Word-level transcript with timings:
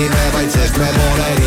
trennime 0.00 0.32
vaid 0.32 0.50
sest 0.52 0.76
me 0.78 0.86
pole 0.86 1.39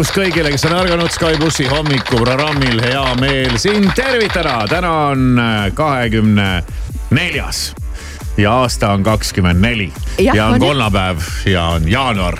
hommikust 0.00 0.16
kõigile, 0.16 0.48
kes 0.48 0.62
on 0.64 0.72
ärganud 0.78 1.12
Sky 1.12 1.36
plussi 1.36 1.66
hommikuprogrammil, 1.68 2.78
hea 2.80 3.02
meel 3.20 3.58
sind 3.60 3.90
tervitada. 3.92 4.64
täna 4.64 4.92
on 5.10 5.36
äh, 5.36 5.66
kahekümne 5.76 6.62
neljas 7.10 7.74
ja 8.40 8.54
aasta 8.62 8.94
on 8.94 9.04
kakskümmend 9.04 9.60
neli. 9.60 9.90
Ja 10.18 10.46
on 10.46 10.60
kolmapäev 10.60 11.20
ja 11.44 11.66
on 11.76 11.84
jaanuar 11.84 12.38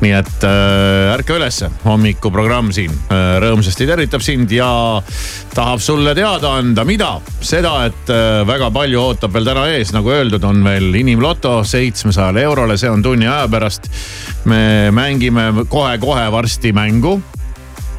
nii 0.00 0.12
et 0.16 0.44
äh, 0.48 1.12
ärka 1.12 1.36
ülesse, 1.36 1.68
hommikuprogramm 1.84 2.70
siin 2.74 2.92
äh, 3.12 3.36
rõõmsasti 3.42 3.86
tervitab 3.88 4.24
sind 4.24 4.52
ja 4.54 4.68
tahab 5.54 5.82
sulle 5.84 6.14
teada 6.16 6.54
anda, 6.60 6.84
mida? 6.88 7.12
seda, 7.44 7.74
et 7.90 8.12
äh, 8.12 8.40
väga 8.48 8.70
palju 8.74 9.02
ootab 9.02 9.34
veel 9.36 9.50
täna 9.50 9.66
ees, 9.74 9.92
nagu 9.96 10.12
öeldud, 10.14 10.44
on 10.46 10.64
veel 10.64 10.94
inimloto 11.02 11.60
seitsmesajale 11.68 12.44
eurole, 12.48 12.78
see 12.80 12.90
on 12.90 13.04
tunni 13.04 13.28
aja 13.28 13.48
pärast. 13.50 13.90
me 14.48 14.90
mängime 14.94 15.66
kohe-kohe 15.68 16.30
varsti 16.32 16.72
mängu 16.72 17.18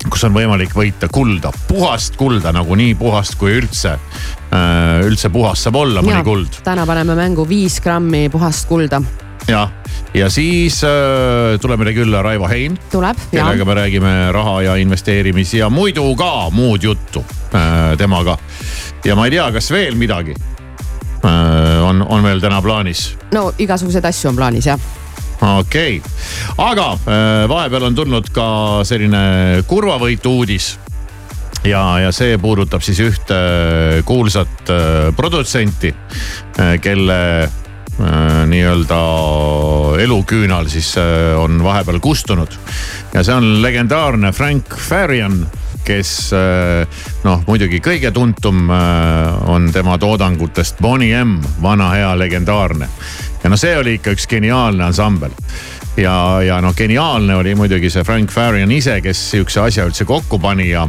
kus 0.09 0.23
on 0.25 0.33
võimalik 0.33 0.73
võita 0.73 1.05
kulda, 1.13 1.51
puhast 1.67 2.17
kulda 2.17 2.49
nagu 2.55 2.75
nii 2.75 2.95
puhast 2.97 3.37
kui 3.37 3.53
üldse, 3.59 3.93
üldse 5.05 5.29
puhas 5.29 5.67
saab 5.67 5.77
olla, 5.77 6.01
mõni 6.01 6.23
kuld 6.25 6.63
täna 6.65 6.87
paneme 6.89 7.13
mängu 7.19 7.45
viis 7.45 7.77
grammi 7.83 8.25
puhast 8.33 8.65
kulda. 8.69 9.03
jah, 9.47 9.71
ja 10.13 10.29
siis 10.29 10.81
äh, 10.83 11.57
tuleb 11.61 11.81
meile 11.81 11.93
külla 11.95 12.21
Raivo 12.25 12.49
Hein, 12.51 12.77
tuleb 12.91 13.17
ja 13.31 13.45
kellega 13.45 13.65
me 13.65 13.73
räägime 13.73 14.13
raha 14.31 14.61
ja 14.61 14.75
investeerimisi 14.75 15.57
ja 15.61 15.69
muidu 15.69 16.15
ka 16.15 16.49
muud 16.49 16.83
juttu 16.83 17.25
äh, 17.55 17.97
temaga. 17.97 18.37
ja 19.05 19.15
ma 19.15 19.25
ei 19.25 19.31
tea, 19.37 19.51
kas 19.51 19.71
veel 19.71 19.95
midagi 19.95 20.35
äh, 21.25 21.83
on, 21.83 22.05
on 22.07 22.23
veel 22.23 22.41
täna 22.43 22.61
plaanis 22.61 23.15
no 23.33 23.51
igasuguseid 23.57 24.05
asju 24.05 24.29
on 24.29 24.35
plaanis 24.35 24.69
jah. 24.69 24.79
okei 25.59 25.97
okay., 25.97 26.11
aga 26.57 26.91
äh, 26.93 27.49
vahepeal 27.49 27.89
on 27.89 27.95
tulnud 27.95 28.31
ka 28.35 28.47
selline 28.87 29.63
kurvavõitu 29.67 30.37
uudis 30.37 30.75
ja, 31.63 31.81
ja 32.01 32.11
see 32.15 32.37
puudutab 32.41 32.83
siis 32.85 32.99
ühte 33.03 33.41
kuulsat 34.05 34.69
äh, 34.69 35.09
produtsenti, 35.15 35.93
kelle 36.81 37.19
äh, 37.43 37.60
nii-öelda 38.51 39.01
eluküünal 40.03 40.67
siis 40.67 40.95
äh, 40.97 41.39
on 41.39 41.63
vahepeal 41.63 41.99
kustunud. 41.99 42.51
ja 43.13 43.23
see 43.23 43.35
on 43.35 43.61
legendaarne 43.61 44.31
Frank 44.31 44.75
Farian 44.77 45.45
kes 45.83 46.31
äh, 46.33 46.87
noh, 47.23 47.43
muidugi 47.47 47.81
kõige 47.83 48.11
tuntum 48.13 48.69
äh, 48.69 49.49
on 49.49 49.71
tema 49.73 49.97
toodangutest 49.97 50.81
Boney 50.81 51.13
M, 51.23 51.39
vana 51.61 51.89
hea 51.95 52.13
legendaarne. 52.17 52.89
ja 53.43 53.49
no 53.49 53.57
see 53.57 53.77
oli 53.77 53.97
ikka 53.99 54.15
üks 54.15 54.27
geniaalne 54.29 54.85
ansambel 54.85 55.33
ja, 55.97 56.41
ja 56.45 56.61
noh, 56.61 56.73
geniaalne 56.77 57.35
oli 57.35 57.55
muidugi 57.55 57.89
see 57.91 58.03
Frank 58.07 58.31
Farian 58.31 58.71
ise, 58.71 58.99
kes 59.03 59.19
sihukese 59.33 59.61
asja 59.65 59.85
üldse 59.89 60.05
kokku 60.07 60.39
pani 60.41 60.69
ja, 60.69 60.85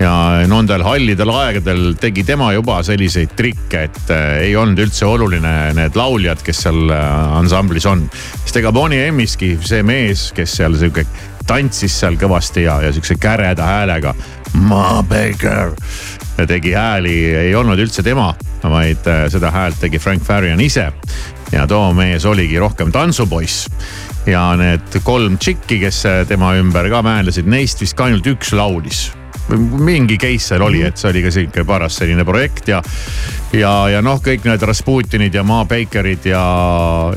ja 0.00 0.12
nendel 0.50 0.84
hallidel 0.86 1.30
aegadel 1.34 1.92
tegi 2.00 2.24
tema 2.26 2.52
juba 2.56 2.80
selliseid 2.86 3.36
trikke, 3.38 3.86
et 3.88 4.12
äh, 4.14 4.28
ei 4.48 4.56
olnud 4.58 4.82
üldse 4.82 5.06
oluline 5.06 5.54
need 5.78 5.98
lauljad, 5.98 6.42
kes 6.44 6.64
seal 6.66 6.90
äh, 6.90 7.36
ansamblis 7.38 7.86
on. 7.86 8.08
sest 8.42 8.62
ega 8.62 8.72
Boney 8.74 9.10
M-iski 9.12 9.54
see 9.62 9.82
mees, 9.86 10.30
kes 10.36 10.58
seal 10.60 10.78
sihuke 10.80 11.06
tantsis 11.46 11.94
seal 12.02 12.18
kõvasti 12.18 12.66
ja, 12.66 12.80
ja 12.82 12.92
sihukese 12.92 13.18
käreda 13.20 13.66
häälega. 13.66 14.14
Ma 14.68 15.00
Baker 15.08 15.72
tegi 16.48 16.74
hääli, 16.76 17.14
ei 17.46 17.54
olnud 17.56 17.80
üldse 17.80 18.02
tema, 18.04 18.32
vaid 18.62 19.06
äh, 19.08 19.26
seda 19.32 19.52
häält 19.54 19.80
tegi 19.80 20.00
Frank 20.02 20.24
Farian 20.26 20.60
ise. 20.60 20.90
ja 21.52 21.66
too 21.68 21.92
mees 21.92 22.24
oligi 22.24 22.58
rohkem 22.58 22.92
tantsupoiss 22.92 23.68
ja 24.26 24.44
need 24.58 25.00
kolm 25.04 25.38
tšikki, 25.38 25.80
kes 25.82 26.04
tema 26.30 26.54
ümber 26.60 26.88
ka 26.92 27.02
määnlesid, 27.04 27.48
neist 27.50 27.82
vist 27.82 27.96
ka 27.98 28.10
ainult 28.10 28.26
üks 28.34 28.54
laulis 28.56 29.10
mingi 29.58 30.16
case 30.22 30.52
seal 30.52 30.62
oli, 30.62 30.84
et 30.86 30.96
see 30.96 31.10
oli 31.10 31.22
ka 31.24 31.32
sihuke 31.34 31.64
paras 31.66 31.96
selline 31.98 32.24
projekt 32.24 32.68
ja, 32.70 32.78
ja, 33.56 33.72
ja 33.90 34.02
noh, 34.04 34.20
kõik 34.22 34.46
need 34.46 34.62
Rasputinid 34.62 35.34
ja 35.34 35.42
Ma 35.46 35.64
Bakerid 35.68 36.28
ja, 36.30 36.44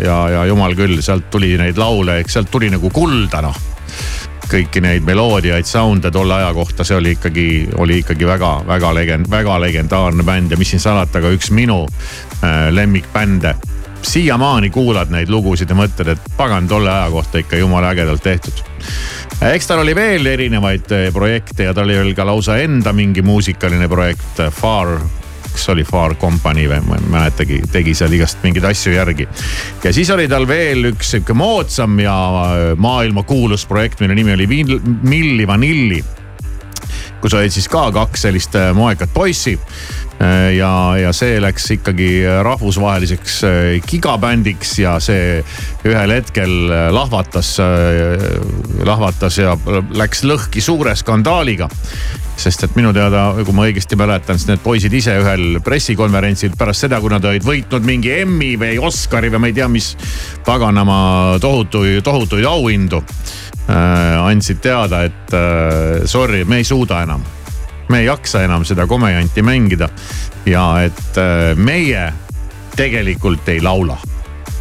ja, 0.02 0.18
ja 0.34 0.46
jumal 0.50 0.74
küll, 0.78 0.98
sealt 1.06 1.30
tuli 1.32 1.54
neid 1.62 1.78
laule, 1.78 2.20
eks 2.24 2.40
sealt 2.40 2.52
tuli 2.52 2.72
nagu 2.74 2.90
kulda 2.94 3.44
noh 3.46 3.64
kõiki 4.46 4.82
neid 4.84 5.06
meloodiaid, 5.06 5.66
sound'e 5.66 6.12
tolle 6.14 6.36
aja 6.38 6.52
kohta, 6.54 6.86
see 6.86 6.98
oli 7.00 7.16
ikkagi, 7.16 7.48
oli 7.82 8.00
ikkagi 8.04 8.28
väga-väga 8.30 8.92
legend, 8.94 9.30
väga 9.32 9.56
legendaarne 9.64 10.26
bänd 10.26 10.54
ja 10.54 10.60
mis 10.60 10.70
siin 10.74 10.84
salata, 10.84 11.22
ka 11.22 11.32
üks 11.34 11.50
minu 11.56 11.82
äh, 11.86 12.68
lemmikbände. 12.74 13.56
Siiamaani 14.06 14.70
kuulad 14.70 15.12
neid 15.14 15.30
lugusid 15.30 15.70
ja 15.70 15.78
mõtled, 15.78 16.14
et 16.14 16.32
pagan 16.38 16.68
tolle 16.68 16.92
aja 16.92 17.10
kohta 17.12 17.42
ikka 17.42 17.58
jumala 17.58 17.92
ägedalt 17.94 18.24
tehtud. 18.24 18.64
eks 19.42 19.68
tal 19.68 19.84
oli 19.84 19.96
veel 19.96 20.26
erinevaid 20.26 20.92
äh, 20.92 21.12
projekte 21.14 21.70
ja 21.70 21.74
tal 21.74 21.90
oli 21.90 21.98
veel 21.98 22.16
ka 22.16 22.26
lausa 22.26 22.58
enda 22.62 22.94
mingi 22.94 23.22
muusikaline 23.22 23.88
projekt, 23.90 24.42
Far 24.52 25.00
kas 25.56 25.70
oli 25.72 25.84
Far 25.88 26.16
Company 26.20 26.68
või 26.68 26.82
ma 26.84 26.98
ei 27.00 27.10
mäletagi, 27.12 27.62
tegi 27.72 27.94
seal 27.96 28.12
igast 28.18 28.42
mingeid 28.44 28.66
asju 28.68 28.92
järgi. 28.94 29.28
ja 29.84 29.94
siis 29.94 30.10
oli 30.12 30.28
tal 30.28 30.48
veel 30.48 30.92
üks 30.92 31.16
sihuke 31.16 31.34
moodsam 31.34 32.00
ja 32.00 32.16
maailmakuulus 32.78 33.66
projekt, 33.66 34.04
mille 34.04 34.16
nimi 34.16 34.36
oli 34.36 34.48
Milli 35.02 35.48
Vanilli 35.48 36.04
kus 37.22 37.36
olid 37.38 37.54
siis 37.54 37.68
ka 37.72 37.88
kaks 37.96 38.28
sellist 38.28 38.56
äh, 38.60 38.72
moekat 38.76 39.14
poissi. 39.14 39.60
ja, 40.56 40.70
ja 40.96 41.10
see 41.12 41.42
läks 41.44 41.66
ikkagi 41.76 42.08
rahvusvaheliseks 42.48 43.34
äh, 43.44 43.66
gigabändiks 43.84 44.78
ja 44.80 44.94
see 45.04 45.42
ühel 45.84 46.14
hetkel 46.16 46.54
äh, 46.72 46.86
lahvatas, 46.96 47.58
lahvatas 48.88 49.42
ja 49.42 49.58
läks 49.92 50.24
lõhki 50.24 50.64
suure 50.64 50.96
skandaaliga 50.96 51.68
sest 52.40 52.66
et 52.68 52.76
minu 52.76 52.92
teada, 52.96 53.30
kui 53.48 53.56
ma 53.56 53.66
õigesti 53.68 53.98
mäletan, 54.00 54.40
siis 54.40 54.50
need 54.50 54.64
poisid 54.64 54.94
ise 54.96 55.14
ühel 55.22 55.60
pressikonverentsil 55.64 56.56
pärast 56.60 56.86
seda, 56.86 57.00
kui 57.04 57.12
nad 57.12 57.24
olid 57.28 57.46
võitnud 57.48 57.86
mingi 57.88 58.12
Emmy 58.20 58.54
või 58.60 58.80
Oscari 58.84 59.32
või 59.34 59.44
ma 59.44 59.52
ei 59.52 59.56
tea, 59.56 59.70
mis 59.72 59.94
paganama 60.48 60.98
tohutuid, 61.44 62.04
tohutuid 62.06 62.48
auhindu 62.50 63.04
äh,. 63.04 63.45
Andsid 63.68 64.62
teada, 64.62 65.04
et 65.08 65.34
äh, 65.34 66.06
sorry, 66.06 66.44
me 66.46 66.62
ei 66.62 66.68
suuda 66.68 67.02
enam. 67.06 67.24
me 67.90 68.00
ei 68.00 68.06
jaksa 68.06 68.42
enam 68.44 68.64
seda 68.66 68.88
komejanti 68.88 69.42
mängida 69.46 69.90
ja 70.46 70.82
et 70.86 71.18
äh, 71.18 71.54
meie 71.56 72.14
tegelikult 72.76 73.50
ei 73.50 73.62
laula 73.62 73.98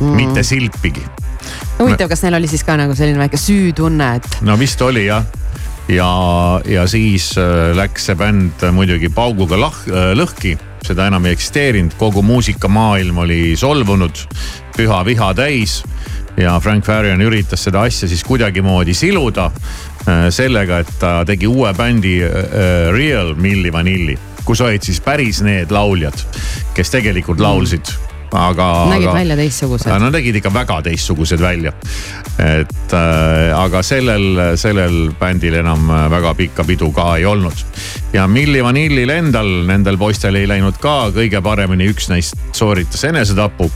mm., 0.00 0.12
mitte 0.16 0.42
silpigi 0.42 1.04
huvitav, 1.78 2.08
kas 2.08 2.22
neil 2.24 2.36
oli 2.36 2.48
siis 2.48 2.64
ka 2.64 2.76
nagu 2.76 2.94
selline 2.96 3.18
väike 3.18 3.40
süütunne, 3.40 4.10
et 4.20 4.44
no 4.44 4.58
vist 4.60 4.82
oli 4.82 5.06
jah. 5.06 5.24
ja, 5.88 6.10
ja 6.68 6.86
siis 6.88 7.32
äh, 7.40 7.72
läks 7.76 8.10
see 8.10 8.20
bänd 8.20 8.68
muidugi 8.72 9.08
pauguga 9.08 9.60
lah-, 9.60 9.82
lõhki 10.16 10.56
seda 10.84 11.08
enam 11.08 11.24
ei 11.24 11.34
eksisteerinud, 11.36 11.96
kogu 12.00 12.22
muusikamaailm 12.24 13.22
oli 13.24 13.40
solvunud, 13.56 14.24
püha 14.76 15.00
viha 15.06 15.32
täis. 15.36 15.80
Ja 16.36 16.58
Frank 16.60 16.84
Farian 16.84 17.22
üritas 17.22 17.64
seda 17.64 17.84
asja 17.88 18.08
siis 18.08 18.24
kuidagimoodi 18.26 18.94
siluda 18.94 19.50
äh, 19.50 20.26
sellega, 20.34 20.80
et 20.84 20.94
ta 21.00 21.16
tegi 21.26 21.46
uue 21.50 21.74
bändi 21.76 22.16
äh, 22.24 22.90
Real 22.94 23.34
Milli 23.34 23.72
Vanilli, 23.72 24.18
kus 24.44 24.64
olid 24.64 24.82
siis 24.82 25.00
päris 25.04 25.42
need 25.44 25.72
lauljad, 25.74 26.26
kes 26.74 26.90
tegelikult 26.94 27.40
laulsid 27.40 27.94
aga. 28.34 28.68
nägid 28.90 29.08
aga, 29.08 29.14
välja 29.18 29.36
teistsugused. 29.38 29.92
no 30.00 30.10
nägid 30.10 30.38
ikka 30.40 30.52
väga 30.54 30.80
teistsugused 30.88 31.40
välja. 31.40 31.72
et 32.38 32.92
äh, 32.92 33.54
aga 33.58 33.82
sellel, 33.82 34.56
sellel 34.60 35.14
bändil 35.20 35.60
enam 35.60 35.88
äh, 35.90 36.06
väga 36.10 36.34
pikka 36.34 36.64
pidu 36.64 36.90
ka 36.92 37.16
ei 37.16 37.24
olnud. 37.24 37.64
ja 38.12 38.26
Milli 38.26 38.62
Vanillil 38.64 39.10
endal, 39.10 39.50
nendel 39.66 39.98
poistel 39.98 40.34
ei 40.40 40.48
läinud 40.50 40.78
ka 40.82 41.10
kõige 41.14 41.42
paremini, 41.42 41.88
üks 41.94 42.10
neist 42.10 42.38
sooritas 42.52 43.04
enesetapu 43.04 43.70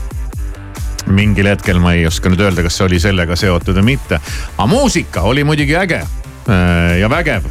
mingil 1.07 1.47
hetkel 1.51 1.79
ma 1.79 1.93
ei 1.95 2.07
oska 2.07 2.31
nüüd 2.31 2.41
öelda, 2.43 2.65
kas 2.65 2.79
see 2.79 2.87
oli 2.87 2.99
sellega 2.99 3.37
seotud 3.39 3.77
või 3.79 3.93
mitte. 3.95 4.19
aga 4.57 4.67
muusika 4.67 5.23
oli 5.29 5.45
muidugi 5.47 5.77
äge 5.79 6.01
äh, 6.03 6.99
ja 6.99 7.09
vägev 7.09 7.47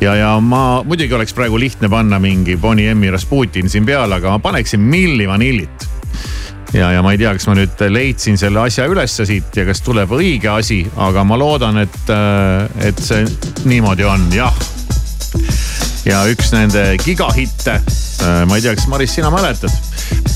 ja, 0.00 0.16
ja 0.16 0.34
ma 0.40 0.82
muidugi 0.86 1.14
oleks 1.14 1.34
praegu 1.36 1.58
lihtne 1.60 1.88
panna 1.88 2.18
mingi 2.18 2.56
Bonnie 2.56 2.94
M-i 2.94 3.10
Rasputin 3.10 3.70
siin 3.70 3.86
peale, 3.86 4.20
aga 4.20 4.36
ma 4.36 4.42
paneksin 4.50 4.80
Milli 4.80 5.28
Vanillit 5.28 5.88
ja, 6.72 6.92
ja 6.92 7.02
ma 7.02 7.12
ei 7.12 7.18
tea, 7.18 7.32
kas 7.36 7.46
ma 7.50 7.56
nüüd 7.58 7.82
leidsin 7.90 8.38
selle 8.40 8.62
asja 8.62 8.86
ülesse 8.90 9.26
siit 9.28 9.56
ja 9.56 9.64
kas 9.68 9.82
tuleb 9.86 10.12
õige 10.14 10.50
asi, 10.52 10.82
aga 11.00 11.24
ma 11.26 11.38
loodan, 11.40 11.80
et, 11.82 12.02
äh, 12.14 12.88
et 12.90 13.02
see 13.02 13.24
niimoodi 13.68 14.06
on, 14.06 14.28
jah. 14.34 14.54
ja 16.06 16.22
üks 16.30 16.54
nende 16.54 16.84
gigahitte, 17.02 17.80
äh, 17.80 18.42
ma 18.48 18.58
ei 18.58 18.64
tea, 18.64 18.76
kas 18.78 18.88
Maris, 18.90 19.14
sina 19.18 19.32
mäletad, 19.34 19.74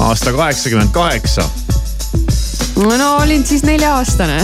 aasta 0.03 0.35
kaheksakümmend 0.35 0.93
kaheksa. 0.95 1.49
No 2.77 3.17
olin 3.17 3.47
siis 3.47 3.63
nelja-aastane 3.63 4.41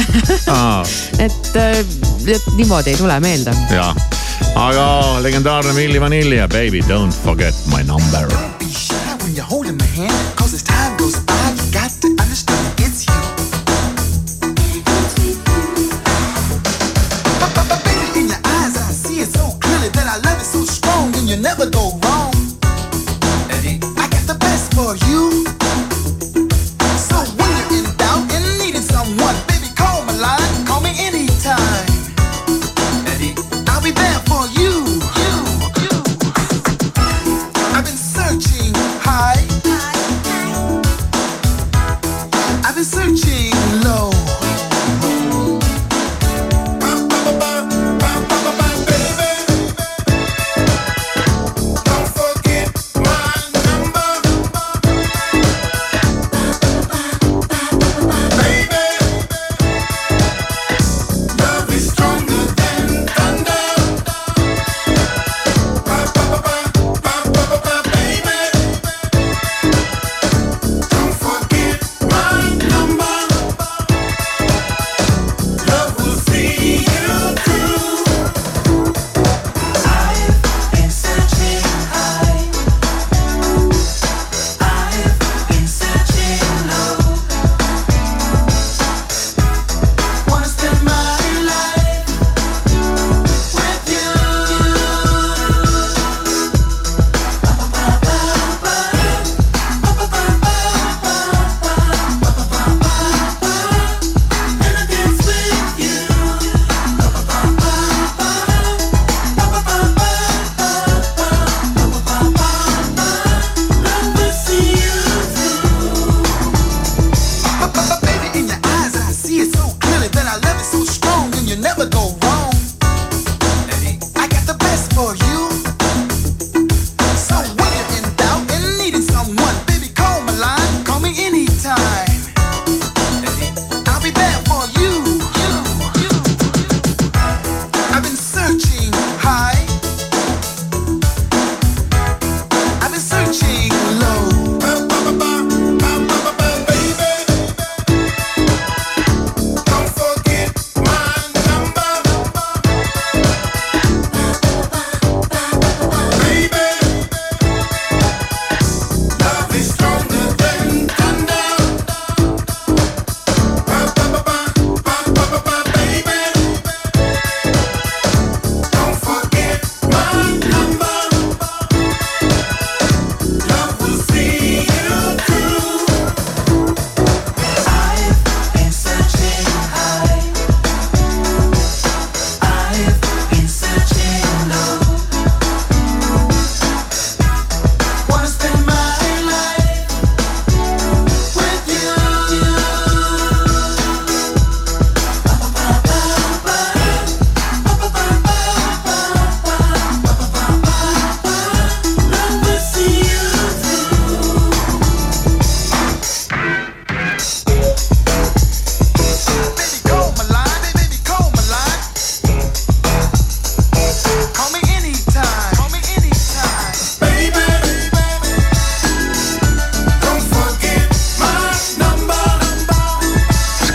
et, 1.27 1.53
et 2.27 2.49
niimoodi 2.57 2.95
ei 2.95 2.97
tule 2.97 3.21
meelde. 3.21 3.55
jah, 3.75 3.95
aga 4.55 4.87
legendaarne 5.23 5.73
Milli 5.73 6.01
Vanilli 6.01 6.37
ja 6.37 6.49
Baby 6.49 6.85
don't 6.89 7.15
forget 7.25 7.55
my 7.67 7.85
number. 7.85 8.60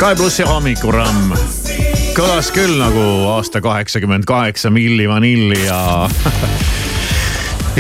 Sky 0.06 0.14
plussi 0.20 0.44
hommikuramm 0.46 1.32
kõlas 2.14 2.52
küll 2.54 2.76
nagu 2.78 3.06
aasta 3.32 3.58
kaheksakümmend 3.58 4.28
kaheksa 4.30 4.70
Milli 4.70 5.08
Vanilli 5.10 5.64
ja 5.64 5.80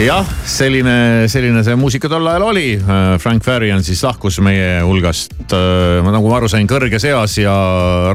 jah, 0.03 0.27
selline, 0.43 1.25
selline 1.31 1.61
see 1.63 1.75
muusika 1.79 2.09
tol 2.11 2.25
ajal 2.27 2.43
oli. 2.49 2.65
Frank 3.21 3.43
Farian 3.45 3.83
siis 3.85 4.01
lahkus 4.03 4.41
meie 4.43 4.81
hulgast, 4.83 5.31
nagu 6.03 6.27
ma 6.27 6.39
aru 6.39 6.49
sain, 6.51 6.67
kõrges 6.67 7.05
eas 7.07 7.37
ja 7.39 7.53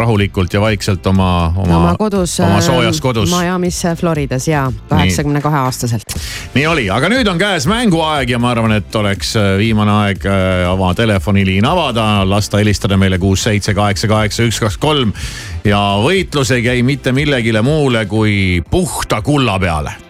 rahulikult 0.00 0.52
ja 0.52 0.60
vaikselt 0.60 1.06
oma, 1.08 1.30
oma, 1.54 1.78
oma 1.78 1.94
kodus. 2.00 2.37
oma 2.44 2.60
soojas 2.64 3.00
kodus. 3.00 3.32
Miami's, 3.32 3.80
Floridas 4.00 4.49
ja 4.50 4.66
kaheksakümne 4.90 5.40
kahe 5.44 5.62
aastaselt. 5.64 6.18
nii 6.54 6.66
oli, 6.68 6.84
aga 6.92 7.08
nüüd 7.12 7.30
on 7.32 7.40
käes 7.40 7.68
mänguaeg 7.70 8.34
ja 8.34 8.42
ma 8.42 8.52
arvan, 8.52 8.76
et 8.76 9.00
oleks 9.00 9.32
viimane 9.60 9.96
aeg 10.02 10.28
oma 10.75 10.92
telefoniliin 10.99 11.64
avada, 11.70 12.26
lasta 12.28 12.60
helistada 12.60 13.00
meile 13.00 13.18
kuus, 13.22 13.46
seitse, 13.49 13.75
kaheksa, 13.78 14.10
kaheksa, 14.10 14.44
üks, 14.50 14.60
kaks, 14.60 14.76
kolm. 14.82 15.16
ja 15.64 15.80
võitlus 16.04 16.52
ei 16.52 16.66
käi 16.66 16.84
mitte 16.84 17.16
millegile 17.16 17.64
muule 17.64 18.04
kui 18.10 18.60
puhta 18.68 19.22
kulla 19.25 19.56
peale 19.62 20.09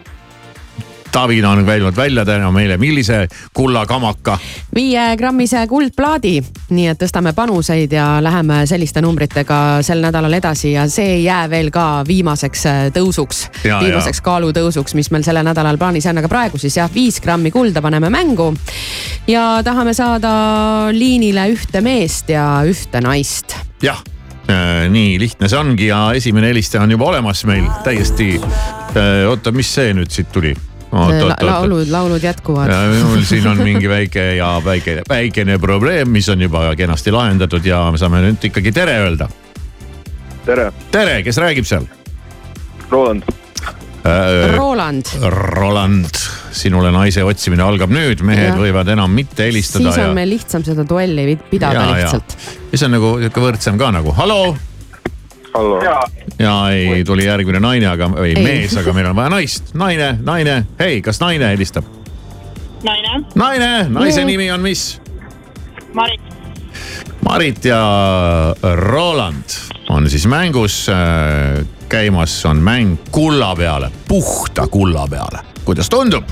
Taavi 1.13 1.45
on 1.45 1.67
käinud 1.67 1.97
välja 1.97 2.25
täna 2.25 2.53
meile, 2.53 2.77
millise 2.77 3.29
kullakamaka? 3.55 4.39
viiegrammise 4.75 5.65
kuldplaadi, 5.67 6.37
nii 6.71 6.87
et 6.93 7.01
tõstame 7.03 7.33
panuseid 7.35 7.93
ja 7.93 8.05
läheme 8.23 8.61
selliste 8.71 9.03
numbritega 9.03 9.81
sel 9.83 10.05
nädalal 10.05 10.33
edasi 10.39 10.73
ja 10.73 10.87
see 10.89 11.17
ei 11.17 11.25
jää 11.25 11.51
veel 11.51 11.73
ka 11.75 12.05
viimaseks 12.07 12.67
äh, 12.67 12.79
tõusuks, 12.95 13.43
viimaseks 13.65 14.23
kaalutõusuks, 14.23 14.95
mis 14.95 15.11
meil 15.11 15.27
sellel 15.27 15.47
nädalal 15.51 15.79
plaanis 15.79 16.07
on, 16.07 16.23
aga 16.23 16.31
praegu 16.31 16.63
siis 16.63 16.79
jah, 16.79 16.91
viis 16.95 17.19
grammi 17.21 17.51
kulda 17.51 17.83
paneme 17.83 18.11
mängu. 18.11 18.55
ja 19.27 19.63
tahame 19.65 19.95
saada 19.95 20.33
liinile 20.93 21.51
ühte 21.51 21.83
meest 21.83 22.31
ja 22.31 22.63
ühte 22.63 23.03
naist. 23.03 23.59
jah 23.83 23.99
äh, 24.47 24.87
nii 24.91 25.19
lihtne 25.19 25.51
see 25.51 25.59
ongi 25.59 25.91
ja 25.91 26.13
esimene 26.15 26.55
helistaja 26.55 26.87
on 26.87 26.91
juba 26.91 27.11
olemas 27.11 27.45
meil 27.45 27.67
täiesti. 27.85 28.37
Äh, 28.95 29.27
oota, 29.29 29.51
mis 29.51 29.75
see 29.75 29.95
nüüd 29.95 30.11
siit 30.15 30.31
tuli? 30.33 30.55
La, 30.91 31.37
laulud, 31.47 31.87
laulud 31.87 32.23
jätkuvad. 32.23 32.71
mul 33.05 33.23
siin 33.25 33.47
on 33.47 33.63
mingi 33.69 33.89
väike 33.89 34.25
ja 34.41 34.57
väike, 34.65 35.03
väikene 35.09 35.59
probleem, 35.59 36.11
mis 36.11 36.29
on 36.29 36.43
juba 36.43 36.65
kenasti 36.77 37.15
lahendatud 37.15 37.67
ja 37.67 37.85
me 37.95 37.99
saame 37.99 38.25
nüüd 38.27 38.51
ikkagi 38.51 38.73
tere 38.75 38.99
öelda. 39.05 39.29
tere. 40.47 40.73
tere, 40.91 41.21
kes 41.23 41.39
räägib 41.39 41.69
seal? 41.69 41.87
Roland 42.91 43.23
äh,. 44.05 44.57
Roland. 44.57 45.07
Roland, 45.23 46.17
sinule 46.51 46.91
naise 46.95 47.25
otsimine 47.25 47.63
algab 47.63 47.93
nüüd, 47.93 48.25
mehed 48.27 48.49
ja. 48.49 48.57
võivad 48.59 48.89
enam 48.93 49.13
mitte 49.15 49.47
helistada. 49.49 49.91
siis 49.91 50.01
on 50.01 50.11
ja... 50.11 50.17
meil 50.17 50.33
lihtsam 50.33 50.65
seda 50.67 50.87
duelli 50.89 51.37
pidada 51.51 51.85
ja, 51.85 51.93
lihtsalt. 51.95 52.37
siis 52.73 52.87
on 52.87 52.97
nagu 52.97 53.15
sihuke 53.21 53.45
võrdsem 53.45 53.81
ka 53.81 53.93
nagu, 53.95 54.15
hallo. 54.17 54.57
Ja 56.39 56.55
ei, 56.71 57.05
tuli 57.05 57.25
järgmine 57.25 57.61
naine, 57.61 57.87
aga, 57.87 58.11
ei 58.25 58.35
mees, 58.35 58.77
aga 58.77 58.93
meil 58.93 59.11
on 59.11 59.17
vaja 59.17 59.33
naist. 59.33 59.75
naine, 59.75 60.15
naine, 60.23 60.65
hei, 60.79 61.03
kas 61.03 61.21
naine 61.21 61.49
helistab? 61.53 61.85
naine. 62.83 63.25
naine, 63.35 63.73
naise 63.89 64.25
nimi 64.25 64.51
on 64.51 64.61
mis? 64.61 65.01
Marit. 65.95 66.21
Marit 67.25 67.65
ja 67.65 67.83
Roland 68.75 69.59
on 69.89 70.11
siis 70.11 70.27
mängus. 70.27 70.87
Äh, 70.89 71.67
käimas 71.91 72.47
on 72.47 72.57
mäng 72.57 72.97
kulla 73.11 73.57
peale, 73.57 73.91
puhta 74.09 74.67
kulla 74.67 75.07
peale. 75.11 75.39
kuidas 75.65 75.91
tundub? 75.91 76.25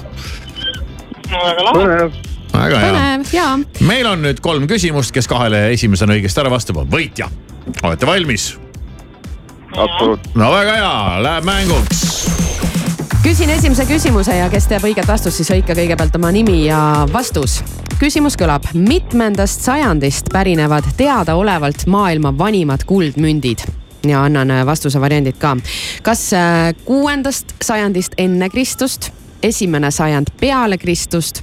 no 1.30 1.38
väga 1.44 1.64
lahe 1.64 2.10
väga 2.52 2.78
hea. 2.78 3.58
meil 3.80 4.06
on 4.06 4.22
nüüd 4.22 4.40
kolm 4.40 4.66
küsimust, 4.70 5.12
kes 5.14 5.28
kahele 5.28 5.68
esimesena 5.74 6.16
õigesti 6.16 6.42
ära 6.42 6.50
vastab, 6.52 6.80
on 6.84 6.90
võitja. 6.90 7.28
olete 7.82 8.06
valmis? 8.06 8.52
Absoluutselt. 9.76 10.34
no 10.34 10.52
väga 10.52 10.72
hea, 10.72 11.22
läheb 11.22 11.44
mänguks. 11.44 12.28
küsin 13.22 13.50
esimese 13.50 13.84
küsimuse 13.88 14.36
ja 14.36 14.48
kes 14.50 14.68
teab 14.70 14.86
õiget 14.88 15.08
vastust, 15.08 15.36
siis 15.40 15.50
hõika 15.52 15.76
kõigepealt 15.76 16.16
oma 16.16 16.30
nimi 16.32 16.64
ja 16.66 17.06
vastus. 17.12 17.60
küsimus 17.98 18.38
kõlab, 18.38 18.68
mitmendast 18.74 19.66
sajandist 19.66 20.32
pärinevad 20.32 20.88
teadaolevalt 20.96 21.86
maailma 21.86 22.34
vanimad 22.38 22.86
kuldmündid? 22.86 23.66
ja 24.06 24.24
annan 24.24 24.50
äh, 24.50 24.66
vastuse 24.66 25.00
variandid 25.00 25.38
ka. 25.38 25.56
kas 26.02 26.32
äh, 26.32 26.74
kuuendast 26.84 27.54
sajandist 27.62 28.14
enne 28.18 28.48
Kristust, 28.50 29.10
esimene 29.42 29.90
sajand 29.90 30.30
peale 30.40 30.78
Kristust 30.78 31.42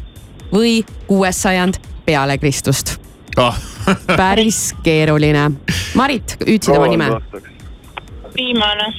või 0.53 0.84
kuues 1.08 1.41
sajand 1.41 1.79
peale 2.05 2.38
Kristust 2.38 2.98
oh. 3.38 3.55
päris 4.08 4.74
keeruline. 4.84 5.51
Marit, 5.96 6.38
hüüdsid 6.46 6.77
oma 6.77 6.88
nime? 6.88 7.10
Viimane. 8.36 8.94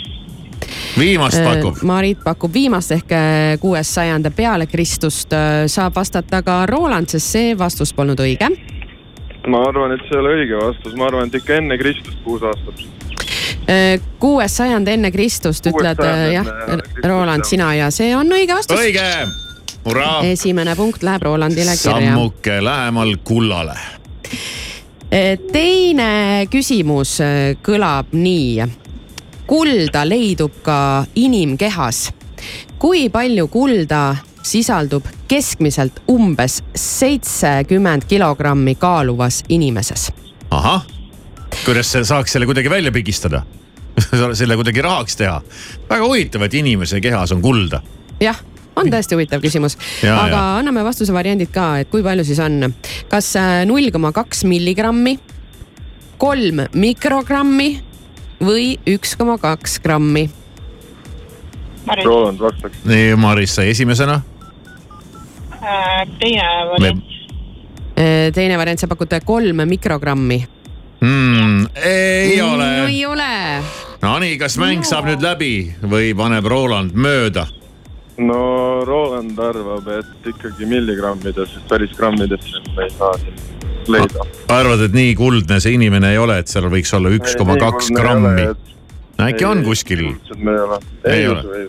viimast 0.99 1.38
Äh, 1.38 1.55
pakub. 1.55 1.83
Marit 1.83 2.19
pakub 2.25 2.52
viimast 2.52 2.93
ehk 2.93 3.12
äh, 3.12 3.59
kuues 3.61 3.95
sajand 3.95 4.31
peale 4.37 4.66
Kristust. 4.66 5.33
Äh, 5.33 5.66
saab 5.66 5.95
vastata 5.97 6.43
ka 6.43 6.66
Roland, 6.66 7.09
sest 7.09 7.33
see 7.37 7.55
vastus 7.59 7.93
polnud 7.95 8.21
õige. 8.21 8.50
ma 9.47 9.62
arvan, 9.62 9.93
et 9.95 10.00
see 10.09 10.16
ei 10.16 10.21
ole 10.21 10.31
õige 10.40 10.57
vastus, 10.59 10.95
ma 10.99 11.07
arvan, 11.07 11.28
et 11.28 11.35
ikka 11.38 11.61
enne 11.61 11.78
Kristust 11.78 12.19
kuus 12.25 12.43
aastat. 12.43 12.81
kuues 14.19 14.57
sajand 14.57 14.88
enne 14.88 15.11
Kristust 15.11 15.66
Kuues 15.71 15.93
ütled 15.93 16.33
jah 16.33 16.49
Roland, 17.05 17.45
sina 17.45 17.75
ja 17.75 17.90
see 17.90 18.16
on 18.16 18.33
õige 18.33 18.55
vastus. 18.55 18.81
õige, 18.81 19.05
hurraa. 19.85 20.25
esimene 20.26 20.75
punkt 20.76 21.02
läheb 21.02 21.23
Rolandile 21.23 21.76
kirja. 21.76 22.00
sammuke 22.00 22.59
lähemal 22.64 23.16
kullale. 23.25 23.78
teine 25.52 26.47
küsimus 26.50 27.19
kõlab 27.62 28.11
nii. 28.12 28.86
Kulda 29.47 30.05
leidub 30.09 30.62
ka 30.62 31.07
inimkehas. 31.15 32.12
kui 32.79 33.09
palju 33.09 33.49
kulda 33.49 34.17
sisaldub 34.43 35.07
keskmiselt 35.29 36.03
umbes 36.11 36.62
seitsekümmend 36.75 38.05
kilogrammi 38.09 38.75
kaaluvas 38.75 39.45
inimeses? 39.49 40.12
ahah, 40.50 40.87
kuidas 41.65 41.93
sa 41.93 42.05
saaks 42.05 42.33
selle 42.33 42.47
kuidagi 42.47 42.71
välja 42.71 42.93
pigistada? 42.93 43.43
selle 44.38 44.57
kuidagi 44.57 44.83
rahaks 44.83 45.17
teha. 45.17 45.41
väga 45.88 46.05
huvitav, 46.05 46.43
et 46.43 46.55
inimese 46.55 47.00
kehas 47.00 47.33
on 47.33 47.43
kulda. 47.43 47.83
jah 48.21 48.38
on 48.76 48.91
tõesti 48.93 49.17
huvitav 49.17 49.41
küsimus, 49.41 49.79
aga 50.05 50.29
ja. 50.29 50.45
anname 50.59 50.85
vastuse 50.85 51.15
variandid 51.17 51.49
ka, 51.55 51.79
et 51.81 51.91
kui 51.91 52.05
palju 52.05 52.26
siis 52.29 52.43
on. 52.45 52.75
kas 53.09 53.33
äh, 53.41 53.65
null 53.69 53.91
koma 53.95 54.12
kaks 54.12 54.45
milligrammi, 54.45 55.17
kolm 56.21 56.67
mikrogrammi 56.75 57.71
või 58.40 58.76
üks 58.88 59.16
koma 59.19 59.38
kaks 59.38 59.78
grammi? 59.85 60.26
Roland 62.05 62.40
vastaks. 62.43 62.83
nii, 62.85 63.14
Maris 63.16 63.55
sai 63.55 63.71
esimesena. 63.71 64.21
äh, 65.62 66.09
teine 66.19 66.47
variant. 66.71 67.05
Äh, 67.97 68.33
teine 68.35 68.59
variant, 68.59 68.81
sa 68.81 68.88
pakud 68.90 69.14
kolm 69.25 69.62
mikrogrammi. 69.69 70.47
Mm, 71.00 71.66
ei 71.85 72.38
no 72.38 72.55
ole. 72.55 72.71
ei 72.88 73.07
ole. 73.07 73.62
Nonii, 74.02 74.38
kas 74.38 74.59
mäng 74.59 74.85
saab 74.85 75.07
nüüd 75.09 75.23
läbi 75.23 75.52
või 75.83 76.14
paneb 76.16 76.47
Roland 76.47 76.95
mööda? 76.95 77.47
no 78.16 78.85
Roland 78.85 79.38
arvab, 79.38 79.88
et 79.93 80.31
ikkagi 80.31 80.66
milligrammides, 80.66 81.52
sest 81.52 81.69
päris 81.69 81.93
grammidesse 81.99 82.62
me 82.73 82.87
ei 82.87 82.93
saa 82.97 83.12
siin 83.21 83.56
leida. 83.93 84.28
arvad, 84.49 84.87
et 84.88 84.97
nii 84.97 85.14
kuldne 85.19 85.61
see 85.62 85.76
inimene 85.78 86.12
ei 86.14 86.21
ole, 86.23 86.40
et 86.43 86.52
seal 86.52 86.69
võiks 86.73 86.95
olla 86.97 87.12
üks 87.16 87.38
koma 87.38 87.59
kaks 87.61 87.90
grammi? 87.97 88.52
äkki 89.26 89.49
on 89.49 89.64
kuskil? 89.66 90.07
ei 90.07 90.62
ole. 90.62 90.81
Ei 91.05 91.26
ei 91.26 91.35
ei 91.64 91.66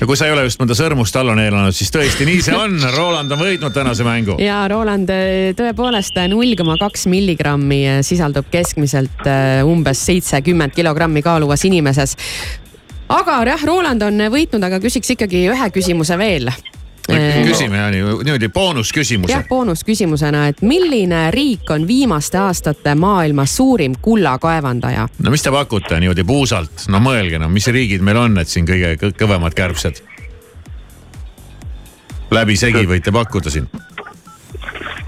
ja 0.00 0.06
kui 0.08 0.16
sa 0.18 0.28
ei 0.28 0.34
ole 0.34 0.44
just 0.46 0.60
mõnda 0.60 0.74
sõrmust 0.76 1.16
alla 1.20 1.34
neelanud, 1.38 1.76
siis 1.76 1.92
tõesti 1.94 2.26
nii 2.28 2.40
see 2.44 2.56
on. 2.56 2.76
Roland 2.94 3.32
on 3.34 3.40
võitnud 3.40 3.74
tänase 3.74 4.06
mängu. 4.06 4.36
ja 4.42 4.62
Roland, 4.70 5.10
tõepoolest 5.58 6.18
null 6.32 6.56
koma 6.58 6.76
kaks 6.80 7.06
milligrammi 7.10 7.82
sisaldub 8.06 8.50
keskmiselt 8.52 9.28
umbes 9.68 10.04
seitsekümmend 10.08 10.74
kilogrammi 10.76 11.22
kaaluvas 11.26 11.64
inimeses. 11.68 12.16
aga 13.08 13.40
jah, 13.52 13.64
Roland 13.66 14.02
on 14.06 14.26
võitnud, 14.32 14.64
aga 14.66 14.80
küsiks 14.82 15.16
ikkagi 15.16 15.46
ühe 15.52 15.70
küsimuse 15.74 16.18
veel. 16.18 16.52
Küsime 17.08 17.76
ja 17.76 17.88
nii, 17.90 18.02
niimoodi 18.24 18.48
boonusküsimuse 18.48 19.32
jah, 19.32 19.44
boonusküsimusena, 19.48 20.46
et 20.52 20.62
milline 20.62 21.30
riik 21.34 21.70
on 21.70 21.86
viimaste 21.88 22.38
aastate 22.38 22.94
maailma 22.94 23.46
suurim 23.46 23.94
kullakaevandaja? 24.02 25.08
no 25.18 25.30
mis 25.30 25.42
te 25.42 25.50
pakute 25.50 26.00
niimoodi 26.00 26.24
puusalt, 26.24 26.86
no 26.88 27.00
mõelge 27.02 27.38
no, 27.40 27.48
mis 27.48 27.66
riigid 27.66 28.04
meil 28.06 28.20
on, 28.20 28.38
et 28.38 28.48
siin 28.48 28.68
kõige 28.68 28.94
kõ- 29.00 29.14
kõvemad 29.24 29.56
kärbsed? 29.56 30.02
läbisegi 32.30 32.84
võite 32.86 33.12
pakkuda 33.12 33.50
siin. 33.50 33.66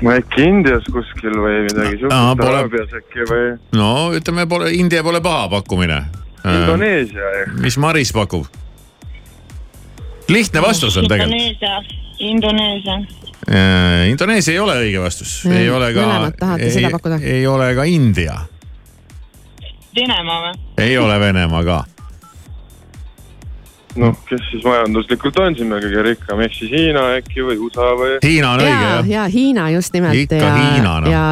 no 0.02 0.11
äkki 0.16 0.42
Indias 0.49 0.88
kuskil 0.92 1.37
või 1.38 1.61
midagi 1.68 2.00
siukest, 2.00 2.40
pole- 2.40 2.56
Araabias 2.56 2.96
äkki 2.99 3.28
või 3.30 3.46
no 3.78 3.92
ütleme, 4.16 4.46
pole, 4.50 4.72
India 4.75 5.02
pole 5.02 5.20
paha 5.20 5.49
pakkumine. 5.58 6.02
Indoneesia 6.42 7.46
mis 7.62 7.78
Maris 7.78 8.11
pakub? 8.12 8.46
Lihtne 10.32 10.62
vastus 10.62 10.96
on 10.96 11.08
tegelikult. 11.08 11.40
Indoneesia, 11.40 11.82
Indoneesia. 12.18 12.96
Indoneesia 14.08 14.54
ei 14.54 14.58
ole 14.62 14.76
õige 14.84 15.02
vastus, 15.02 15.32
ei 15.50 15.70
ole 15.70 15.92
ka 15.94 16.06
mõlemad 16.06 16.36
tahate 16.38 16.70
seda 16.70 16.90
pakkuda? 16.94 17.18
ei 17.26 17.46
ole 17.50 17.72
ka 17.74 17.86
India, 17.90 18.36
Venemaa 19.96 20.38
või? 20.44 20.52
ei 20.78 20.94
ole 20.98 21.18
Venemaa 21.20 21.64
ka. 21.66 21.78
noh, 24.00 24.16
kes 24.28 24.42
siis 24.50 24.64
majanduslikult 24.64 25.38
on 25.42 25.56
siin 25.56 25.68
meil 25.70 25.82
kõige 25.84 26.04
rikkam, 26.06 26.42
ehk 26.44 26.54
siis 26.56 26.70
Hiina 26.72 27.04
äkki 27.18 27.44
või 27.46 27.58
USA 27.66 27.88
või? 27.99 28.14
Hiina 28.25 28.52
on 28.54 28.62
õige 28.64 28.70
ja, 28.72 28.92
jah? 28.92 29.11
ja 29.12 29.25
Hiina 29.32 29.68
just 29.75 29.96
nimelt 29.96 30.20
Ikka 30.22 30.40
ja 30.40 30.52
Hiina,, 30.56 30.94
noh. 31.04 31.11
ja 31.12 31.25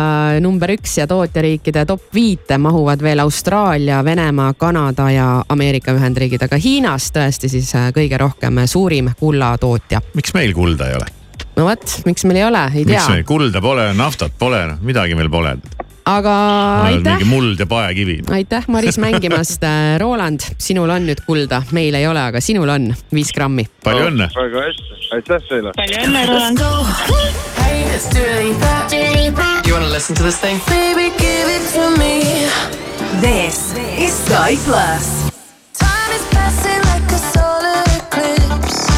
number 0.44 0.74
üks 0.76 0.96
ja 1.00 1.06
tootjariikide 1.10 1.86
top 1.88 2.10
viite 2.14 2.58
mahuvad 2.60 3.02
veel 3.04 3.24
Austraalia, 3.24 4.02
Venemaa, 4.04 4.52
Kanada 4.58 5.10
ja 5.14 5.28
Ameerika 5.48 5.94
Ühendriigid, 5.96 6.44
aga 6.46 6.60
Hiinas 6.60 7.10
tõesti 7.14 7.50
siis 7.52 7.72
äh, 7.78 7.90
kõige 7.96 8.20
rohkem 8.20 8.62
suurim 8.70 9.12
kullatootja. 9.20 10.02
miks 10.14 10.36
meil 10.36 10.54
kulda 10.56 10.90
ei 10.90 10.98
ole? 11.00 11.10
no 11.56 11.68
vot, 11.68 12.00
miks 12.06 12.24
meil 12.28 12.42
ei 12.42 12.48
ole, 12.48 12.64
ei 12.74 12.84
miks 12.84 12.96
tea 12.96 13.14
meil, 13.16 13.28
kulda 13.28 13.62
pole, 13.64 13.90
naftat 13.96 14.36
pole, 14.38 14.64
midagi 14.84 15.16
meil 15.18 15.30
pole. 15.32 15.56
Aga 16.16 16.34
aitäh 16.88 17.18
mingi, 17.18 17.28
muld 17.30 17.60
ja 17.60 17.66
paekivi. 17.66 18.20
aitäh 18.30 18.64
Maris 18.68 18.98
mängimast. 18.98 19.62
Roland, 20.02 20.40
sinul 20.58 20.90
on 20.90 21.06
nüüd 21.08 21.22
kulda, 21.26 21.62
meil 21.76 21.94
ei 21.94 22.06
ole, 22.08 22.22
aga 22.32 22.40
sinul 22.44 22.68
on 22.68 22.90
viis 23.14 23.32
grammi. 23.36 23.66
palju 23.84 24.10
õnne. 24.10 24.30
väga 24.36 24.66
hästi, 24.68 25.00
aitäh 25.18 25.48
teile. 25.48 25.74
palju 25.76 26.04
õnne, 26.06 26.26
Roland. 26.30 26.58
You 29.66 29.74
want 29.74 29.84
to 29.86 29.92
listen 29.92 30.16
to 30.16 30.22
this 30.22 30.40
thing? 30.40 30.58
Baby, 30.66 31.10
give 31.18 31.48
it 31.48 31.62
to 31.74 31.90
me. 31.98 32.48
This 33.20 33.74
is 33.98 34.12
Sky 34.24 34.56
Plus. 34.64 35.30
Time 35.74 36.12
is 36.12 36.24
passing 36.30 36.82
like 36.90 37.12
a 37.12 37.18
solar 37.18 37.84
eclipse. 37.98 38.89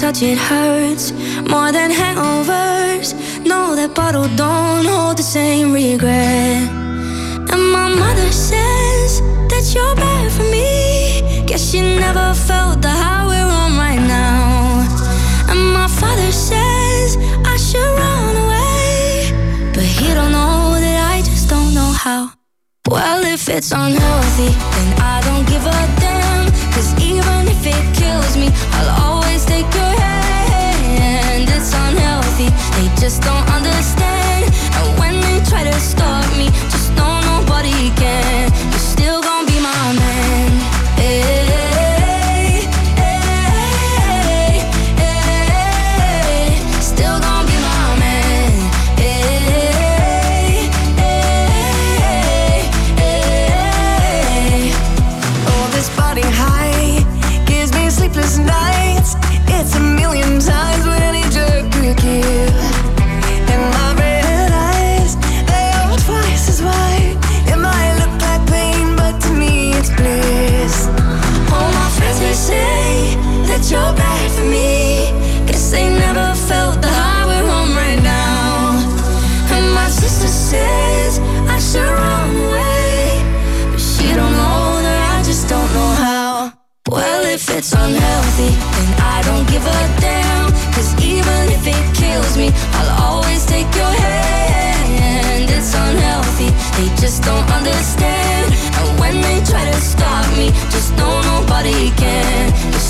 Touch, 0.00 0.20
it 0.20 0.36
hurts 0.36 1.12
more 1.48 1.72
than 1.72 1.90
hangovers. 1.90 3.14
No, 3.46 3.74
that 3.74 3.94
bottle 3.94 4.28
don't 4.36 4.84
hold 4.84 5.16
the 5.16 5.22
same 5.22 5.72
regret. 5.72 6.68
And 7.52 7.62
my 7.72 7.88
mother 7.88 8.30
says 8.30 9.20
that 9.50 9.64
you're 9.74 9.96
bad 9.96 10.30
for 10.32 10.44
me. 10.56 11.46
Guess 11.46 11.70
she 11.70 11.80
never 11.80 12.34
felt 12.34 12.82
the 12.82 12.90
high 12.90 13.24
we're 13.26 13.52
on 13.62 13.78
right 13.78 14.02
now. 14.06 14.84
And 15.48 15.60
my 15.72 15.88
father 15.88 16.30
says 16.30 17.16
I 17.52 17.56
should 17.56 17.92
run 18.02 18.36
away. 18.44 19.32
But 19.72 19.84
he 19.84 20.12
don't 20.12 20.32
know 20.32 20.76
that 20.84 20.98
I 21.14 21.22
just 21.22 21.48
don't 21.48 21.72
know 21.72 21.92
how. 22.04 22.32
Well, 22.86 23.24
if 23.24 23.48
it's 23.48 23.72
unhealthy, 23.72 24.50
then 24.74 24.88
I 25.00 25.22
don't 25.26 25.46
give 25.48 25.64
a 25.64 25.80
damn. 26.04 26.44
Cause 26.74 26.92
even 27.00 27.48
if 27.48 27.66
it 27.66 27.84
kills 27.96 28.36
me, 28.36 28.48
I'll 28.76 28.92
always 29.04 29.44
take 29.46 29.64
your 29.74 29.85
they 32.76 32.88
just 33.00 33.22
don't 33.22 33.48
understand. 33.48 34.44
And 34.76 34.98
when 34.98 35.14
they 35.20 35.38
try 35.48 35.64
to 35.64 35.80
stop 35.80 36.24
me, 36.36 36.46
just 36.70 36.92
know 36.94 37.20
nobody 37.22 37.90
can. 37.96 38.25
It's 87.66 87.74
unhealthy. 87.74 88.54
And 88.78 88.90
I 89.02 89.22
don't 89.26 89.46
give 89.50 89.66
a 89.66 89.80
damn. 89.98 90.52
Cause 90.74 90.94
even 91.02 91.50
if 91.50 91.66
it 91.66 91.84
kills 91.96 92.36
me, 92.36 92.50
I'll 92.78 92.92
always 93.10 93.44
take 93.44 93.66
your 93.74 93.94
hand. 94.06 95.50
It's 95.50 95.74
unhealthy, 95.74 96.50
they 96.76 96.88
just 97.02 97.24
don't 97.24 97.48
understand. 97.50 98.54
And 98.78 99.00
when 99.00 99.20
they 99.20 99.42
try 99.42 99.64
to 99.64 99.80
stop 99.80 100.26
me, 100.38 100.52
just 100.70 100.94
know 100.96 101.14
nobody 101.34 101.90
can. 101.98 102.54
You're 102.70 102.88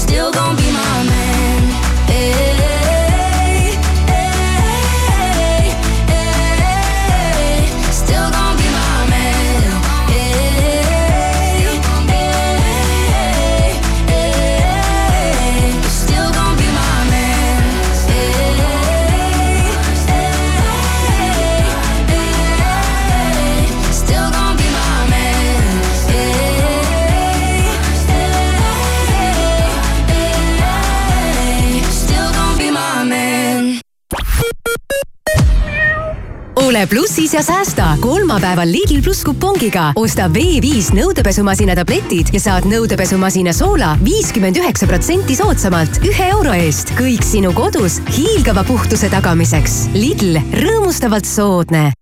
ole 36.76 36.86
plussis 36.86 37.34
ja 37.34 37.42
säästa 37.42 37.96
kolmapäeval 38.00 38.68
Lidl 38.68 39.02
pluss 39.02 39.24
kupongiga. 39.24 39.92
osta 39.96 40.28
V5 40.28 40.92
nõudepesumasina 40.92 41.72
tabletid 41.76 42.28
ja 42.32 42.40
saad 42.40 42.66
nõudepesumasina 42.68 43.52
Soola 43.56 43.94
viiskümmend 44.04 44.58
üheksa 44.60 44.88
protsenti 44.90 45.36
soodsamalt 45.38 46.02
ühe 46.04 46.28
euro 46.34 46.52
eest. 46.52 46.92
kõik 46.98 47.24
sinu 47.24 47.54
kodus 47.56 47.96
hiilgava 48.18 48.64
puhtuse 48.68 49.08
tagamiseks. 49.08 49.86
Lidl, 49.94 50.36
rõõmustavalt 50.52 51.24
soodne. 51.24 51.92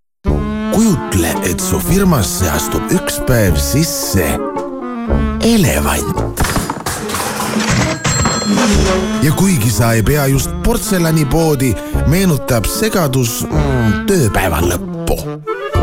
kujutle, 0.75 1.31
et 1.45 1.61
su 1.61 1.79
firmasse 1.79 2.51
astub 2.51 2.91
üks 2.91 3.21
päev 3.29 3.55
sisse 3.57 4.27
elevant. 5.55 6.43
Ja 9.23 9.33
kuigi 9.33 9.71
sa 9.71 9.93
ei 9.93 10.03
pea 10.03 10.27
just 10.27 10.51
portselanipoodi, 10.63 11.75
meenutab 12.07 12.65
segadus 12.69 13.47
mm, 13.49 14.05
tööpäeva 14.09 14.61
lõppu. 14.65 15.17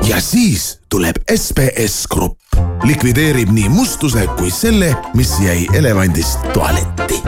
ja 0.08 0.22
siis 0.22 0.80
tuleb 0.90 1.16
SBS 1.36 2.08
Grupp, 2.10 2.38
likvideerib 2.84 3.50
nii 3.54 3.70
mustuse 3.70 4.28
kui 4.38 4.52
selle, 4.52 4.96
mis 5.14 5.40
jäi 5.44 5.68
elevandist 5.74 6.40
tualetti. 6.54 7.22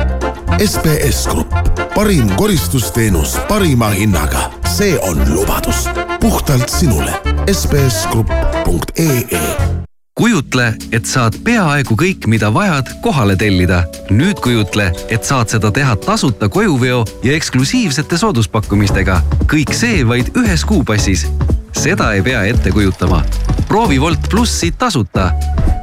SBS 0.58 1.28
Grupp, 1.32 1.54
parim 1.96 2.30
koristusteenus 2.36 3.38
parima 3.50 3.89
hinnaga, 3.89 4.52
see 4.76 5.00
on 5.02 5.24
lubadus 5.34 5.88
puhtalt 6.19 6.69
sinule. 6.69 7.13
sbsgrupp.ee 7.52 9.73
kujutle, 10.15 10.73
et 10.91 11.06
saad 11.10 11.38
peaaegu 11.43 11.95
kõik, 11.97 12.28
mida 12.30 12.52
vajad, 12.54 12.89
kohale 13.02 13.36
tellida. 13.36 13.84
nüüd 14.13 14.39
kujutle, 14.43 14.91
et 15.10 15.26
saad 15.26 15.49
seda 15.49 15.71
teha 15.71 15.95
tasuta 15.95 16.49
kojuveo 16.49 17.04
ja 17.23 17.34
eksklusiivsete 17.34 18.17
sooduspakkumistega. 18.17 19.21
kõik 19.45 19.73
see 19.73 20.08
vaid 20.08 20.30
ühes 20.38 20.65
kuupassis. 20.65 21.28
seda 21.71 22.13
ei 22.13 22.21
pea 22.21 22.43
ette 22.43 22.71
kujutama. 22.71 23.23
proovi 23.67 23.99
Wolt 23.99 24.30
plussi 24.30 24.71
tasuta. 24.71 25.32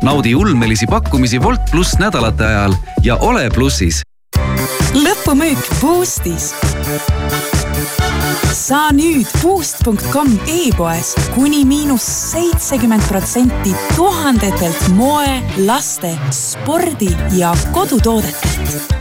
naudi 0.03 0.35
ulmelisi 0.35 0.87
pakkumisi 0.87 1.39
Wolt 1.39 1.71
pluss 1.71 1.99
nädalate 1.99 2.45
ajal 2.45 2.75
ja 3.03 3.17
ole 3.17 3.51
plussis. 3.51 4.03
lõpumüük 4.95 5.81
Boostis. 5.81 6.55
Saa 8.71 8.93
nüüd 8.95 9.27
boost.com 9.43 10.29
e-poes 10.47 11.09
kuni 11.35 11.65
miinus 11.67 12.05
seitsekümmend 12.31 13.03
protsenti 13.11 13.75
tuhandetelt 13.97 14.87
moe, 14.95 15.41
laste, 15.67 16.15
spordi 16.31 17.11
ja 17.35 17.51
kodutoodetelt. 17.75 19.00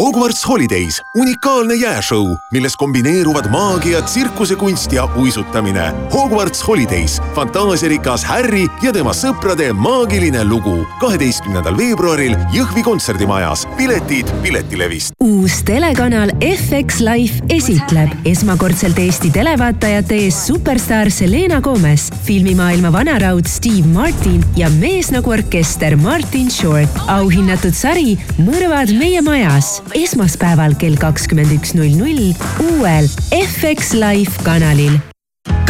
Hogwarts 0.00 0.40
Holidays, 0.48 0.96
unikaalne 1.20 1.74
jääšõu, 1.76 2.30
milles 2.54 2.72
kombineeruvad 2.80 3.50
maagia, 3.52 3.98
tsirkusekunst 4.00 4.92
ja 4.96 5.02
uisutamine. 5.20 5.90
Hogwarts 6.14 6.62
Holidays, 6.64 7.18
fantaasiarikas 7.36 8.24
Harry 8.24 8.62
ja 8.80 8.94
tema 8.96 9.12
sõprade 9.12 9.66
maagiline 9.76 10.40
lugu. 10.48 10.86
kaheteistkümnendal 11.00 11.76
veebruaril 11.76 12.32
Jõhvi 12.54 12.82
kontserdimajas. 12.82 13.66
piletid 13.76 14.32
Piletilevist. 14.42 15.12
uus 15.20 15.62
telekanal 15.64 16.32
FX 16.40 17.00
Life 17.00 17.44
esitleb 17.48 18.08
esmakordselt 18.24 18.98
Eesti 18.98 19.30
televaatajate 19.30 20.14
ees 20.14 20.46
superstaar 20.46 21.10
Selena 21.10 21.60
Gomez, 21.60 22.08
filmimaailma 22.24 22.92
vanaraud 22.92 23.46
Steve 23.46 23.88
Martin 23.92 24.44
ja 24.56 24.70
mees 24.70 25.10
nagu 25.10 25.30
orkester 25.30 25.96
Martin 25.96 26.50
Short. 26.50 26.90
auhinnatud 27.06 27.74
sari 27.74 28.18
Mõrvad 28.38 28.96
meie 28.98 29.20
majas 29.20 29.82
esmaspäeval 29.94 30.74
kell 30.80 30.98
kakskümmend 31.00 31.54
üks 31.58 31.74
null 31.78 31.94
null 31.98 32.34
uuel 32.66 33.08
FX 33.36 33.94
Live 33.98 34.42
kanalil 34.46 34.98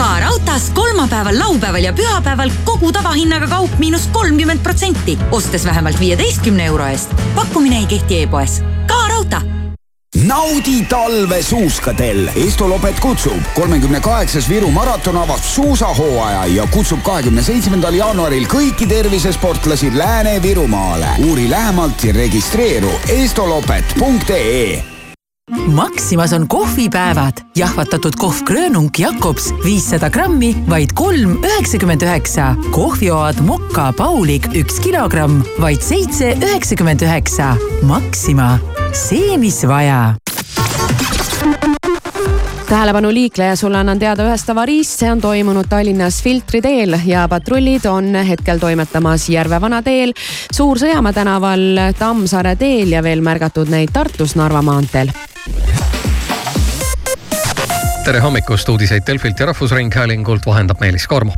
ka 0.00 0.10
raudtees 0.20 0.70
kolmapäeval, 0.74 1.38
laupäeval 1.38 1.84
ja 1.84 1.92
pühapäeval 1.92 2.50
kogu 2.64 2.92
tavahinnaga 2.92 3.48
kaup 3.52 3.78
miinus 3.78 4.08
kolmkümmend 4.12 4.64
protsenti, 4.64 5.18
ostes 5.30 5.64
vähemalt 5.64 6.00
viieteistkümne 6.00 6.66
euro 6.72 6.86
eest. 6.86 7.14
pakkumine 7.34 7.78
ei 7.78 7.86
kehti 7.86 8.22
e-poes. 8.22 8.62
ka 8.86 9.08
raudtee 9.08 9.59
naudi 10.26 10.84
talve 10.88 11.42
suuskadel. 11.42 12.30
Estolopet 12.36 13.00
kutsub. 13.00 13.42
kolmekümne 13.54 14.00
kaheksas 14.00 14.48
Viru 14.48 14.70
maraton 14.70 15.16
avab 15.16 15.42
suusahooaja 15.42 16.46
ja 16.46 16.66
kutsub 16.66 17.02
kahekümne 17.02 17.42
seitsmendal 17.42 17.94
jaanuaril 17.94 18.46
kõiki 18.46 18.88
tervisesportlasi 18.88 19.92
Lääne-Virumaale. 19.98 21.08
uuri 21.28 21.50
lähemalt 21.50 22.04
ja 22.04 22.12
registreeru 22.12 22.90
estolopet.ee 23.08 24.82
Maximas 25.66 26.32
on 26.32 26.48
kohvipäevad. 26.48 27.32
jahvatatud 27.56 28.14
kohv 28.16 28.42
Grönung 28.44 28.90
Jakobs 28.98 29.54
viissada 29.64 30.10
grammi, 30.10 30.56
vaid 30.68 30.88
kolm 30.94 31.44
üheksakümmend 31.44 32.02
üheksa. 32.02 32.54
kohvioad 32.70 33.40
Mokka 33.40 33.92
Paulik 33.92 34.46
üks 34.54 34.80
kilogramm, 34.80 35.42
vaid 35.60 35.80
seitse 35.80 36.36
üheksakümmend 36.42 37.00
üheksa. 37.02 37.56
Maxima, 37.82 38.58
see, 38.92 39.38
mis 39.38 39.66
vaja. 39.68 40.14
Tähelepanu 42.68 43.12
liikleja, 43.12 43.56
sulle 43.56 43.78
annan 43.78 43.98
teada 43.98 44.22
ühest 44.28 44.50
avariist, 44.52 45.00
see 45.02 45.10
on 45.10 45.20
toimunud 45.20 45.66
Tallinnas 45.68 46.20
Filtri 46.22 46.60
teel 46.62 46.94
ja 47.06 47.24
patrullid 47.28 47.86
on 47.90 48.14
hetkel 48.28 48.62
toimetamas 48.62 49.26
Järve 49.28 49.58
vanateel, 49.60 50.14
Suur-Sõjamäe 50.54 51.16
tänaval, 51.16 51.66
Tammsaare 51.98 52.54
teel 52.56 52.94
ja 52.94 53.02
veel 53.02 53.24
märgatud 53.26 53.72
neid 53.74 53.90
Tartus 53.92 54.36
Narva 54.38 54.62
maanteel. 54.62 55.10
Tere 58.04 58.20
hommikust, 58.22 58.68
uudiseid 58.68 59.02
Delfilt 59.06 59.40
ja 59.40 59.50
Rahvusringhäälingult 59.50 60.46
vahendab 60.46 60.80
Meelis 60.80 61.06
Karmo 61.10 61.34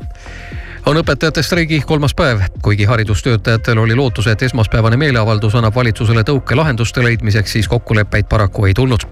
on 0.87 0.99
õpetajate 0.99 1.43
streigi 1.43 1.81
kolmas 1.87 2.15
päev, 2.15 2.41
kuigi 2.63 2.85
haridustöötajatel 2.85 3.79
oli 3.79 3.95
lootus, 3.95 4.27
et 4.27 4.43
esmaspäevane 4.43 4.97
meeleavaldus 4.97 5.55
annab 5.55 5.75
valitsusele 5.75 6.25
tõuke 6.27 6.57
lahenduste 6.59 7.05
leidmiseks, 7.05 7.53
siis 7.53 7.69
kokkuleppeid 7.69 8.27
paraku 8.29 8.67
ei 8.67 8.75
tulnud. 8.75 9.07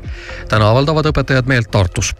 täna 0.48 0.70
avaldavad 0.70 1.12
õpetajad 1.12 1.46
meelt 1.46 1.70
Tartus 1.70 2.14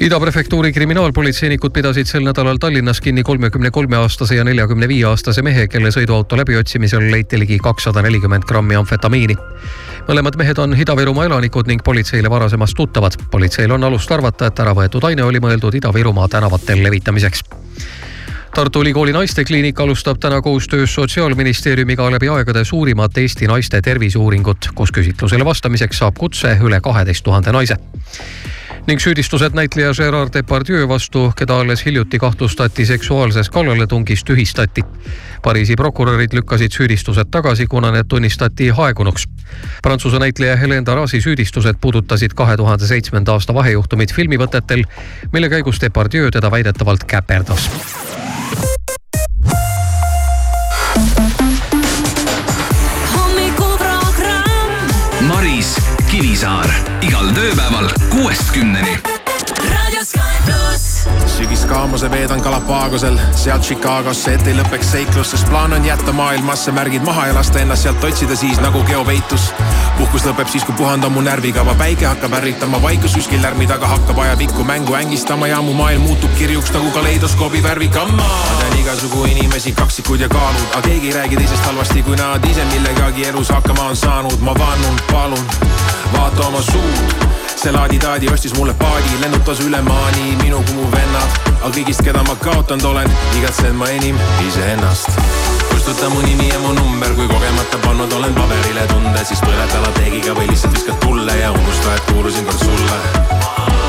Ida 0.00 0.20
prefektuuri 0.20 0.72
kriminaalpolitseinikud 0.72 1.72
pidasid 1.74 2.06
sel 2.06 2.22
nädalal 2.22 2.60
Tallinnas 2.62 3.00
kinni 3.00 3.22
kolmekümne 3.26 3.70
kolme 3.74 3.96
aastase 3.96 4.36
ja 4.36 4.44
neljakümne 4.46 4.88
viie 4.88 5.04
aastase 5.08 5.42
mehe, 5.42 5.66
kelle 5.66 5.90
sõiduauto 5.90 6.38
läbiotsimisel 6.38 7.10
leiti 7.10 7.38
ligi 7.38 7.58
kakssada 7.58 8.02
nelikümmend 8.06 8.46
grammi 8.46 8.78
amfetamiini. 8.78 9.34
mõlemad 10.08 10.38
mehed 10.38 10.58
on 10.58 10.76
Ida-Virumaa 10.78 11.26
elanikud 11.26 11.66
ning 11.66 11.82
politseile 11.82 12.30
varasemast 12.30 12.76
tuttavad. 12.76 13.18
politseil 13.30 13.72
on 13.72 13.84
alust 13.84 14.12
arvata, 14.12 14.46
et 14.46 14.60
ära 14.60 14.74
võetud 14.74 15.04
aine 15.04 15.24
oli 15.24 15.40
mõeldud 15.40 15.74
Ida-Virumaa 15.74 16.28
tänavatel 16.28 16.82
levitamiseks 16.82 17.42
Tartu 18.54 18.80
Ülikooli 18.82 19.12
naistekliinik 19.12 19.80
alustab 19.80 20.18
täna 20.20 20.42
koostöös 20.42 20.94
Sotsiaalministeeriumiga 20.94 22.10
läbi 22.10 22.28
aegade 22.28 22.64
suurimat 22.64 23.18
Eesti 23.18 23.46
naiste 23.46 23.82
terviseuuringut, 23.82 24.68
kus 24.74 24.92
küsitlusele 24.92 25.44
vastamiseks 25.44 25.98
saab 25.98 26.14
kutse 26.18 26.56
üle 26.62 26.80
kaheteist 26.80 27.24
tuhande 27.24 27.52
naise 27.52 27.76
ning 28.88 29.00
süüdistused 29.00 29.52
näitleja 29.52 29.92
Gerard 29.92 30.32
Depardieu 30.34 30.88
vastu, 30.88 31.32
keda 31.36 31.58
alles 31.60 31.84
hiljuti 31.86 32.18
kahtlustati 32.18 32.86
seksuaalses 32.86 33.50
kallaletungis, 33.50 34.24
tühistati. 34.24 34.84
Pariisi 35.42 35.76
prokurörid 35.76 36.32
lükkasid 36.32 36.72
süüdistused 36.72 37.28
tagasi, 37.30 37.66
kuna 37.66 37.90
need 37.92 38.08
tunnistati 38.08 38.70
aegunuks. 38.76 39.28
Prantsuse 39.82 40.18
näitleja 40.18 40.56
Helen 40.56 40.86
Darasi 40.86 41.20
süüdistused 41.20 41.76
puudutasid 41.80 42.32
kahe 42.34 42.56
tuhande 42.56 42.86
seitsmenda 42.86 43.36
aasta 43.36 43.54
vahejuhtumit 43.54 44.14
filmivõtetel, 44.14 44.84
mille 45.32 45.52
käigus 45.52 45.80
Depardieu 45.84 46.30
teda 46.30 46.50
väidetavalt 46.50 47.04
käperdas 47.04 47.68
kuuest 58.10 58.50
kümneni 58.54 58.98
raadio 59.70 60.04
Sky 60.04 60.42
pluss. 60.44 61.08
sügiskaamuse 61.36 62.10
veedan 62.10 62.40
Galapagosel, 62.40 63.18
sealt 63.34 63.62
Chicagosse, 63.62 64.34
et 64.34 64.46
ei 64.46 64.54
lõpeks 64.54 64.92
seiklus, 64.92 65.32
sest 65.34 65.48
plaan 65.50 65.74
on 65.74 65.84
jätta 65.84 66.12
maailmasse 66.14 66.72
märgid 66.72 67.02
maha 67.02 67.26
ja 67.26 67.34
lasta 67.34 67.58
ennast 67.58 67.82
sealt 67.82 68.04
otsida 68.04 68.36
siis 68.36 68.60
nagu 68.62 68.84
geopeitus. 68.86 69.50
puhkus 69.98 70.26
lõpeb 70.30 70.46
siis, 70.52 70.64
kui 70.64 70.78
puhandan 70.78 71.12
mu 71.12 71.26
närvikava, 71.26 71.74
päike 71.74 72.06
hakkab 72.06 72.38
ärritama, 72.38 72.82
vaikus 72.82 73.18
kuskil 73.18 73.42
lärmi 73.42 73.66
taga 73.66 73.90
hakkab 73.90 74.18
ajapikku 74.18 74.64
mängu 74.64 74.94
ängistama 74.94 75.50
ja 75.50 75.62
mu 75.62 75.74
maailm 75.74 76.06
muutub 76.06 76.38
kirjuks 76.38 76.70
nagu 76.70 76.90
kaleidoskoobi 76.94 77.62
värvikamma. 77.62 78.30
Igasugu 78.88 79.24
inimesi, 79.24 79.72
kaksikud 79.72 80.20
ja 80.20 80.28
kaalud, 80.28 80.68
aga 80.72 80.80
keegi 80.88 81.06
ei 81.06 81.12
räägi 81.12 81.36
teisest 81.36 81.64
halvasti, 81.64 82.02
kui 82.02 82.16
nad 82.16 82.44
ise 82.50 82.64
millegagi 82.64 83.26
elus 83.28 83.48
hakkama 83.48 83.82
on 83.82 83.96
saanud. 83.96 84.40
ma 84.40 84.54
vannun, 84.58 84.96
palun, 85.12 85.44
vaata 86.12 86.46
oma 86.46 86.62
suud 86.62 87.26
see 87.56 87.72
laadi-taadi 87.72 88.32
ostis 88.32 88.54
mulle 88.56 88.74
paadi, 88.74 89.20
lennutas 89.20 89.60
üle 89.60 89.82
maani 89.82 90.36
minu 90.42 90.62
kui 90.64 90.74
mu 90.74 90.88
vennad. 90.92 91.36
aga 91.60 91.72
kõigist, 91.74 92.00
keda 92.04 92.22
ma 92.24 92.36
kaotanud 92.40 92.84
olen, 92.84 93.12
igatsen 93.38 93.76
ma 93.76 93.90
enim 93.90 94.16
iseennast. 94.48 95.20
kustuta 95.68 96.08
mu 96.08 96.22
nimi 96.22 96.48
ja 96.48 96.58
mu 96.64 96.72
number, 96.72 97.12
kui 97.14 97.28
kogemata 97.28 97.78
pannud 97.84 98.12
olen 98.12 98.34
paberile 98.34 98.86
tunde, 98.94 99.24
siis 99.24 99.44
põleta 99.44 99.84
lateegiga 99.84 100.32
või 100.32 100.48
lihtsalt 100.48 100.72
viskad 100.80 100.96
tulle 101.04 101.36
ja 101.36 101.52
unusta, 101.52 101.94
et 101.94 102.12
kuulusin 102.12 102.48
kord 102.48 102.64
sulle. 102.64 103.87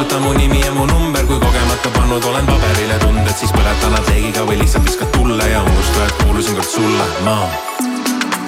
Kustuta 0.00 0.20
mu 0.20 0.32
nimi 0.32 0.60
ja 0.60 0.72
mu 0.72 0.86
number, 0.86 1.26
kui 1.26 1.38
kogemata 1.38 1.90
pannud 1.92 2.24
olen 2.24 2.46
paberile 2.46 2.96
tunded, 3.04 3.36
siis 3.36 3.52
põleta 3.52 3.92
lateegiga 3.92 4.46
või 4.48 4.56
lihtsalt 4.62 4.88
viskad 4.88 5.12
tulle 5.12 5.44
ja 5.52 5.60
unusta, 5.60 6.06
et 6.06 6.22
kuulusin 6.24 6.56
kord 6.56 6.72
sulle, 6.72 7.10
ma 7.24 7.69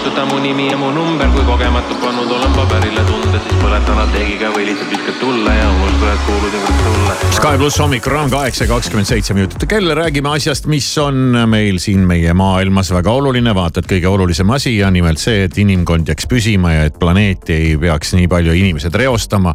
Kustuta 0.00 0.24
mu 0.24 0.38
nimi 0.40 0.70
ja 0.70 0.76
mu 0.80 0.88
number, 0.90 1.28
kui 1.28 1.42
kogemata 1.44 1.94
pannud 2.00 2.30
olen 2.32 2.52
paberile 2.56 3.02
tunded, 3.04 3.34
siis 3.44 3.56
põleta 3.60 3.92
lateegiga 3.98 4.48
või 4.54 4.70
lihtsalt 4.70 4.94
viskad 4.94 5.18
tulle 5.20 5.52
ja 5.52 5.66
unusta, 5.74 6.12
et 6.14 6.22
kuulusin 6.24 6.62
kord 6.64 6.78
sulle. 6.86 7.16
Sky 7.36 7.58
pluss 7.60 7.80
hommikuraam 7.82 8.32
kaheksa 8.32 8.64
ja 8.64 8.70
kakskümmend 8.70 9.10
seitse 9.10 9.36
minutit 9.36 9.66
kell, 9.68 9.92
räägime 9.98 10.32
asjast, 10.32 10.70
mis 10.72 10.88
on 11.02 11.36
meil 11.52 11.76
siin 11.84 12.06
meie 12.08 12.32
maailmas 12.32 12.94
väga 12.96 13.12
oluline, 13.12 13.52
vaata 13.52 13.84
et 13.84 13.90
kõige 13.92 14.08
olulisem 14.08 14.54
asi 14.56 14.72
on 14.86 14.96
nimelt 14.96 15.20
see, 15.20 15.44
et 15.50 15.60
inimkond 15.60 16.08
jääks 16.08 16.30
püsima 16.32 16.72
ja 16.78 16.88
et 16.88 16.96
planeeti 17.02 17.58
ei 17.58 17.76
peaks 17.84 18.16
nii 18.16 18.30
palju 18.32 18.56
inimesed 18.56 18.96
reostama. 18.96 19.52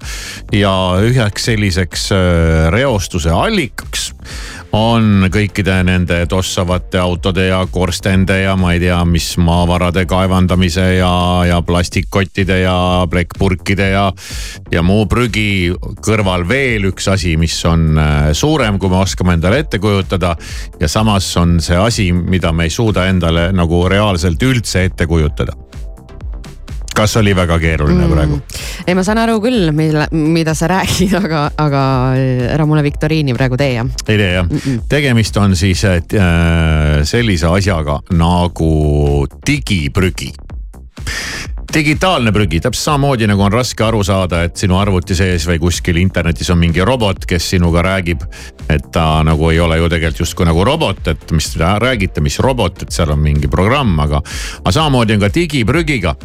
ja 0.54 0.76
üheks 1.02 1.50
selliseks 1.50 2.12
äh, 2.14 2.70
reostuse 2.70 3.34
allikaks 3.34 4.12
on 4.76 5.28
kõikide 5.32 5.78
nende 5.88 6.18
tossavate 6.30 7.00
autode 7.00 7.48
ja 7.48 7.62
korstende 7.72 8.42
ja 8.42 8.56
ma 8.60 8.74
ei 8.76 8.82
tea, 8.84 8.98
mis 9.08 9.36
maavarade 9.40 10.04
kaevandamise 10.10 10.86
ja, 10.98 11.12
ja 11.48 11.62
plastikkottide 11.66 12.60
ja 12.60 12.76
plekkpurkide 13.10 13.90
ja, 13.94 14.06
ja 14.74 14.84
muu 14.84 15.06
prügi 15.12 15.72
kõrval 16.04 16.48
veel 16.50 16.90
üks 16.92 17.08
asi, 17.12 17.36
mis 17.40 17.56
on 17.70 17.88
äh, 17.96 18.32
suurem, 18.36 18.80
kui 18.80 18.92
me 18.92 19.00
oskame 19.00 19.38
endale 19.38 19.64
ette 19.64 19.80
kujutada. 19.80 20.36
ja 20.80 20.88
samas 20.92 21.30
on 21.38 21.60
see 21.64 21.78
asi, 21.80 22.12
mida 22.12 22.52
me 22.52 22.68
ei 22.68 22.74
suuda 22.74 23.08
endale 23.08 23.52
nagu 23.56 23.86
reaalselt 23.90 24.44
üldse 24.44 24.84
ette 24.90 25.08
kujutada. 25.08 25.65
Kas 26.96 27.18
oli 27.20 27.36
väga 27.36 27.58
keeruline 27.62 28.06
mm. 28.06 28.14
praegu? 28.14 28.40
ei, 28.86 28.96
ma 28.98 29.04
saan 29.06 29.22
aru 29.24 29.38
küll, 29.44 29.72
mille, 29.76 30.08
mida 30.12 30.56
sa 30.58 30.70
räägid, 30.72 31.16
aga, 31.24 31.46
aga 31.62 31.84
ära 32.56 32.68
mulle 32.70 32.86
viktoriini 32.86 33.36
praegu 33.38 33.60
tee 33.60 33.74
jah. 33.78 33.92
ei 34.08 34.20
tee 34.22 34.32
jah, 34.38 34.56
tegemist 34.92 35.38
on 35.42 35.56
siis 35.60 35.84
et, 35.90 36.16
äh, 36.16 37.02
sellise 37.08 37.52
asjaga 37.52 38.00
nagu 38.16 38.74
digiprügi 39.48 40.32
digitaalne 41.76 42.32
prügi, 42.32 42.62
täpselt 42.64 42.86
samamoodi 42.86 43.28
nagu 43.28 43.42
on 43.44 43.52
raske 43.52 43.84
aru 43.84 44.00
saada, 44.06 44.46
et 44.48 44.56
sinu 44.56 44.78
arvuti 44.80 45.16
sees 45.18 45.44
või 45.50 45.58
kuskil 45.60 45.98
internetis 46.00 46.48
on 46.54 46.60
mingi 46.62 46.84
robot, 46.88 47.26
kes 47.28 47.50
sinuga 47.52 47.82
räägib. 47.84 48.22
et 48.70 48.86
ta 48.92 49.24
nagu 49.24 49.50
ei 49.50 49.60
ole 49.60 49.78
ju 49.78 49.90
tegelikult 49.90 50.20
justkui 50.20 50.46
nagu 50.46 50.64
robot, 50.66 51.08
et 51.08 51.32
mis 51.32 51.50
te 51.54 51.60
räägite, 51.80 52.22
mis 52.22 52.40
robot, 52.40 52.82
et 52.82 52.92
seal 52.92 53.12
on 53.12 53.20
mingi 53.20 53.48
programm, 53.48 54.00
aga. 54.00 54.22
aga 54.60 54.72
samamoodi 54.72 55.14
on 55.14 55.20
ka 55.20 55.30
digiprügiga 55.36 56.16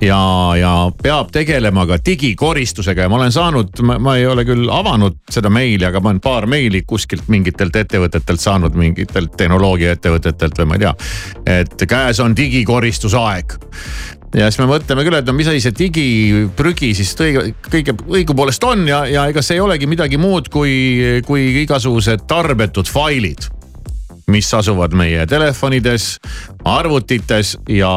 ja, 0.00 0.20
ja 0.56 0.90
peab 1.02 1.32
tegelema 1.32 1.86
ka 1.86 1.98
digikoristusega 2.06 3.02
ja 3.02 3.08
ma 3.08 3.18
olen 3.18 3.32
saanud, 3.32 3.82
ma 3.82 4.16
ei 4.16 4.26
ole 4.26 4.44
küll 4.44 4.70
avanud 4.70 5.18
seda 5.30 5.50
meili, 5.50 5.84
aga 5.84 6.00
ma 6.00 6.14
olen 6.14 6.20
paar 6.20 6.46
meili 6.46 6.84
kuskilt 6.86 7.28
mingitelt 7.28 7.76
ettevõtetelt 7.76 8.40
saanud, 8.40 8.78
mingitelt 8.78 9.34
tehnoloogiaettevõtetelt 9.36 10.62
või 10.62 10.70
ma 10.70 10.78
ei 10.78 10.86
tea. 10.86 10.94
et 11.58 11.86
käes 11.88 12.20
on 12.20 12.36
digikoristusaeg 12.36 13.58
ja 14.34 14.48
siis 14.48 14.60
me 14.62 14.68
mõtleme 14.70 15.04
küll, 15.06 15.18
et 15.18 15.26
no 15.26 15.34
mis 15.36 15.48
asi 15.50 15.62
see 15.64 15.76
digiprügi 15.76 16.92
siis 16.98 17.14
õige, 17.18 17.46
kõige 17.66 17.96
õigupoolest 18.06 18.66
on 18.68 18.84
ja, 18.88 19.04
ja 19.10 19.26
ega 19.30 19.42
see 19.42 19.58
ei 19.58 19.64
olegi 19.64 19.88
midagi 19.90 20.20
muud 20.20 20.50
kui, 20.52 21.22
kui 21.26 21.48
igasugused 21.64 22.28
tarbetud 22.30 22.90
failid 22.90 23.48
mis 24.30 24.46
asuvad 24.54 24.94
meie 24.94 25.24
telefonides, 25.26 26.14
arvutites 26.68 27.56
ja, 27.70 27.90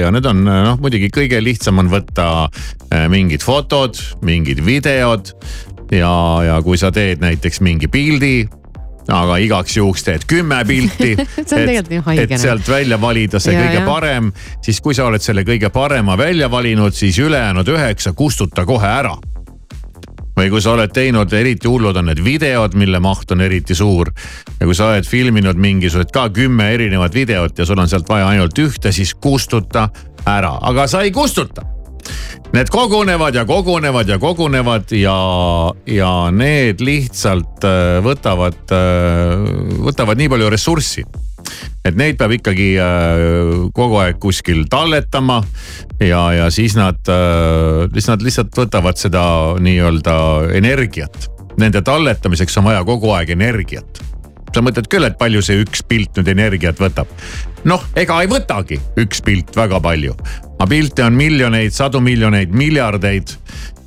ja 0.00 0.10
need 0.14 0.26
on 0.26 0.42
noh, 0.46 0.80
muidugi 0.82 1.10
kõige 1.14 1.40
lihtsam 1.42 1.78
on 1.82 1.90
võtta 1.92 2.26
eh, 2.90 3.06
mingid 3.12 3.44
fotod, 3.46 3.98
mingid 4.26 4.64
videod. 4.66 5.30
ja, 5.94 6.12
ja 6.42 6.58
kui 6.66 6.78
sa 6.80 6.90
teed 6.90 7.22
näiteks 7.22 7.62
mingi 7.62 7.86
pildi, 7.86 8.48
aga 9.12 9.38
igaks 9.42 9.76
juhuks 9.76 10.02
teed 10.06 10.26
kümme 10.28 10.58
pilti 10.66 11.14
haige, 12.06 12.22
et 12.26 12.34
noh. 12.34 12.42
sealt 12.42 12.68
välja 12.68 13.00
valida 13.00 13.40
see 13.42 13.54
Ja, 13.54 13.62
kõige 13.62 13.80
ja. 13.80 13.86
parem, 13.86 14.32
siis 14.64 14.80
kui 14.82 14.94
sa 14.94 15.06
oled 15.06 15.22
selle 15.22 15.46
kõige 15.46 15.70
parema 15.74 16.16
välja 16.18 16.50
valinud, 16.50 16.94
siis 16.94 17.18
ülejäänud 17.22 17.68
üheksa 17.68 18.12
kustuta 18.12 18.66
kohe 18.66 18.90
ära 18.90 19.14
või 20.36 20.50
kui 20.52 20.60
sa 20.60 20.74
oled 20.76 20.92
teinud, 20.92 21.32
eriti 21.32 21.68
hullud 21.68 21.96
on 21.96 22.10
need 22.10 22.20
videod, 22.24 22.74
mille 22.76 23.00
maht 23.00 23.30
on 23.32 23.40
eriti 23.40 23.74
suur. 23.74 24.10
ja 24.60 24.66
kui 24.66 24.74
sa 24.74 24.90
oled 24.90 25.06
filminud 25.08 25.56
mingisugused 25.56 26.12
ka 26.12 26.28
kümme 26.28 26.68
erinevat 26.74 27.14
videot 27.14 27.58
ja 27.58 27.66
sul 27.66 27.78
on 27.78 27.88
sealt 27.88 28.08
vaja 28.08 28.28
ainult 28.28 28.58
ühte, 28.58 28.92
siis 28.92 29.14
kustuta 29.14 29.88
ära, 30.26 30.58
aga 30.60 30.86
sa 30.86 31.00
ei 31.06 31.10
kustuta. 31.10 31.75
Need 32.54 32.70
kogunevad 32.72 33.34
ja 33.34 33.44
kogunevad 33.44 34.08
ja 34.08 34.18
kogunevad 34.22 34.92
ja, 34.96 35.16
ja 35.90 36.10
need 36.32 36.80
lihtsalt 36.84 37.66
äh, 37.66 37.98
võtavad, 38.04 38.74
võtavad 39.84 40.20
nii 40.20 40.30
palju 40.32 40.50
ressurssi 40.54 41.06
et 41.86 41.94
neid 41.98 42.16
peab 42.18 42.32
ikkagi 42.34 42.72
äh, 42.82 43.66
kogu 43.76 44.00
aeg 44.02 44.18
kuskil 44.22 44.64
talletama 44.70 45.40
ja, 46.00 46.22
ja 46.34 46.50
siis 46.54 46.74
nad, 46.78 46.98
siis 47.94 48.10
nad 48.10 48.24
lihtsalt 48.24 48.56
võtavad 48.58 48.98
seda 48.98 49.22
nii-öelda 49.62 50.16
energiat. 50.58 51.30
Nende 51.56 51.80
talletamiseks 51.80 52.58
on 52.60 52.66
vaja 52.68 52.82
kogu 52.84 53.14
aeg 53.16 53.30
energiat 53.32 54.02
sa 54.54 54.62
mõtled 54.64 54.88
küll, 54.90 55.06
et 55.08 55.18
palju 55.18 55.42
see 55.44 55.62
üks 55.64 55.82
pilt 55.88 56.18
nüüd 56.18 56.30
energiat 56.32 56.80
võtab. 56.80 57.10
noh, 57.64 57.82
ega 57.96 58.20
ei 58.22 58.30
võtagi 58.30 58.80
üks 59.02 59.22
pilt 59.26 59.56
väga 59.56 59.80
palju, 59.82 60.16
aga 60.56 60.68
pilte 60.70 61.06
on 61.06 61.16
miljoneid, 61.18 61.74
sadu 61.74 62.00
miljoneid, 62.00 62.54
miljardeid 62.54 63.34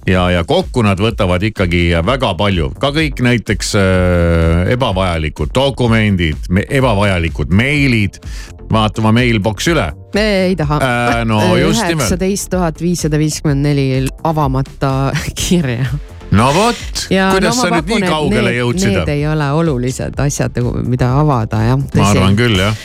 ja, 0.09 0.27
ja 0.33 0.43
kokku 0.47 0.83
nad 0.85 0.99
võtavad 1.01 1.43
ikkagi 1.45 1.89
väga 2.05 2.33
palju, 2.39 2.71
ka 2.81 2.91
kõik 2.95 3.23
näiteks 3.25 3.73
äh, 3.79 4.71
ebavajalikud 4.75 5.53
dokumendid, 5.55 6.49
ebavajalikud 6.69 7.53
meilid. 7.53 8.21
vaata 8.69 9.01
oma 9.01 9.11
mailbox 9.11 9.65
üle 9.71 9.87
me 10.13 10.25
ei 10.49 10.55
taha 10.55 10.77
Äh, 10.81 11.25
no 11.25 11.55
just 11.57 11.81
nimelt. 11.83 12.05
üheksateist 12.05 12.49
tuhat 12.53 12.81
viissada 12.81 13.17
viiskümmend 13.17 13.65
neli 13.65 14.07
avamata 14.23 15.11
kirja. 15.39 15.85
No 16.31 16.49
vot, 16.53 17.05
kuidas 17.09 17.57
sa 17.57 17.69
nüüd 17.73 17.93
nii 17.93 18.03
kaugele 18.05 18.55
jõudsid? 18.57 18.93
Need 18.93 19.13
ei 19.15 19.27
ole 19.29 19.51
olulised 19.61 20.19
asjad, 20.21 20.59
mida 20.85 21.13
avada 21.21 21.63
jah. 21.71 21.87
ma 21.95 22.11
arvan 22.11 22.37
küll 22.39 22.59
jah 22.61 22.75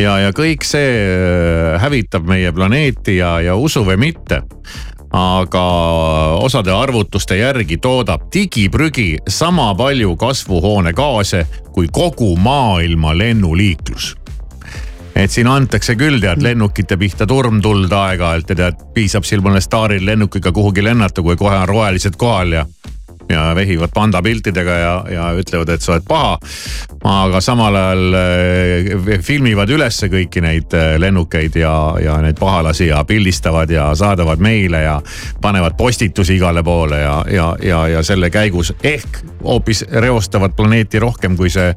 ja, 0.00 0.16
ja 0.26 0.30
kõik 0.36 0.64
see 0.66 0.94
äh, 1.00 1.74
hävitab 1.82 2.28
meie 2.28 2.52
planeeti 2.56 3.18
ja, 3.20 3.38
ja 3.44 3.56
usu 3.56 3.84
või 3.86 3.98
mitte. 4.08 4.42
aga 5.10 5.62
osade 6.38 6.70
arvutuste 6.70 7.34
järgi 7.40 7.80
toodab 7.82 8.28
digiprügi 8.30 9.18
sama 9.26 9.72
palju 9.74 10.14
kasvuhoonegaase 10.16 11.46
kui 11.74 11.88
kogu 11.90 12.36
maailma 12.36 13.16
lennuliiklus 13.18 14.14
et 15.14 15.30
siin 15.30 15.48
antakse 15.50 15.96
küll 15.98 16.20
tead 16.22 16.42
lennukite 16.42 16.96
pihta 17.00 17.26
turmtuld 17.26 17.92
aeg-ajalt 17.92 18.52
ja 18.52 18.58
tead 18.62 18.84
piisab 18.94 19.26
sil 19.28 19.42
mõnel 19.44 19.62
staaril 19.64 20.06
lennukiga 20.06 20.52
kuhugi 20.52 20.84
lennata, 20.84 21.22
kui 21.22 21.36
kohe 21.36 21.56
on 21.56 21.68
rohelised 21.68 22.16
kohal 22.20 22.52
ja 22.58 22.66
ja 23.30 23.50
vehivad 23.54 23.92
pandapiltidega 23.94 24.78
ja, 24.78 24.94
ja 25.10 25.28
ütlevad, 25.38 25.74
et 25.74 25.82
sa 25.82 25.94
oled 25.96 26.06
paha. 26.08 26.38
aga 27.10 27.40
samal 27.40 27.76
ajal 27.76 28.16
äh, 28.18 29.20
filmivad 29.24 29.70
ülesse 29.70 30.10
kõiki 30.12 30.42
neid 30.44 30.74
äh, 30.76 30.94
lennukeid 31.00 31.56
ja, 31.56 31.74
ja 32.02 32.18
neid 32.22 32.38
pahalasi 32.40 32.90
ja 32.90 33.04
pildistavad 33.04 33.70
ja 33.70 33.90
saadavad 33.94 34.42
meile 34.42 34.82
ja 34.82 35.00
panevad 35.40 35.76
postitusi 35.76 36.36
igale 36.36 36.62
poole 36.62 37.00
ja, 37.00 37.16
ja, 37.30 37.50
ja, 37.62 37.86
ja 37.88 38.02
selle 38.02 38.30
käigus 38.30 38.74
ehk 38.82 39.22
hoopis 39.44 39.84
reostavad 39.90 40.52
planeeti 40.56 40.98
rohkem 40.98 41.36
kui 41.36 41.50
see 41.50 41.70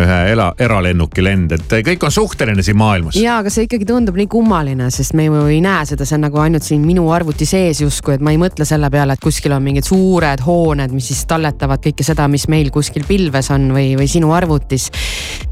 ühe 0.00 0.18
ela-, 0.32 0.52
eralennuki 0.58 1.24
lend, 1.24 1.52
et 1.56 1.74
kõik 1.86 2.06
on 2.06 2.14
suhteline 2.14 2.62
siin 2.64 2.78
maailmas. 2.80 3.18
ja, 3.20 3.38
aga 3.42 3.52
see 3.52 3.66
ikkagi 3.68 3.88
tundub 3.88 4.16
nii 4.18 4.28
kummaline, 4.30 4.90
sest 4.94 5.14
me 5.18 5.26
ju 5.28 5.44
ei 5.50 5.60
näe 5.64 5.84
seda, 5.88 6.06
see 6.08 6.16
on 6.16 6.26
nagu 6.28 6.40
ainult 6.42 6.66
siin 6.66 6.84
minu 6.86 7.08
arvuti 7.12 7.48
sees 7.48 7.82
justkui, 7.84 8.16
et 8.16 8.24
ma 8.24 8.34
ei 8.34 8.40
mõtle 8.40 8.66
selle 8.68 8.90
peale, 8.92 9.16
et 9.16 9.24
kuskil 9.24 9.54
on 9.56 9.64
mingid 9.64 9.86
suured 9.88 10.44
hooned, 10.46 10.94
siis 11.04 11.24
talletavad 11.28 11.82
kõike 11.84 12.04
seda, 12.06 12.28
mis 12.28 12.46
meil 12.48 12.70
kuskil 12.74 13.04
pilves 13.08 13.50
on 13.54 13.70
või, 13.74 13.92
või 13.98 14.08
sinu 14.10 14.32
arvutis. 14.36 14.90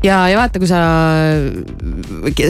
ja, 0.02 0.24
ja 0.28 0.38
vaata, 0.38 0.58
kui 0.58 0.68
sa, 0.70 0.80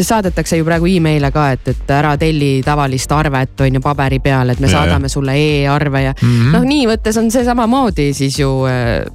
saadetakse 0.03 0.59
ju 0.59 0.67
praegu 0.69 0.91
email'e 0.91 1.33
ka, 1.35 1.51
et, 1.57 1.73
et 1.75 1.95
ära 1.95 2.17
telli 2.21 2.59
tavalist 2.65 3.13
arvet 3.13 3.67
on 3.67 3.81
ju 3.81 3.85
paberi 3.85 4.21
peal, 4.25 4.55
et 4.55 4.61
me 4.61 4.69
Ja, 4.69 4.73
ja. 4.73 4.85
saadame 4.85 5.09
sulle 5.09 5.35
e-arve 5.37 6.03
ja 6.03 6.13
mm. 6.13 6.29
-hmm. 6.29 6.53
noh, 6.53 6.65
nii 6.69 6.87
võttes 6.87 7.19
on 7.19 7.31
see 7.31 7.45
samamoodi 7.45 8.13
siis 8.15 8.39
ju 8.39 8.51
äh, 8.69 9.07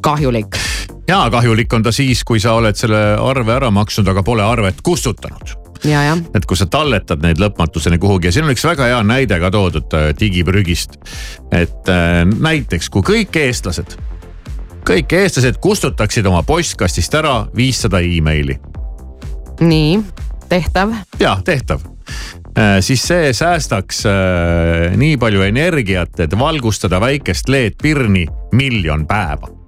kahjulik. 0.00 0.56
ja 1.08 1.28
kahjulik 1.30 1.72
on 1.72 1.82
ta 1.82 1.92
siis, 1.92 2.24
kui 2.24 2.40
sa 2.40 2.52
oled 2.52 2.76
selle 2.76 3.16
arve 3.16 3.52
ära 3.52 3.70
maksnud, 3.70 4.08
aga 4.08 4.22
pole 4.22 4.42
arvet 4.42 4.82
kustutanud 4.82 5.48
ja. 5.48 5.59
Et 6.34 6.46
kui 6.46 6.58
sa 6.58 6.66
talletad 6.70 7.22
neid 7.24 7.40
lõpmatuseni 7.40 7.98
kuhugi 8.00 8.28
ja 8.28 8.34
siin 8.34 8.46
on 8.46 8.54
üks 8.54 8.64
väga 8.66 8.88
hea 8.90 9.02
näide 9.06 9.38
ka 9.40 9.50
toodud 9.54 9.96
äh, 9.96 10.10
digiprügist. 10.20 10.98
et 11.52 11.88
äh, 11.88 12.22
näiteks 12.26 12.90
kui 12.90 13.04
kõik 13.06 13.36
eestlased, 13.40 13.96
kõik 14.88 15.14
eestlased 15.20 15.60
kustutaksid 15.62 16.26
oma 16.26 16.42
postkastist 16.46 17.14
ära 17.14 17.46
viissada 17.56 18.02
emaili, 18.04 18.58
nii, 19.60 20.02
tehtav. 20.48 20.94
jah, 21.20 21.42
tehtav. 21.44 21.86
siis 22.80 23.06
see 23.06 23.32
säästaks 23.32 24.04
äh, 24.10 24.98
nii 25.00 25.16
palju 25.16 25.46
energiat, 25.46 26.20
et 26.20 26.38
valgustada 26.38 27.00
väikest 27.00 27.48
LED-pirni 27.48 28.26
miljon 28.52 29.06
päeva. 29.06 29.59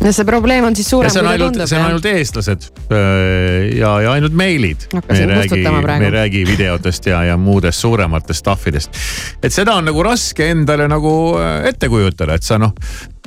Ja 0.00 0.12
see 0.16 0.26
probleem 0.28 0.64
on 0.64 0.76
siis 0.76 0.88
suurem, 0.90 1.12
see 1.12 1.20
kui 1.20 1.26
on 1.26 1.30
ta 1.30 1.36
ainult, 1.36 1.54
tundub 1.56 1.70
see 1.70 1.78
on 1.78 1.86
ainult 1.88 2.08
eestlased 2.10 2.66
öö, 2.88 3.62
ja, 3.76 3.92
ja 4.06 4.12
ainult 4.16 4.36
meilid. 4.36 4.86
me 4.96 5.18
ei 5.18 5.26
räägi, 5.28 5.62
me 5.64 6.04
ei 6.04 6.10
räägi 6.10 6.44
videotest 6.48 7.06
ja, 7.10 7.22
ja 7.24 7.36
muudest 7.36 7.80
suurematest 7.84 8.40
stuff 8.40 8.68
idest. 8.70 9.00
et 9.42 9.52
seda 9.52 9.76
on 9.76 9.88
nagu 9.90 10.02
raske 10.06 10.50
endale 10.50 10.88
nagu 10.90 11.14
äh, 11.40 11.68
ette 11.70 11.90
kujutada, 11.92 12.38
et 12.38 12.46
sa 12.46 12.58
noh, 12.58 12.72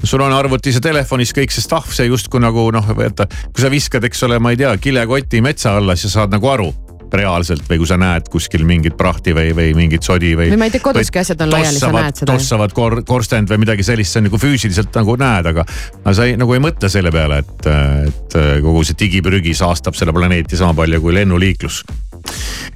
sul 0.03 0.21
on 0.25 0.33
arvutis 0.33 0.79
ja 0.79 0.83
telefonis 0.83 1.33
kõik 1.35 1.53
see 1.53 1.63
stuff, 1.63 1.93
see 1.95 2.09
justkui 2.09 2.41
nagu 2.43 2.69
noh, 2.73 2.89
vaata, 2.97 3.29
kui 3.51 3.63
sa 3.63 3.71
viskad, 3.73 4.03
eks 4.09 4.25
ole, 4.27 4.39
ma 4.43 4.53
ei 4.53 4.59
tea, 4.59 4.73
kilekoti 4.81 5.43
metsa 5.45 5.77
alla, 5.77 5.95
siis 5.95 6.13
sa 6.13 6.23
saad 6.23 6.35
nagu 6.35 6.49
aru 6.49 6.71
reaalselt 7.13 7.65
või 7.69 7.81
kui 7.81 7.89
sa 7.89 7.97
näed 8.01 8.29
kuskil 8.33 8.65
mingit 8.67 8.95
prahti 8.97 9.35
või, 9.35 9.51
või 9.57 9.73
mingit 9.77 10.05
sodi 10.05 10.33
või. 10.37 10.49
Või 10.53 10.61
ma 10.61 10.69
ei 10.69 10.75
tea, 10.75 10.83
koduski 10.83 11.21
asjad 11.21 11.43
on 11.45 11.53
laiali, 11.53 11.81
sa 11.81 11.91
näed 11.93 12.21
seda. 12.21 12.31
tossavad 12.33 12.73
kor, 12.75 12.99
korstend 13.07 13.51
või 13.53 13.63
midagi 13.65 13.85
sellist, 13.85 14.15
sa 14.15 14.23
nagu 14.23 14.39
füüsiliselt 14.41 14.95
nagu 14.97 15.17
näed, 15.19 15.51
aga, 15.53 15.67
aga 16.01 16.15
sa 16.17 16.29
ei, 16.29 16.37
nagu 16.39 16.55
ei 16.55 16.63
mõtle 16.63 16.89
selle 16.91 17.13
peale, 17.13 17.43
et, 17.43 17.69
et 18.09 18.39
kogu 18.65 18.85
see 18.87 18.97
digiprügi 19.05 19.55
saastab 19.57 19.97
selle 19.99 20.15
planeeti 20.15 20.59
sama 20.59 20.75
palju 20.77 21.01
kui 21.03 21.15
lennuliiklus 21.19 21.83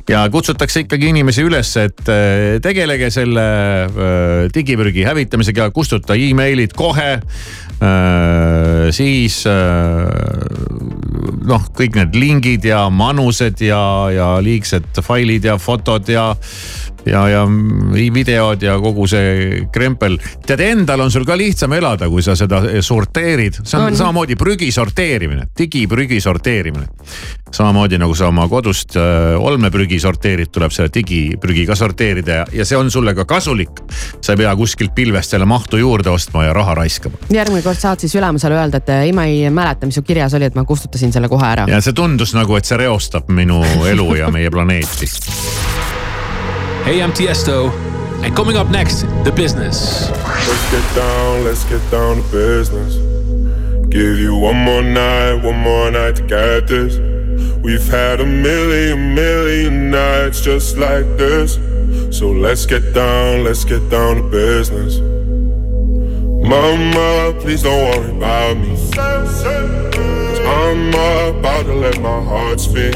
ja 0.10 0.26
kutsutakse 0.32 0.84
ikkagi 0.86 1.12
inimesi 1.12 1.44
üles, 1.48 1.72
et 1.80 2.10
eh, 2.12 2.58
tegelege 2.64 3.10
selle 3.14 3.48
eh, 3.88 4.48
digiprügi 4.54 5.06
hävitamisega, 5.08 5.70
kustuta 5.76 6.18
emailid 6.18 6.76
kohe. 6.78 7.18
siis 8.92 9.44
noh, 11.48 11.68
kõik 11.78 11.98
need 12.00 12.18
lingid 12.18 12.66
ja 12.68 12.88
manused 12.94 13.62
ja, 13.64 13.82
ja 14.14 14.30
liigsed 14.44 15.02
failid 15.06 15.48
ja 15.48 15.58
fotod 15.62 16.10
ja 16.12 16.32
ja, 17.10 17.24
ja 17.32 17.44
videod 18.14 18.64
ja 18.64 18.78
kogu 18.82 19.08
see 19.10 19.66
krempel. 19.74 20.18
tead, 20.46 20.62
endal 20.64 21.06
on 21.06 21.12
sul 21.12 21.26
ka 21.28 21.38
lihtsam 21.38 21.74
elada, 21.78 22.10
kui 22.10 22.24
sa 22.26 22.36
seda 22.38 22.62
sorteerid, 22.82 23.62
see 23.64 23.80
on, 23.80 23.88
On. 23.88 23.98
samamoodi 23.98 24.36
prügi 24.40 24.72
sorteerimine, 24.72 25.48
digiprügi 25.58 26.20
sorteerimine. 26.22 26.88
samamoodi 27.52 27.98
nagu 27.98 28.16
sa 28.16 28.28
oma 28.28 28.48
kodust 28.52 28.98
äh, 29.00 29.36
olmeprügi 29.40 30.00
sorteerid, 30.00 30.52
tuleb 30.52 30.74
selle 30.76 30.92
digiprügi 30.94 31.66
ka 31.68 31.76
sorteerida 31.76 32.42
ja, 32.42 32.46
ja 32.60 32.66
see 32.68 32.78
on 32.78 32.92
sulle 32.92 33.16
ka 33.16 33.26
kasulik. 33.26 33.84
sa 34.22 34.34
ei 34.34 34.44
pea 34.44 34.56
kuskilt 34.56 34.96
pilvest 34.96 35.36
selle 35.36 35.46
mahtu 35.46 35.78
juurde 35.78 36.10
ostma 36.10 36.44
ja 36.46 36.54
raha 36.54 36.76
raiskama. 36.82 37.18
järgmine 37.34 37.64
kord 37.64 37.80
saad 37.80 38.04
siis 38.04 38.16
ülemusele 38.16 38.60
öelda, 38.60 38.82
et 38.84 38.90
ei, 38.90 39.14
ma 39.14 39.26
ei 39.26 39.50
mäleta, 39.50 39.88
mis 39.88 39.96
su 39.96 40.04
kirjas 40.04 40.34
oli, 40.34 40.50
et 40.52 40.56
ma 40.56 40.66
kustutasin 40.66 41.14
selle 41.14 41.30
kohe 41.32 41.48
ära. 41.48 41.68
ja 41.70 41.82
see 41.82 41.96
tundus 41.96 42.36
nagu, 42.38 42.56
et 42.60 42.66
see 42.66 42.78
reostab 42.78 43.32
minu 43.32 43.64
elu 43.88 44.16
ja 44.22 44.32
meie 44.34 44.52
planeeti. 44.52 45.10
Hey, 46.88 47.02
I'm 47.02 47.12
Tiesto, 47.12 47.70
and 48.24 48.34
coming 48.34 48.56
up 48.56 48.70
next, 48.70 49.02
The 49.26 49.34
Business. 49.36 50.10
Let's 50.10 50.72
get 50.72 50.96
down, 50.96 51.44
let's 51.44 51.66
get 51.66 51.92
down 51.92 52.16
to 52.16 52.22
business. 52.32 52.96
Give 53.90 54.18
you 54.18 54.38
one 54.38 54.56
more 54.56 54.82
night, 54.82 55.44
one 55.44 55.60
more 55.60 55.92
night 55.92 56.16
to 56.16 56.22
get 56.22 56.68
this. 56.68 56.98
We've 57.62 57.86
had 57.90 58.22
a 58.22 58.26
million, 58.26 59.14
million 59.14 59.92
nights 59.92 60.40
just 60.40 60.78
like 60.78 61.04
this. 61.18 61.56
So 62.18 62.32
let's 62.32 62.66
get 62.66 62.94
down, 62.94 63.44
let's 63.44 63.66
get 63.66 63.90
down 63.90 64.16
to 64.16 64.24
business. 64.24 65.00
Mama, 66.50 67.38
please 67.42 67.64
don't 67.64 67.84
worry 67.84 68.16
about 68.16 68.56
me. 68.60 68.78
Cause 68.94 70.40
I'm 70.40 70.88
about 70.88 71.64
to 71.66 71.74
let 71.74 72.00
my 72.00 72.24
heart 72.24 72.62
speak. 72.62 72.96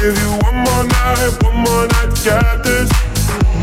Give 0.00 0.18
you 0.18 0.30
one 0.42 0.56
more 0.56 0.84
night, 0.84 1.42
one 1.42 1.56
more 1.56 1.86
night 1.86 2.14
get 2.24 2.62
this. 2.64 2.90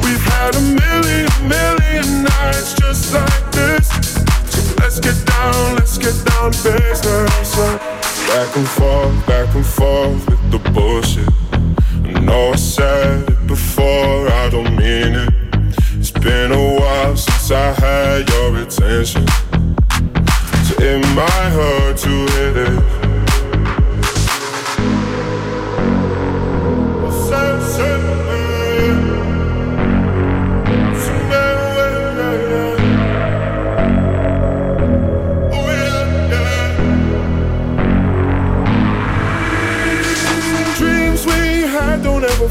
We've 0.03 0.25
had 0.33 0.55
a 0.55 0.61
million, 0.61 1.29
million 1.47 2.23
nights 2.23 2.73
just 2.73 3.13
like 3.13 3.51
this. 3.51 3.87
So 4.51 4.75
let's 4.79 4.99
get 4.99 5.17
down, 5.25 5.75
let's 5.75 5.97
get 5.97 6.15
down 6.25 6.51
to 6.51 6.63
business. 6.63 7.55
Back 8.27 8.55
and 8.55 8.67
forth, 8.67 9.27
back 9.27 9.55
and 9.55 9.65
forth 9.65 10.29
with 10.29 10.51
the 10.51 10.59
bullshit. 10.71 11.29
I 12.15 12.19
know 12.19 12.51
I 12.51 12.55
said 12.55 13.29
it 13.29 13.47
before, 13.47 14.27
I 14.29 14.49
don't 14.49 14.75
mean 14.75 15.15
it. 15.25 15.33
It's 15.99 16.11
been 16.11 16.51
a 16.51 16.79
while 16.79 17.15
since 17.17 17.51
I 17.51 17.73
had 17.73 18.29
your 18.29 18.57
attention. 18.57 19.27
So 20.65 20.73
it 20.79 20.99
might 21.15 21.49
hurt 21.49 21.97
to 21.97 22.09
hit 22.09 22.53
this. 22.53 23.00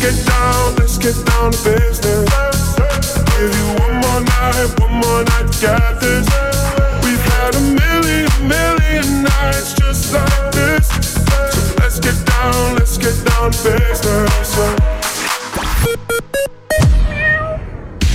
Get 0.00 0.16
down, 0.26 0.76
let's 0.76 0.96
get 0.96 1.14
down 1.26 1.52
to 1.52 1.58
business. 1.62 2.74
Give 3.36 3.52
you 3.52 3.66
one 3.84 3.96
more 4.00 4.20
night, 4.20 4.80
one 4.80 4.94
more 5.02 5.22
night 5.24 5.48
get 5.60 6.00
this. 6.00 6.26
We've 7.04 7.24
had 7.32 7.54
a 7.54 7.60
million, 7.60 8.30
million 8.48 9.22
nights 9.22 9.74
just 9.74 10.14
like 10.14 10.52
this. 10.52 10.88
So 11.52 11.60
let's 11.80 12.00
get 12.00 12.16
down, 12.24 12.76
let's 12.76 12.96
get 12.96 13.16
down 13.28 13.52
to 13.52 13.58
business. 13.62 14.56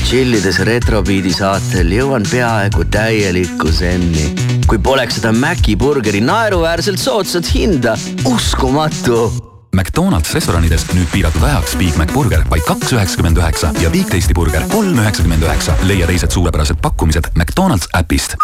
tšillides 0.06 0.60
Retrobeati 0.66 1.34
saatel 1.34 1.90
jõuan 1.92 2.26
peaaegu 2.30 2.86
täielikku 2.94 3.70
zenni. 3.74 4.30
kui 4.66 4.78
poleks 4.82 5.20
seda 5.20 5.34
Maci 5.34 5.76
burgeri 5.76 6.22
naeruväärselt 6.22 7.02
soodsat 7.02 7.50
hinda, 7.54 7.98
uskumatu. 8.26 9.55
McDonalds 9.76 10.32
restoranides 10.32 10.86
nüüd 10.96 11.10
piiratud 11.12 11.44
ajaks 11.44 11.74
Big 11.76 11.98
Mac 12.00 12.14
burger 12.16 12.46
vaid 12.48 12.64
kaks 12.64 12.94
üheksakümmend 12.96 13.38
üheksa 13.42 13.74
ja 13.84 13.90
Big 13.92 14.08
Tasty 14.08 14.34
burger 14.36 14.64
kolm 14.72 15.00
üheksakümmend 15.02 15.44
üheksa. 15.44 15.76
leia 15.84 16.08
teised 16.08 16.32
suurepärased 16.32 16.80
pakkumised 16.82 17.28
McDonalds 17.36 17.90
äpist. 17.98 18.38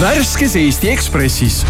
värskes 0.00 0.56
Eesti 0.56 0.90
Ekspressis. 0.94 1.60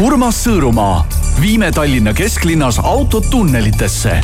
Urmas 0.00 0.40
Sõõrumaa, 0.46 1.04
viime 1.40 1.68
Tallinna 1.72 2.14
kesklinnas 2.16 2.78
autod 2.78 3.28
tunnelitesse. 3.30 4.20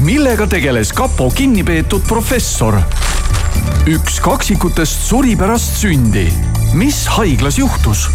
millega 0.00 0.46
tegeles 0.46 0.92
kapo 0.92 1.30
kinnipeetud 1.30 2.02
professor? 2.08 2.80
üks 3.86 4.18
kaksikutest 4.20 5.06
suri 5.06 5.36
pärast 5.36 5.78
sündi. 5.78 6.32
mis 6.74 7.06
haiglas 7.06 7.58
juhtus? 7.58 8.08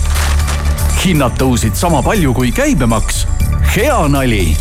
Hinnad 1.00 1.36
tõusid 1.40 1.78
sama 1.80 2.02
palju 2.04 2.34
kui 2.36 2.52
käibemaks. 2.52 3.26
hea 3.76 4.08
nali. 4.12 4.58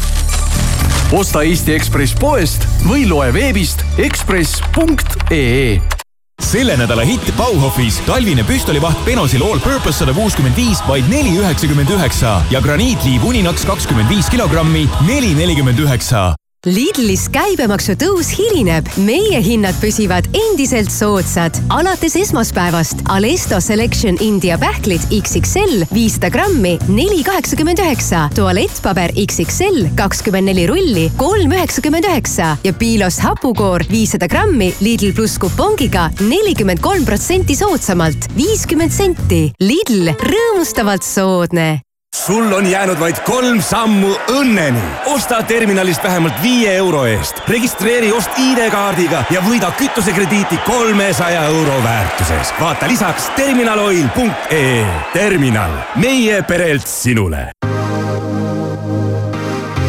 osta 1.12 1.42
Eesti 1.42 1.74
Ekspress 1.74 2.14
poest 2.14 2.66
või 2.86 3.08
loe 3.08 3.32
veebist 3.34 3.84
ekspress.ee 3.98 5.80
selle 6.38 6.76
nädala 6.78 7.02
hitt 7.04 7.32
Bauhofis 7.36 7.98
talvine 8.06 8.44
püstolivaht 8.46 9.04
Benosil 9.04 9.42
All 9.42 9.58
Purpose 9.60 9.98
sada 9.98 10.14
kuuskümmend 10.14 10.56
viis 10.56 10.80
vaid 10.88 11.08
neli 11.10 11.34
üheksakümmend 11.40 11.90
üheksa 11.90 12.38
ja 12.50 12.60
graniitliiv 12.64 13.24
Uninaks 13.26 13.66
kakskümmend 13.66 14.08
viis 14.08 14.30
kilogrammi 14.30 14.86
neli 15.08 15.34
nelikümmend 15.34 15.78
üheksa. 15.82 16.30
Lidlis 16.66 17.28
käibemaksu 17.30 17.94
tõus 17.94 18.32
hilineb, 18.34 18.88
meie 19.06 19.38
hinnad 19.38 19.76
püsivad 19.78 20.26
endiselt 20.34 20.90
soodsad. 20.90 21.54
alates 21.70 22.16
esmaspäevast 22.18 23.04
Alesto 23.14 23.60
Selection 23.62 24.18
India 24.18 24.58
pähklid 24.58 25.06
XXL 25.14 25.86
viissada 25.94 26.32
grammi, 26.34 26.74
neli 26.88 27.22
kaheksakümmend 27.22 27.78
üheksa. 27.78 28.26
tualettpaber 28.34 29.14
XXL 29.14 29.94
kakskümmend 29.94 30.50
neli 30.50 30.66
rulli, 30.66 31.08
kolm 31.16 31.54
üheksakümmend 31.54 32.10
üheksa 32.10 32.56
ja 32.64 32.72
Piilos 32.72 33.20
hapukoor 33.22 33.86
viissada 33.90 34.26
grammi 34.26 34.74
Lidl 34.80 35.14
pluss 35.14 35.38
kupongiga 35.38 36.10
nelikümmend 36.20 36.82
kolm 36.82 37.06
protsenti 37.06 37.54
soodsamalt, 37.54 38.32
viiskümmend 38.34 38.90
senti. 38.90 39.52
Lidl, 39.62 40.10
rõõmustavalt 40.10 41.06
soodne 41.06 41.87
sul 42.28 42.52
on 42.52 42.66
jäänud 42.70 43.00
vaid 43.00 43.16
kolm 43.24 43.62
sammu 43.62 44.10
õnneni. 44.28 44.82
osta 45.06 45.42
terminalist 45.42 46.02
vähemalt 46.02 46.42
viie 46.42 46.74
euro 46.76 47.04
eest, 47.06 47.40
registreeri 47.48 48.12
ost 48.12 48.30
ID-kaardiga 48.38 49.22
ja 49.30 49.40
võida 49.40 49.70
kütusekrediiti 49.78 50.58
kolmesaja 50.66 51.44
euro 51.44 51.82
väärtuses. 51.84 52.52
vaata 52.60 52.88
lisaks 52.88 53.30
terminaloil.ee. 53.36 54.86
terminal, 55.12 55.72
meie 55.96 56.42
perelt 56.42 56.86
sinule 56.86 57.48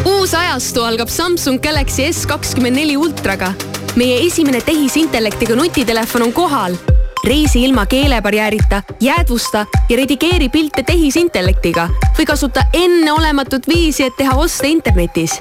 uus 0.04 0.34
ajastu 0.34 0.84
algab 0.84 1.08
Samsung 1.08 1.60
Galaxy 1.60 2.12
S 2.12 2.26
kakskümmend 2.26 2.76
neli 2.76 2.96
ultraga. 2.96 3.52
meie 3.96 4.24
esimene 4.26 4.60
tehisintellektiga 4.60 5.56
nutitelefon 5.56 6.22
on 6.22 6.32
kohal 6.32 6.76
reisi 7.24 7.64
ilma 7.64 7.86
keelebarjäärita, 7.86 8.82
jäädvusta 9.00 9.66
ja 9.88 9.96
redigeeri 9.96 10.48
pilte 10.48 10.82
tehisintellektiga 10.82 11.88
või 12.18 12.26
kasuta 12.26 12.64
enneolematut 12.72 13.68
viisi, 13.68 14.04
et 14.04 14.16
teha 14.16 14.36
oste 14.36 14.68
internetis. 14.68 15.40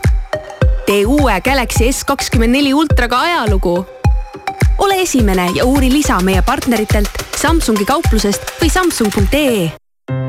tee 0.85 1.05
uue 1.05 1.41
Galaxy 1.41 1.91
S 1.91 2.03
kakskümmend 2.03 2.51
neli 2.51 2.73
ultraga 2.73 3.19
ajalugu. 3.19 3.85
ole 4.77 5.01
esimene 5.01 5.51
ja 5.53 5.65
uuri 5.65 5.91
lisa 5.91 6.19
meie 6.19 6.41
partneritelt 6.41 7.09
Samsungi 7.41 7.85
kauplusest 7.85 8.41
või 8.61 8.69
samsung.ee. 8.69 9.71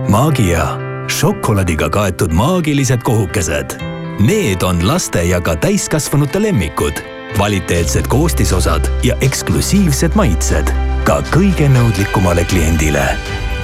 Maagia, 0.08 0.66
šokolaadiga 1.08 1.90
kaetud 1.90 2.32
maagilised 2.32 3.02
kohukesed. 3.02 3.78
Need 4.20 4.62
on 4.62 4.86
laste 4.86 5.22
ja 5.24 5.40
ka 5.40 5.56
täiskasvanute 5.56 6.42
lemmikud 6.42 7.19
kvaliteetsed 7.36 8.06
koostisosad 8.06 8.88
ja 9.02 9.16
eksklusiivsed 9.20 10.14
maitsed 10.14 10.72
ka 11.04 11.20
kõige 11.34 11.68
nõudlikumale 11.72 12.44
kliendile. 12.44 13.04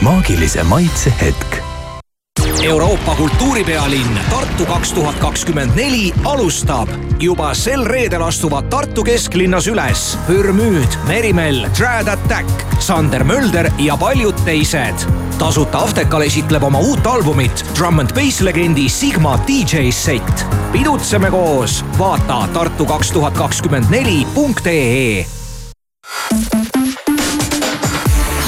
maagilise 0.01 0.63
maitse 0.63 1.13
hetk 1.21 1.76
Euroopa 2.67 3.15
kultuuripealinn 3.15 4.19
Tartu 4.31 4.67
kaks 4.67 4.93
tuhat 4.93 5.15
kakskümmend 5.19 5.71
neli 5.75 6.13
alustab. 6.25 6.89
juba 7.21 7.55
sel 7.55 7.85
reedel 7.85 8.23
astuvad 8.23 8.65
Tartu 8.65 9.05
kesklinnas 9.05 9.67
üles 9.67 10.19
Pürmüüd, 10.27 10.97
Merimell, 11.07 11.69
Trad 11.79 12.09
Attack, 12.09 12.51
Sander 12.79 13.25
Mölder 13.25 13.71
ja 13.79 13.97
paljud 13.97 14.35
teised. 14.45 15.07
tasuta 15.39 15.79
Aftekal 15.79 16.23
esitleb 16.27 16.63
oma 16.63 16.79
uut 16.79 17.07
albumit 17.07 17.65
Drum 17.79 17.99
and 17.99 18.15
Bass 18.15 18.41
legendi 18.41 18.89
Sigma 18.89 19.39
DJ 19.47 19.91
set. 19.91 20.47
pidutseme 20.73 21.31
koos, 21.31 21.85
vaata 21.99 22.49
Tartu 22.53 22.87
kaks 22.87 23.13
tuhat 23.13 23.35
kakskümmend 23.35 23.85
neli 23.91 24.27
punkt 24.35 24.67
ee 24.67 25.27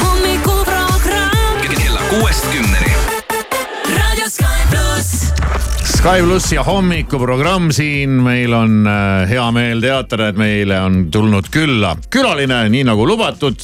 hommikuprogramm 0.03 1.61
kella 1.79 2.01
kuuest 2.11 2.47
kümneni. 2.53 2.78
Sky 5.99 6.23
pluss 6.23 6.53
ja 6.53 6.63
hommikuprogramm 6.63 7.73
siin, 7.75 8.21
meil 8.23 8.53
on 8.55 8.87
äh, 8.87 9.25
hea 9.27 9.47
meel 9.51 9.81
teatada, 9.83 10.29
et 10.31 10.37
meile 10.39 10.77
on 10.87 11.01
tulnud 11.11 11.49
külla 11.51 11.97
külaline, 12.15 12.61
nii 12.71 12.85
nagu 12.87 13.03
lubatud. 13.03 13.59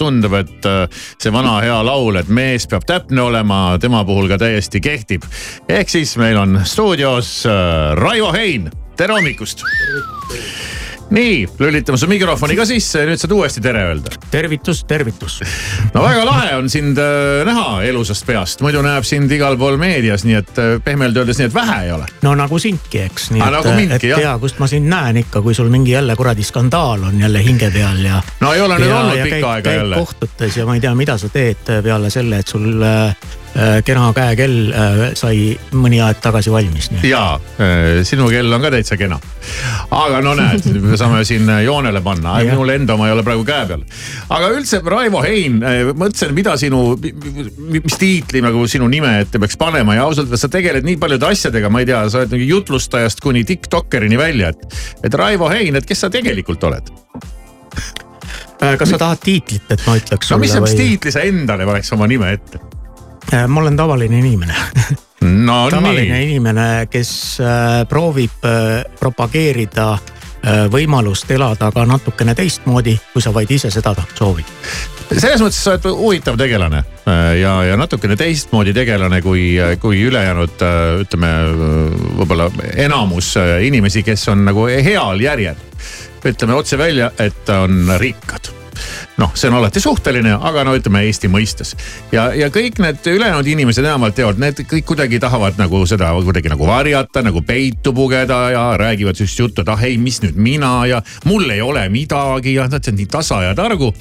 tundub, 0.00 0.38
et 0.40 0.64
äh, 0.64 0.88
see 1.20 1.34
vana 1.34 1.58
hea 1.60 1.76
laul, 1.84 2.16
et 2.16 2.32
mees 2.32 2.64
peab 2.70 2.88
täpne 2.88 3.26
olema, 3.28 3.76
tema 3.76 4.00
puhul 4.08 4.32
ka 4.32 4.40
täiesti 4.40 4.80
kehtib. 4.80 5.28
ehk 5.68 5.92
siis 5.92 6.16
meil 6.16 6.40
on 6.40 6.62
stuudios 6.64 7.42
äh, 7.44 7.92
Raivo 8.00 8.32
Hein, 8.32 8.70
tere 8.96 9.20
hommikust. 9.20 9.60
nii, 11.10 11.48
lülitame 11.58 11.98
su 11.98 12.08
mikrofoni 12.10 12.56
ka 12.58 12.66
sisse 12.66 13.02
ja 13.02 13.08
nüüd 13.08 13.20
saad 13.20 13.34
uuesti 13.36 13.62
tere 13.62 13.84
öelda. 13.90 14.10
tervitus, 14.30 14.82
tervitus. 14.88 15.38
no 15.94 16.02
väga 16.02 16.24
lahe 16.26 16.56
on 16.56 16.70
sind 16.70 16.98
äh, 16.98 17.44
näha 17.46 17.82
elusast 17.86 18.26
peast, 18.26 18.62
muidu 18.64 18.82
näeb 18.82 19.06
sind 19.06 19.32
igal 19.32 19.58
pool 19.58 19.78
meedias, 19.80 20.26
nii 20.26 20.38
et 20.40 20.58
äh, 20.62 20.74
pehmelt 20.84 21.16
öeldes 21.16 21.38
nii, 21.40 21.50
et 21.50 21.54
vähe 21.54 21.78
ei 21.86 21.92
ole. 21.94 22.08
no 22.26 22.34
nagu 22.38 22.58
sindki, 22.58 23.04
eks. 23.06 23.30
nii 23.34 23.44
Ah, 23.44 23.52
et 23.52 23.58
nagu, 23.60 23.76
mindki, 23.78 24.10
jah. 24.12 24.24
tea, 24.24 24.34
kust 24.42 24.60
ma 24.62 24.70
sind 24.70 24.90
näen 24.90 25.22
ikka, 25.22 25.42
kui 25.46 25.54
sul 25.54 25.70
mingi 25.72 25.94
jälle 25.94 26.16
kuradi 26.18 26.46
skandaal 26.46 27.08
on 27.10 27.20
jälle 27.20 27.44
hinge 27.44 27.70
peal 27.70 28.04
ja. 28.04 28.22
No 28.40 28.52
ei 28.52 28.60
ole 28.60 28.78
nüüd 28.82 28.94
olnud 28.98 29.22
pikka 29.22 29.56
aega 29.56 29.78
jälle. 29.80 30.02
kohtutes 30.02 30.56
ja 30.56 30.66
ma 30.66 30.74
ei 30.78 30.84
tea, 30.84 30.94
mida 30.98 31.18
sa 31.18 31.30
teed 31.32 31.74
peale 31.86 32.10
selle, 32.10 32.42
et 32.42 32.56
sul 32.56 32.82
äh, 32.82 33.14
kena 33.86 34.10
käekell 34.16 34.56
äh, 34.68 35.02
sai 35.16 35.54
mõni 35.72 36.00
aeg 36.04 36.20
tagasi 36.24 36.52
valmis. 36.52 36.90
ja 37.06 37.38
sinu 38.04 38.28
kell 38.32 38.52
on 38.52 38.64
ka 38.64 38.70
täitsa 38.74 38.98
kena. 39.00 39.18
aga 39.90 40.20
no 40.24 40.34
näed, 40.38 40.66
me 40.82 40.98
saame 40.98 41.22
siin 41.28 41.48
joonele 41.64 42.02
panna, 42.04 42.36
minul 42.44 42.74
enda 42.74 42.96
oma 42.96 43.08
ei 43.08 43.14
ole 43.14 43.24
praegu 43.26 43.46
käe 43.48 43.68
peal. 43.70 43.84
aga 44.28 44.50
üldse, 44.56 44.82
Raivo 44.84 45.22
Hein, 45.26 45.58
mõtlesin, 45.96 46.34
mida 46.36 46.56
sinu, 46.60 46.82
mis 47.72 47.98
tiitli 47.98 48.42
nagu 48.44 48.66
sinu 48.70 48.88
nime 48.92 49.16
ette 49.22 49.40
peaks 49.42 49.58
panema 49.60 49.96
ja 49.96 50.06
ausalt 50.06 50.28
öeldes 50.28 50.44
sa 50.44 50.52
tegeled 50.52 50.86
nii 50.86 50.98
paljude 51.00 51.30
asjadega, 51.30 51.70
ma 51.72 51.82
ei 51.82 51.88
tea, 51.88 52.04
sa 52.12 52.22
oled 52.22 52.36
nagu 52.36 52.50
jutlustajast 52.50 53.24
kuni 53.24 53.44
tiktokkerini 53.48 54.18
välja, 54.20 54.52
et. 54.52 54.80
et 55.06 55.14
Raivo 55.14 55.50
Hein, 55.50 55.78
et 55.78 55.86
kes 55.88 56.04
sa 56.04 56.12
tegelikult 56.12 56.64
oled? 56.68 56.92
Äh, 58.62 58.76
kas 58.78 58.90
sa 58.90 58.98
tahad 58.98 59.20
tiitlit, 59.20 59.66
et 59.70 59.82
ma 59.86 59.98
ütleks 59.98 60.30
no 60.32 60.38
mis 60.40 60.54
sulle 60.54 60.70
see 60.70 60.78
või? 60.78 60.88
tiitli 60.94 61.12
sa 61.12 61.24
endale 61.28 61.66
paneks 61.68 61.92
oma 61.96 62.08
nime 62.08 62.32
ette? 62.38 62.60
Ma 63.48 63.60
olen 63.60 63.76
tavaline 63.76 64.18
inimene. 64.18 64.54
no 65.20 65.70
tavaline 65.70 66.18
nii, 66.18 66.28
inimene, 66.30 66.86
kes 66.90 67.40
äh, 67.40 67.86
proovib 67.88 68.44
äh, 68.44 68.84
propageerida 69.00 69.92
äh, 69.94 70.66
võimalust 70.72 71.30
elada 71.34 71.70
ka 71.74 71.86
natukene 71.88 72.36
teistmoodi, 72.38 72.96
kui 73.12 73.24
sa 73.24 73.32
vaid 73.34 73.50
ise 73.50 73.70
seda 73.74 73.94
soovid. 74.14 74.46
selles 75.10 75.42
mõttes 75.42 75.62
sa 75.62 75.76
oled 75.76 75.88
huvitav 75.98 76.38
tegelane 76.38 76.82
äh, 76.82 77.36
ja, 77.40 77.56
ja 77.70 77.78
natukene 77.78 78.16
teistmoodi 78.18 78.74
tegelane 78.76 79.22
kui, 79.22 79.54
kui 79.80 80.02
ülejäänud 80.08 80.66
äh, 80.66 80.82
ütleme 81.06 81.32
võib-olla 82.20 82.50
enamus 82.74 83.34
äh, 83.40 83.56
inimesi, 83.66 84.04
kes 84.06 84.28
on 84.34 84.44
nagu 84.46 84.68
heal 84.68 85.20
järjel. 85.22 85.56
ütleme 86.26 86.54
otse 86.54 86.78
välja, 86.78 87.10
et 87.22 87.48
on 87.54 87.86
rikkad 87.98 88.50
noh, 89.16 89.32
see 89.34 89.48
on 89.50 89.56
alati 89.58 89.80
suhteline, 89.80 90.34
aga 90.36 90.64
no 90.66 90.74
ütleme 90.76 91.02
Eesti 91.06 91.30
mõistes. 91.32 91.74
ja, 92.12 92.28
ja 92.36 92.50
kõik 92.52 92.80
need 92.82 93.06
ülejäänud 93.12 93.48
inimesed 93.48 93.84
enamalt 93.84 94.16
teevad, 94.18 94.40
need 94.42 94.60
kõik 94.68 94.86
kuidagi 94.92 95.20
tahavad 95.22 95.58
nagu 95.60 95.82
seda 95.88 96.12
kuidagi 96.16 96.52
nagu 96.52 96.68
varjata, 96.68 97.22
nagu 97.24 97.42
peitu 97.46 97.94
pugeda 97.96 98.40
ja 98.52 98.64
räägivad 98.76 99.16
sihukest 99.16 99.40
juttu, 99.40 99.64
et 99.64 99.72
ah 99.72 99.84
ei, 99.88 99.96
mis 99.98 100.20
nüüd 100.24 100.36
mina 100.36 100.72
ja 100.88 101.02
mul 101.24 101.48
ei 101.50 101.62
ole 101.64 101.86
midagi 101.92 102.56
ja 102.56 102.68
nad 102.70 102.88
on 102.88 102.98
nii 103.00 103.10
tasa 103.10 103.42
ja 103.48 103.54
targu. 103.56 103.92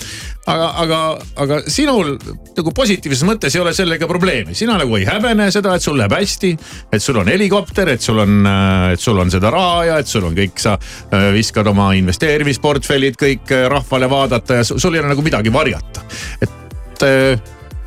aga, 0.46 0.68
aga, 0.78 0.98
aga 1.42 1.56
sinul 1.74 2.12
nagu 2.58 2.72
positiivses 2.76 3.24
mõttes 3.26 3.56
ei 3.56 3.62
ole 3.64 3.74
sellega 3.74 4.08
probleemi, 4.08 4.54
sina 4.54 4.76
nagu 4.78 4.98
ei 5.00 5.08
häbene 5.08 5.48
seda, 5.52 5.74
et 5.76 5.82
sul 5.82 5.98
läheb 5.98 6.14
hästi. 6.14 6.52
et 6.92 7.02
sul 7.02 7.18
on 7.18 7.28
helikopter, 7.32 7.90
et 7.90 8.02
sul 8.02 8.20
on, 8.20 8.46
et 8.92 9.00
sul 9.00 9.20
on 9.20 9.32
seda 9.32 9.50
raha 9.54 9.86
ja 9.86 9.98
et 10.04 10.08
sul 10.08 10.28
on 10.28 10.36
kõik, 10.36 10.60
sa 10.62 10.76
äh, 10.76 11.32
viskad 11.34 11.68
oma 11.68 11.92
investeerimisportfellid 11.98 13.18
kõik 13.22 13.56
äh, 13.56 13.66
rahvale 13.72 14.10
vaadata 14.10 14.62
ja 14.62 14.68
sul 14.68 14.94
ei 14.94 15.02
ole 15.02 15.05
nagu 15.10 15.26
midagi 15.26 15.54
varjata. 15.54 16.06
et 16.42 17.06
äh, 17.06 17.40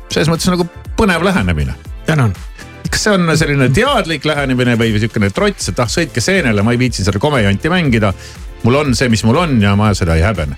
selles 0.09 0.31
mõttes 0.31 0.49
nagu 0.51 0.67
põnev 0.97 1.23
lähenemine. 1.25 1.75
tänan. 2.05 2.33
kas 2.89 3.03
see 3.03 3.13
on 3.13 3.37
selline 3.37 3.69
teadlik 3.73 4.25
lähenemine 4.25 4.77
või 4.79 4.97
sihukene 4.97 5.29
trots, 5.29 5.69
et 5.69 5.79
ah 5.79 5.89
sõitke 5.89 6.21
seenele, 6.21 6.63
ma 6.65 6.73
ei 6.73 6.81
viitsi 6.81 7.05
seda 7.05 7.19
komejanti 7.19 7.69
mängida. 7.69 8.13
mul 8.63 8.75
on 8.75 8.95
see, 8.95 9.09
mis 9.09 9.23
mul 9.23 9.37
on 9.37 9.61
ja 9.61 9.75
ma 9.75 9.93
seda 9.93 10.15
ei 10.15 10.25
häbene. 10.25 10.57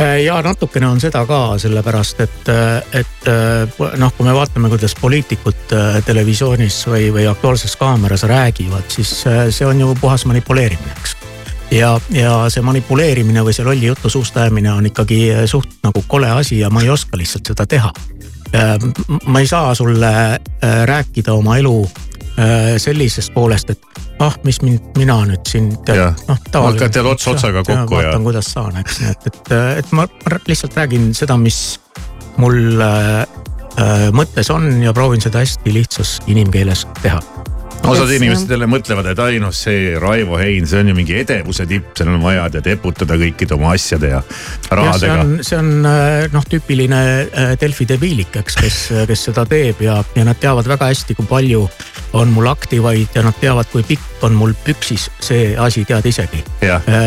Äh, 0.00 0.22
ja 0.24 0.40
natukene 0.42 0.86
on 0.86 1.00
seda 1.00 1.26
ka 1.26 1.58
sellepärast, 1.58 2.20
et, 2.20 2.52
et 2.96 3.28
äh, 3.28 3.94
noh, 4.00 4.12
kui 4.16 4.26
me 4.26 4.34
vaatame, 4.34 4.70
kuidas 4.72 4.94
poliitikud 5.00 5.74
televisioonis 6.06 6.84
või, 6.88 7.10
või 7.12 7.28
Aktuaalses 7.28 7.76
Kaameras 7.76 8.24
räägivad, 8.30 8.88
siis 8.88 9.24
see 9.24 9.66
on 9.66 9.80
ju 9.80 9.94
puhas 10.00 10.24
manipuleerimine, 10.30 10.96
eks 10.96 11.19
ja, 11.70 12.00
ja 12.14 12.34
see 12.52 12.62
manipuleerimine 12.64 13.42
või 13.46 13.54
see 13.56 13.66
lolli 13.66 13.90
jutu 13.90 14.10
suust 14.10 14.36
ajamine 14.36 14.72
on 14.72 14.86
ikkagi 14.90 15.20
suht 15.50 15.80
nagu 15.84 16.02
kole 16.08 16.30
asi 16.30 16.60
ja 16.60 16.70
ma 16.70 16.82
ei 16.84 16.90
oska 16.90 17.18
lihtsalt 17.18 17.52
seda 17.52 17.66
teha. 17.66 17.92
ma 19.26 19.40
ei 19.40 19.46
saa 19.46 19.74
sulle 19.74 20.12
äh, 20.34 20.80
rääkida 20.84 21.32
oma 21.32 21.56
elu 21.56 21.74
äh, 21.86 22.78
sellisest 22.78 23.34
poolest, 23.34 23.70
et 23.70 24.00
ah, 24.18 24.34
mis 24.44 24.58
mind, 24.62 24.80
mina 24.98 25.20
nüüd 25.26 25.46
siin 25.46 25.70
tead, 25.86 26.18
noh. 26.28 26.40
Hakkad 26.54 26.96
tead 26.96 27.06
ots 27.06 27.28
otsaga 27.30 27.62
kokku 27.62 27.94
ja- 27.94 28.08
vaatan, 28.08 28.24
kuidas 28.26 28.50
saan, 28.52 28.80
eks, 28.82 28.98
nii 29.00 29.12
et, 29.14 29.30
et, 29.30 29.52
et 29.84 29.92
ma 29.94 30.08
lihtsalt 30.48 30.76
räägin 30.76 31.12
seda, 31.14 31.38
mis 31.38 31.78
mul 32.42 32.82
äh, 32.82 33.22
äh, 33.78 34.08
mõttes 34.16 34.50
on 34.50 34.82
ja 34.82 34.92
proovin 34.96 35.22
seda 35.22 35.44
hästi 35.44 35.74
lihtsas 35.78 36.18
inimkeeles 36.26 36.86
teha 37.02 37.22
osad 37.88 38.10
inimesed 38.12 38.50
jälle 38.50 38.66
mõtlevad, 38.70 39.08
et 39.12 39.20
ai 39.22 39.38
noh, 39.42 39.52
see 39.54 39.94
Raivo 40.00 40.38
Hein, 40.40 40.66
see 40.68 40.82
on 40.82 40.90
ju 40.90 40.96
mingi 40.96 41.16
edevuse 41.20 41.66
tipp, 41.68 41.92
seal 41.98 42.10
on 42.12 42.20
vaja 42.22 42.46
tead 42.52 42.68
eputada 42.74 43.16
kõikide 43.20 43.56
oma 43.56 43.72
asjade 43.76 44.10
ja 44.12 44.20
jah, 44.20 44.34
see 44.66 44.76
rahadega 44.80 45.16
on, 45.22 45.32
see 45.46 45.58
on 45.58 45.70
äh, 45.88 46.26
noh, 46.34 46.46
tüüpiline 46.50 47.00
äh, 47.24 47.54
Delfi 47.60 47.86
debiilik, 47.88 48.36
eks, 48.42 48.58
kes, 48.60 48.78
kes 49.08 49.24
seda 49.30 49.46
teeb 49.48 49.80
ja, 49.84 50.00
ja 50.16 50.26
nad 50.28 50.40
teavad 50.42 50.68
väga 50.70 50.90
hästi, 50.92 51.16
kui 51.18 51.28
palju 51.30 51.64
on 52.18 52.32
mul 52.34 52.50
aktivaid 52.50 53.16
ja 53.16 53.24
nad 53.26 53.36
teavad, 53.40 53.70
kui 53.72 53.84
pikk 53.86 54.24
on 54.26 54.36
mul 54.36 54.54
püksis 54.64 55.08
see 55.22 55.54
asi, 55.58 55.84
tead 55.88 56.06
isegi. 56.10 56.42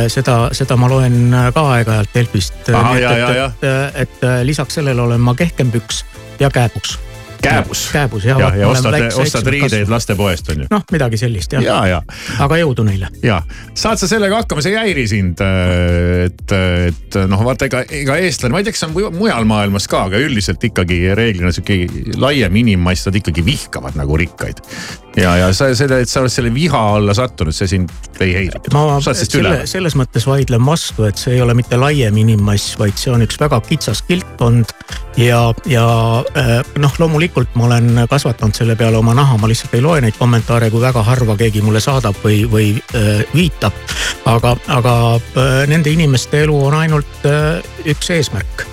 Seda, 0.10 0.38
seda 0.56 0.78
ma 0.80 0.88
loen 0.90 1.36
ka 1.54 1.66
aeg-ajalt 1.76 2.16
Delfist. 2.16 2.70
Et, 2.72 3.04
et, 3.04 3.66
et, 3.68 4.06
et 4.06 4.28
lisaks 4.48 4.80
sellele 4.80 5.04
olen 5.04 5.22
ma 5.22 5.36
kehkem 5.38 5.72
püks 5.74 6.06
ja 6.40 6.50
kääbus. 6.54 6.98
kääbus. 7.44 7.84
kääbus 7.94 8.26
jah. 8.26 8.40
ja, 8.40 8.52
ja 8.56 8.68
ostad, 8.72 9.00
ostad 9.22 9.48
riideid 9.48 9.92
lastepoest 9.92 10.50
on 10.54 10.64
ju. 10.66 10.68
noh, 10.72 10.84
midagi 10.92 11.20
sellist 11.22 11.54
jah 11.54 11.64
ja, 11.64 11.78
ja, 11.88 12.02
aga 12.44 12.60
jõudu 12.62 12.86
neile. 12.88 13.10
ja 13.24 13.42
saad 13.78 14.02
sa 14.02 14.10
sellega 14.10 14.42
hakkama, 14.42 14.64
see 14.64 14.74
ei 14.74 14.80
häiri 14.80 15.06
sind, 15.10 15.44
et, 16.26 16.56
et 16.90 17.20
noh, 17.30 17.44
vaata 17.46 17.70
ega, 17.70 17.84
ega 18.02 18.18
eestlane, 18.24 18.54
ma 18.56 18.62
ei 18.62 18.68
tea, 18.68 18.76
kas 18.76 18.84
see 18.86 18.90
on 18.90 18.96
mu- 18.96 19.12
mujal 19.24 19.48
maailmas 19.50 19.88
ka, 19.92 20.06
aga 20.10 20.22
üldiselt 20.24 20.64
ikkagi 20.64 21.00
reeglina 21.18 21.54
sihuke 21.56 22.18
laiem 22.20 22.62
inimmass, 22.64 23.08
nad 23.10 23.20
ikkagi 23.20 23.46
vihkavad 23.46 23.98
nagu 24.00 24.18
rikkaid. 24.20 24.64
ja, 25.20 25.36
ja 25.42 25.52
sa 25.56 25.70
seda, 25.78 26.00
et 26.04 26.12
sa 26.12 26.24
oled 26.24 26.34
selle 26.34 26.54
viha 26.54 26.84
alla 26.98 27.16
sattunud, 27.18 27.56
see 27.56 27.70
sind 27.76 27.92
ei 28.24 28.36
häiri. 28.38 28.64
ma 28.74 29.00
selle,. 29.04 29.56
selles 29.70 29.98
mõttes 30.00 30.28
vaidlen 30.30 30.64
vastu, 30.66 31.08
et 31.10 31.20
see 31.20 31.38
ei 31.38 31.44
ole 31.44 31.56
mitte 31.58 31.80
laiem 31.80 32.18
inimmass, 32.24 32.78
vaid 32.80 32.98
see 33.00 33.14
on 33.14 33.26
üks 33.26 33.40
väga 33.42 33.62
kitsas 33.68 34.04
kildkond. 34.08 34.74
ja, 35.20 35.46
ja 35.70 35.88
äh, 36.38 36.56
noh, 36.82 36.94
loomulikult 37.00 37.33
ma 37.54 37.66
olen 37.66 38.06
kasvatanud 38.10 38.56
selle 38.56 38.76
peale 38.76 38.98
oma 38.98 39.14
naha, 39.18 39.38
ma 39.38 39.48
lihtsalt 39.50 39.74
ei 39.74 39.82
loe 39.82 40.02
neid 40.02 40.18
kommentaare, 40.20 40.70
kui 40.74 40.82
väga 40.82 41.04
harva 41.04 41.36
keegi 41.40 41.62
mulle 41.66 41.82
saadab 41.84 42.18
või, 42.24 42.44
või 42.50 42.68
viitab. 43.34 43.74
aga, 44.26 44.56
aga 44.68 44.94
nende 45.68 45.92
inimeste 45.92 46.44
elu 46.46 46.60
on 46.66 46.78
ainult 46.78 47.28
üks 47.86 48.10
eesmärk. 48.14 48.66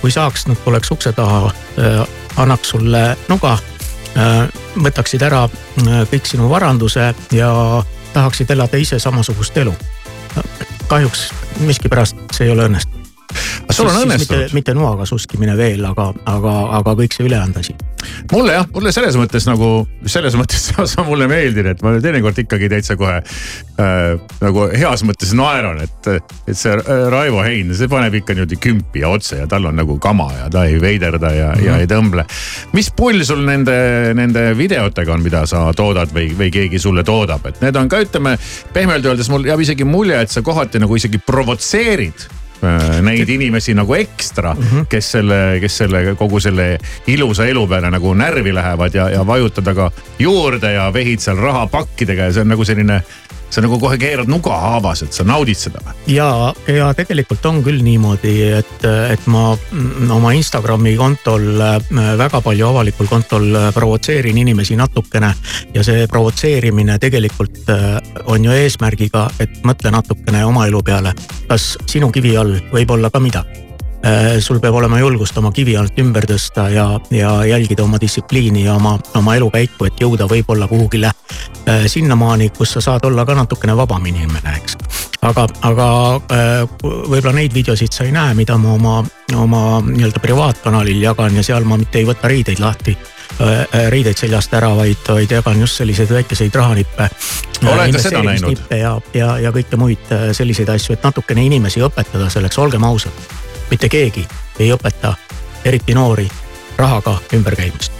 kui 0.00 0.10
saaks, 0.10 0.46
nad 0.46 0.58
tuleks 0.64 0.90
ukse 0.90 1.12
taha, 1.12 1.50
annaks 2.36 2.74
sulle 2.74 3.16
nuga, 3.28 3.58
võtaksid 4.82 5.22
ära 5.22 5.44
kõik 6.10 6.26
sinu 6.26 6.48
varanduse 6.50 7.12
ja 7.32 7.50
tahaksid 8.14 8.50
elada 8.50 8.76
ise 8.76 8.98
samasugust 8.98 9.56
elu. 9.56 9.74
kahjuks 10.88 11.30
miskipärast 11.58 12.16
see 12.32 12.46
ei 12.46 12.52
ole 12.52 12.68
õnnestunud. 12.68 13.03
Sul 13.70 13.88
on 13.88 13.98
õnnestunud? 14.02 14.44
mitte, 14.44 14.54
mitte 14.56 14.74
noaga 14.76 15.06
suskimine 15.08 15.56
veel, 15.58 15.82
aga, 15.88 16.10
aga, 16.30 16.54
aga 16.80 16.94
kõik 16.98 17.16
see 17.16 17.26
ülejäänud 17.26 17.60
asi. 17.60 17.74
mulle 18.32 18.56
jah, 18.58 18.66
mulle 18.74 18.92
selles 18.94 19.16
mõttes 19.18 19.46
nagu, 19.48 19.70
selles 20.10 20.36
mõttes 20.38 20.66
sa, 20.68 20.86
sa 20.90 21.04
mulle 21.06 21.28
meeldid, 21.30 21.68
et 21.72 21.84
ma 21.84 21.94
teinekord 22.02 22.38
ikkagi 22.44 22.68
täitsa 22.72 22.98
kohe 23.00 23.16
äh, 23.20 24.02
nagu 24.42 24.68
heas 24.74 25.04
mõttes 25.06 25.34
naeran, 25.36 25.80
et, 25.84 26.10
et 26.12 26.52
see 26.58 26.74
äh, 26.74 27.06
Raivo 27.12 27.42
Hein, 27.44 27.74
see 27.76 27.90
paneb 27.90 28.14
ikka 28.20 28.36
niimoodi 28.36 28.56
kümpi 28.60 29.02
ja 29.02 29.10
otse 29.12 29.42
ja 29.42 29.48
tal 29.50 29.66
on 29.68 29.76
nagu 29.76 29.98
kama 30.02 30.30
ja 30.38 30.46
ta 30.52 30.64
ei 30.68 30.78
veiderda 30.80 31.32
ja 31.34 31.50
mm, 31.52 31.60
-hmm. 31.60 31.66
ja 31.66 31.78
ei 31.82 31.88
tõmble. 31.90 32.24
mis 32.72 32.90
pull 32.96 33.24
sul 33.24 33.44
nende, 33.44 33.74
nende 34.14 34.46
videotega 34.58 35.12
on, 35.12 35.22
mida 35.22 35.44
sa 35.46 35.66
toodad 35.76 36.12
või, 36.14 36.30
või 36.38 36.50
keegi 36.52 36.78
sulle 36.78 37.04
toodab, 37.04 37.46
et 37.46 37.60
need 37.64 37.76
on 37.76 37.88
ka 37.88 38.00
ütleme 38.04 38.38
pehmelt 38.72 39.04
öeldes 39.04 39.28
mul 39.28 39.44
jääb 39.44 39.60
isegi 39.60 39.84
mulje, 39.84 40.20
et 40.20 40.30
sa 40.30 40.42
kohati 40.42 40.80
nagu 40.82 40.96
isegi 40.96 41.18
provotseerid 41.18 42.28
neid 43.02 43.28
inimesi 43.28 43.74
nagu 43.74 43.94
ekstra 43.94 44.54
mm, 44.54 44.62
-hmm. 44.62 44.86
kes 44.88 45.10
selle, 45.16 45.40
kes 45.60 45.78
selle 45.82 46.14
kogu 46.18 46.40
selle 46.40 46.78
ilusa 47.06 47.46
elu 47.46 47.66
peale 47.68 47.90
nagu 47.90 48.14
närvi 48.14 48.54
lähevad 48.54 48.94
ja, 48.94 49.08
ja 49.10 49.26
vajutada 49.26 49.74
ka 49.74 49.90
juurde 50.18 50.72
ja 50.72 50.92
vehid 50.92 51.20
seal 51.20 51.36
rahapakkidega 51.36 52.30
ja 52.30 52.32
see 52.32 52.42
on 52.42 52.48
nagu 52.48 52.64
selline. 52.64 53.02
Sa 53.50 53.62
nagu 53.64 53.78
kohe 53.80 53.98
keerad 54.00 54.30
nuga 54.30 54.56
haavas, 54.60 55.04
et 55.06 55.16
sa 55.16 55.26
naudid 55.26 55.58
seda 55.58 55.82
või? 55.84 55.94
ja, 56.14 56.28
ja 56.70 56.90
tegelikult 56.96 57.44
on 57.50 57.62
küll 57.64 57.82
niimoodi, 57.84 58.34
et, 58.60 58.86
et 59.10 59.26
ma 59.30 59.52
mm, 59.54 60.10
oma 60.14 60.34
Instagrami 60.36 60.96
kontol 61.00 61.48
äh, 61.60 61.78
väga 62.20 62.40
palju 62.44 62.68
avalikul 62.70 63.10
kontol 63.10 63.48
äh, 63.54 63.68
provotseerin 63.74 64.38
inimesi 64.44 64.78
natukene. 64.80 65.34
ja 65.74 65.84
see 65.86 66.06
provotseerimine 66.10 66.98
tegelikult 67.02 67.68
äh, 67.72 67.98
on 68.26 68.44
ju 68.44 68.54
eesmärgiga, 68.54 69.28
et 69.40 69.60
mõtle 69.64 69.94
natukene 69.94 70.44
oma 70.44 70.68
elu 70.70 70.82
peale. 70.82 71.14
kas 71.48 71.74
sinu 71.86 72.10
kivi 72.14 72.36
all 72.36 72.58
võib 72.72 72.96
olla 72.98 73.10
ka 73.10 73.22
midagi? 73.22 73.63
Sul 74.40 74.58
peab 74.60 74.74
olema 74.76 74.98
julgust 75.00 75.38
oma 75.40 75.48
kivi 75.54 75.76
alt 75.80 75.96
ümber 76.00 76.26
tõsta 76.28 76.66
ja, 76.72 76.84
ja 77.10 77.30
jälgida 77.48 77.84
oma 77.84 78.00
distsipliini 78.00 78.64
ja 78.66 78.74
oma, 78.74 78.98
oma 79.16 79.36
elukäiku, 79.38 79.88
et 79.88 80.00
jõuda 80.00 80.26
võib-olla 80.28 80.68
kuhugile 80.68 81.08
äh, 81.08 81.86
sinnamaani, 81.86 82.50
kus 82.56 82.74
sa 82.76 82.82
saad 82.84 83.06
olla 83.08 83.24
ka 83.24 83.36
natukene 83.38 83.76
vabam 83.76 84.04
inimene, 84.06 84.56
eks. 84.60 84.76
aga, 85.22 85.46
aga 85.70 85.88
äh, 86.36 86.52
võib-olla 86.82 87.32
neid 87.38 87.54
videosid 87.54 87.96
sa 87.96 88.04
ei 88.04 88.12
näe, 88.12 88.34
mida 88.36 88.58
ma 88.60 88.74
oma, 88.76 88.98
oma 89.36 89.64
nii-öelda 89.86 90.20
privaatkanalil 90.20 91.00
jagan 91.02 91.40
ja 91.40 91.46
seal 91.46 91.64
ma 91.64 91.80
mitte 91.80 92.02
ei 92.02 92.08
võta 92.08 92.28
riideid 92.28 92.60
lahti 92.60 92.96
äh, 93.40 93.88
riideid 93.94 94.20
seljast 94.20 94.52
ära, 94.54 94.74
vaid, 94.76 95.00
vaid 95.08 95.32
jagan 95.32 95.64
just 95.64 95.80
selliseid 95.80 96.12
väikeseid 96.12 96.60
rahanippe. 96.60 97.08
Olen 97.64 97.94
ka 97.94 98.02
seda 98.04 98.20
näinud. 98.26 98.66
ja, 98.68 98.98
ja, 99.14 99.32
ja 99.46 99.54
kõike 99.54 99.80
muid 99.80 100.12
äh, 100.12 100.28
selliseid 100.36 100.68
asju, 100.76 100.98
et 100.98 101.08
natukene 101.08 101.48
inimesi 101.48 101.82
õpetada 101.84 102.28
selleks, 102.32 102.60
olgem 102.60 102.84
ausad. 102.84 103.43
Mitte 103.74 103.90
keegi 103.90 104.22
ei 104.62 104.70
õpeta, 104.70 105.16
eriti 105.66 105.94
noori, 105.98 106.28
rahaga 106.78 107.18
ümberkäimist. 107.34 107.92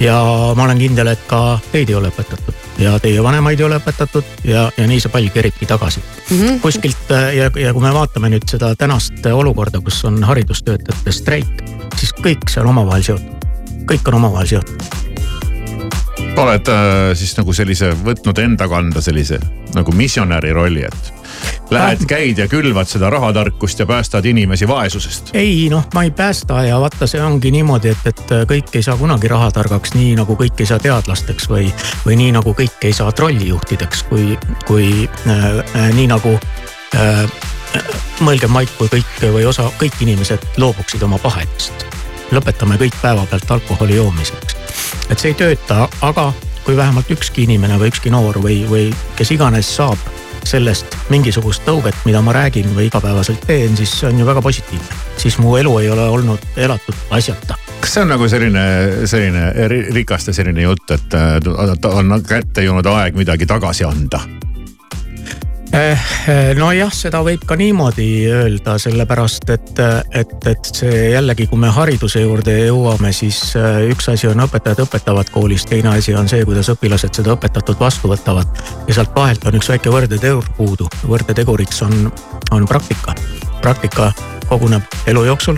ja 0.00 0.16
ma 0.56 0.64
olen 0.64 0.78
kindel, 0.78 1.12
et 1.12 1.20
ka 1.30 1.58
teid 1.72 1.88
ei 1.88 1.94
ole 1.94 2.10
õpetatud 2.10 2.80
ja 2.82 2.96
teie 3.00 3.22
vanemaid 3.22 3.60
ei 3.60 3.64
ole 3.64 3.78
õpetatud 3.80 4.44
ja, 4.44 4.66
ja 4.76 4.86
nii 4.88 5.00
see 5.00 5.12
pall 5.12 5.28
keribki 5.32 5.68
tagasi 5.68 6.00
mm. 6.02 6.40
-hmm. 6.40 6.60
kuskilt 6.60 7.12
ja, 7.36 7.48
ja 7.48 7.72
kui 7.72 7.82
me 7.84 7.92
vaatame 7.94 8.32
nüüd 8.32 8.48
seda 8.50 8.74
tänast 8.76 9.24
olukorda, 9.26 9.80
kus 9.80 10.04
on 10.04 10.24
haridustöötajate 10.24 11.12
streik, 11.12 11.64
siis 11.96 12.12
kõik 12.20 12.48
see 12.50 12.64
on 12.64 12.74
omavahel 12.74 13.06
seotud, 13.08 13.46
kõik 13.88 14.12
on 14.12 14.20
omavahel 14.20 14.52
seotud. 14.56 15.01
Oled 16.38 16.68
äh, 16.68 17.12
siis 17.18 17.34
nagu 17.36 17.52
sellise 17.52 17.92
võtnud 18.04 18.38
enda 18.42 18.68
kanda 18.70 19.02
sellise 19.04 19.40
nagu 19.76 19.92
missionäri 19.96 20.52
rolli, 20.52 20.84
et 20.84 21.12
lähed, 21.72 22.04
käid 22.08 22.38
ja 22.38 22.48
külvad 22.48 22.88
seda 22.88 23.10
rahatarkust 23.10 23.80
ja 23.80 23.86
päästad 23.86 24.24
inimesi 24.24 24.68
vaesusest. 24.68 25.32
ei 25.34 25.68
noh, 25.70 25.86
ma 25.94 26.02
ei 26.02 26.10
päästa 26.10 26.62
ja 26.64 26.80
vaata, 26.80 27.06
see 27.06 27.22
ongi 27.22 27.50
niimoodi, 27.54 27.92
et, 27.92 28.06
et 28.12 28.34
kõik 28.48 28.74
ei 28.76 28.84
saa 28.84 28.96
kunagi 29.00 29.30
rahatargaks, 29.32 29.94
nii 29.96 30.14
nagu 30.20 30.36
kõik 30.38 30.60
ei 30.60 30.68
saa 30.68 30.80
teadlasteks 30.82 31.48
või, 31.52 31.70
või 32.06 32.18
nii 32.20 32.36
nagu 32.38 32.54
kõik 32.58 32.84
ei 32.88 32.92
saa 32.96 33.12
trollijuhtideks, 33.12 34.04
kui, 34.10 34.36
kui 34.68 35.08
äh, 35.08 35.48
äh, 35.58 35.88
nii 35.96 36.08
nagu 36.12 36.36
äh, 36.96 37.24
mõelgem 38.20 38.52
Mait, 38.52 38.70
kui 38.78 38.90
kõik 38.92 39.26
või 39.32 39.46
osa, 39.48 39.70
kõik 39.80 40.00
inimesed 40.04 40.60
loobuksid 40.60 41.02
oma 41.02 41.18
pahetest. 41.22 41.86
Lõpetame 42.32 42.78
kõik 42.80 42.96
päevapealt 43.02 43.50
alkoholi 43.50 43.96
joomiseks. 43.96 44.56
et 45.10 45.18
see 45.18 45.32
ei 45.32 45.38
tööta, 45.38 45.88
aga 46.00 46.32
kui 46.64 46.76
vähemalt 46.76 47.10
ükski 47.10 47.46
inimene 47.46 47.78
või 47.78 47.92
ükski 47.92 48.10
noor 48.10 48.38
või, 48.42 48.62
või 48.70 48.90
kes 49.16 49.30
iganes 49.34 49.76
saab 49.76 49.98
sellest 50.44 50.96
mingisugust 51.10 51.62
tõuget, 51.66 51.96
mida 52.04 52.22
ma 52.22 52.34
räägin 52.34 52.72
või 52.74 52.88
igapäevaselt 52.88 53.44
teen, 53.46 53.76
siis 53.76 53.92
see 54.00 54.08
on 54.10 54.18
ju 54.18 54.26
väga 54.26 54.42
positiivne. 54.42 55.02
siis 55.16 55.38
mu 55.38 55.56
elu 55.56 55.78
ei 55.78 55.90
ole 55.90 56.08
olnud 56.08 56.46
elatud 56.56 56.94
asjata 57.10 57.58
kas 57.82 57.94
see 57.94 58.02
on 58.02 58.12
nagu 58.14 58.28
selline, 58.28 58.62
selline 59.10 59.68
rikaste 59.94 60.32
selline 60.32 60.62
jutt, 60.62 60.90
et 60.94 61.16
on 61.88 62.14
kätte 62.26 62.62
jõudnud 62.62 62.86
aeg 62.94 63.18
midagi 63.18 63.46
tagasi 63.46 63.84
anda? 63.84 64.22
Eh, 65.72 66.00
nojah, 66.52 66.90
seda 66.92 67.22
võib 67.24 67.46
ka 67.48 67.56
niimoodi 67.56 68.26
öelda, 68.28 68.74
sellepärast 68.82 69.48
et, 69.54 69.70
et, 70.12 70.34
et 70.50 70.68
see 70.68 70.98
jällegi, 71.14 71.46
kui 71.48 71.62
me 71.62 71.70
hariduse 71.72 72.20
juurde 72.20 72.58
jõuame, 72.66 73.08
siis 73.16 73.38
eh, 73.56 73.86
üks 73.88 74.10
asi 74.12 74.28
on 74.28 74.44
õpetajad 74.44 74.82
õpetavad 74.84 75.32
koolis, 75.32 75.64
teine 75.70 75.94
asi 75.94 76.12
on 76.12 76.28
see, 76.28 76.44
kuidas 76.44 76.68
õpilased 76.74 77.16
seda 77.16 77.32
õpetatut 77.32 77.80
vastu 77.80 78.12
võtavad. 78.12 78.52
ja 78.84 78.98
sealt 78.98 79.16
vahelt 79.16 79.48
on 79.48 79.56
üks 79.56 79.72
väike 79.72 79.96
võrdetegur 79.96 80.52
puudu, 80.60 80.90
võrdeteguriks 81.08 81.80
on, 81.88 82.12
on 82.52 82.68
praktika. 82.68 83.16
praktika 83.64 84.12
koguneb 84.52 85.00
elu 85.08 85.24
jooksul 85.24 85.56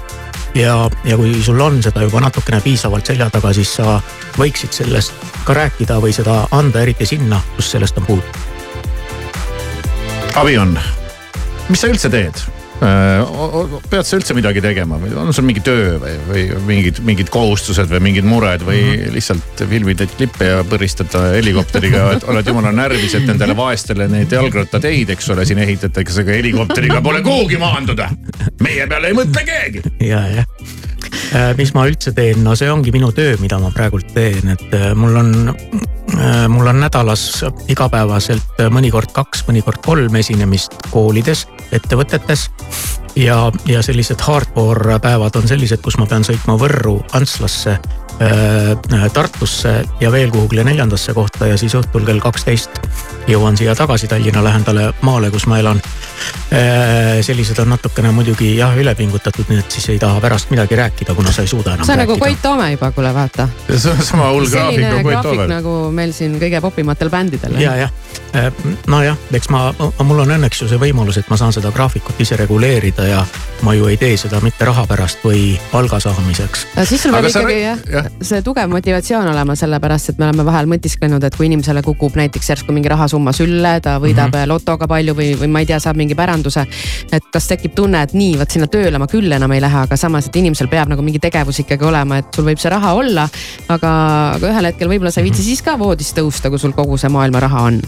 ja, 0.54 0.78
ja 1.04 1.18
kui 1.18 1.42
sul 1.42 1.58
on 1.58 1.82
seda 1.82 2.06
juba 2.06 2.22
natukene 2.22 2.62
piisavalt 2.62 3.10
selja 3.10 3.32
taga, 3.34 3.50
siis 3.52 3.74
sa 3.82 3.98
võiksid 4.38 4.78
sellest 4.78 5.30
ka 5.42 5.58
rääkida 5.58 5.98
või 5.98 6.14
seda 6.14 6.44
anda, 6.54 6.86
eriti 6.86 7.06
sinna, 7.16 7.42
kus 7.58 7.74
sellest 7.74 7.98
on 7.98 8.12
puudu 8.14 8.53
Abion, 10.34 10.72
mis 11.70 11.78
sa 11.78 11.86
üldse 11.86 12.08
teed? 12.10 12.40
Pead 12.82 14.02
sa 14.02 14.16
üldse 14.18 14.34
midagi 14.34 14.58
tegema 14.60 14.96
või 14.98 15.12
on 15.16 15.30
sul 15.32 15.46
mingi 15.46 15.62
töö 15.64 15.94
või, 16.02 16.14
või 16.26 16.42
mingid, 16.66 16.98
mingid 17.06 17.30
kohustused 17.32 17.86
või 17.92 18.02
mingid 18.08 18.26
mured 18.26 18.64
või 18.66 18.80
mm 18.82 18.96
-hmm. 18.96 19.14
lihtsalt 19.14 19.62
filmid 19.70 20.02
neid 20.02 20.16
klippe 20.18 20.48
ja 20.50 20.64
põristad 20.66 21.14
helikopteriga, 21.36 22.08
oled 22.32 22.50
jumala 22.50 22.74
närvis, 22.74 23.14
et 23.14 23.28
nendele 23.30 23.54
vaestele 23.56 24.08
neid 24.10 24.34
jalgrattateid, 24.34 25.14
eks 25.14 25.30
ole, 25.30 25.46
siin 25.46 25.62
ehitatakse, 25.62 26.24
aga 26.26 26.40
helikopteriga 26.40 26.98
pole 27.00 27.22
kuhugi 27.22 27.60
maanduda. 27.62 28.10
meie 28.60 28.88
peale 28.90 29.14
ei 29.14 29.20
mõtle 29.22 29.46
keegi. 29.46 29.86
ja, 30.02 30.26
jah 30.40 30.82
mis 31.58 31.72
ma 31.74 31.86
üldse 31.88 32.12
teen, 32.14 32.42
no 32.44 32.54
see 32.58 32.70
ongi 32.70 32.92
minu 32.94 33.10
töö, 33.14 33.36
mida 33.42 33.58
ma 33.62 33.70
praegult 33.74 34.12
teen, 34.14 34.54
et 34.54 34.76
äh, 34.76 34.92
mul 34.98 35.16
on, 35.20 35.32
äh, 36.14 36.44
mul 36.52 36.70
on 36.70 36.80
nädalas 36.82 37.26
igapäevaselt 37.70 38.62
mõnikord 38.74 39.14
kaks, 39.16 39.44
mõnikord 39.48 39.82
kolm 39.84 40.20
esinemist 40.20 40.78
koolides, 40.90 41.46
ettevõtetes. 41.74 42.48
ja, 43.16 43.50
ja 43.66 43.82
sellised 43.82 44.20
hardcore 44.20 44.98
päevad 45.02 45.36
on 45.36 45.48
sellised, 45.48 45.82
kus 45.82 45.98
ma 45.98 46.06
pean 46.10 46.26
sõitma 46.26 46.58
Võrru, 46.58 46.98
Antslasse 47.12 47.78
Tartusse 49.14 49.82
ja 50.00 50.12
veel 50.12 50.30
kuhugile 50.30 50.64
neljandasse 50.64 51.14
kohta 51.14 51.48
ja 51.50 51.58
siis 51.58 51.74
õhtul 51.74 52.06
kell 52.06 52.22
kaksteist 52.22 52.78
jõuan 53.28 53.56
siia 53.56 53.74
tagasi 53.74 54.08
Tallinna 54.08 54.44
lähedale 54.44 54.92
maale, 55.02 55.30
kus 55.30 55.46
ma 55.46 55.58
elan. 55.58 55.80
Äh, 56.54 57.20
sellised 57.26 57.58
on 57.58 57.72
natukene 57.72 58.12
muidugi 58.14 58.52
jah 58.56 58.74
üle 58.78 58.94
pingutatud, 58.94 59.48
nii 59.50 59.58
et 59.60 59.74
siis 59.74 59.88
ei 59.94 59.98
taha 59.98 60.20
pärast 60.22 60.52
midagi 60.52 60.76
rääkida, 60.78 61.14
kuna 61.16 61.32
sa 61.34 61.42
ei 61.42 61.50
suuda 61.50 61.74
enam 61.74 61.86
see 61.86 61.96
on 61.96 62.00
nagu 62.00 62.14
rääkida. 62.14 62.24
Koit 62.24 62.42
Toome 62.42 62.70
juba, 62.72 62.90
kuule 62.94 63.14
vaata. 63.14 63.48
see 63.68 63.90
on 63.92 64.02
sama 64.04 64.28
hull 64.30 64.48
graafik 64.50 64.84
nagu 64.84 65.02
Koit 65.02 65.10
graafik 65.10 65.30
Toomel. 65.30 65.48
nagu 65.50 65.74
meil 65.92 66.12
siin 66.16 66.36
kõige 66.40 66.60
popimatel 66.60 67.10
bändidel. 67.10 67.58
ja, 67.60 67.74
jah, 67.76 67.90
nojah, 68.86 69.18
eks 69.32 69.50
ma, 69.52 69.66
mul 70.04 70.22
on 70.24 70.36
õnneks 70.36 70.62
ju 70.62 70.68
see 70.70 70.80
võimalus, 70.80 71.18
et 71.18 71.28
ma 71.32 71.40
saan 71.40 71.52
seda 71.52 71.72
graafikut 71.74 72.20
ise 72.20 72.38
reguleerida 72.40 73.08
ja 73.08 73.24
ma 73.66 73.74
ju 73.74 73.88
ei 73.90 73.98
tee 74.00 74.16
seda 74.20 74.40
mitte 74.44 74.68
raha 74.68 74.86
pärast 74.86 75.24
või 75.26 75.58
palga 75.72 76.00
saamiseks. 76.00 76.66
siis 76.84 77.02
sul 77.02 77.16
peab 77.16 77.28
ikkagi 77.32 77.60
jah. 77.62 77.84
ja. 77.90 78.03
See 78.24 78.42
tugev 78.44 78.70
motivatsioon 78.72 79.28
olema, 79.30 79.56
sellepärast 79.58 80.12
et 80.12 80.20
me 80.20 80.28
oleme 80.28 80.44
vahel 80.46 80.68
mõtisklenud, 80.70 81.24
et 81.24 81.36
kui 81.36 81.46
inimesele 81.48 81.82
kukub 81.84 82.16
näiteks 82.18 82.50
järsku 82.52 82.74
mingi 82.74 82.90
rahasumma 82.92 83.32
sülle, 83.36 83.76
ta 83.84 83.96
võidab 84.02 84.32
mm 84.32 84.38
-hmm. 84.38 84.52
lotoga 84.52 84.88
palju 84.90 85.14
või, 85.14 85.30
või 85.40 85.50
ma 85.52 85.62
ei 85.64 85.68
tea, 85.70 85.78
saab 85.80 85.96
mingi 85.96 86.14
päranduse. 86.14 86.66
et 87.12 87.24
kas 87.32 87.48
tekib 87.48 87.74
tunne, 87.74 88.02
et 88.02 88.12
nii, 88.12 88.38
vot 88.38 88.50
sinna 88.50 88.66
tööle 88.66 88.98
ma 88.98 89.06
küll 89.06 89.32
enam 89.32 89.52
ei 89.52 89.60
lähe, 89.60 89.78
aga 89.78 89.96
samas, 89.96 90.26
et 90.26 90.36
inimesel 90.36 90.68
peab 90.68 90.88
nagu 90.88 91.02
mingi 91.02 91.18
tegevus 91.18 91.58
ikkagi 91.60 91.84
olema, 91.84 92.18
et 92.18 92.34
sul 92.34 92.44
võib 92.44 92.58
see 92.58 92.70
raha 92.70 92.92
olla. 92.94 93.28
aga, 93.68 93.90
aga 94.34 94.48
ühel 94.48 94.64
hetkel 94.64 94.88
võib-olla 94.88 95.10
sa 95.10 95.20
ei 95.20 95.30
viitsi 95.30 95.42
siis 95.42 95.62
ka 95.62 95.78
voodist 95.78 96.18
tõusta, 96.18 96.50
kui 96.50 96.58
sul 96.58 96.72
kogu 96.72 96.96
see 96.96 97.08
maailma 97.08 97.40
raha 97.40 97.60
on. 97.60 97.82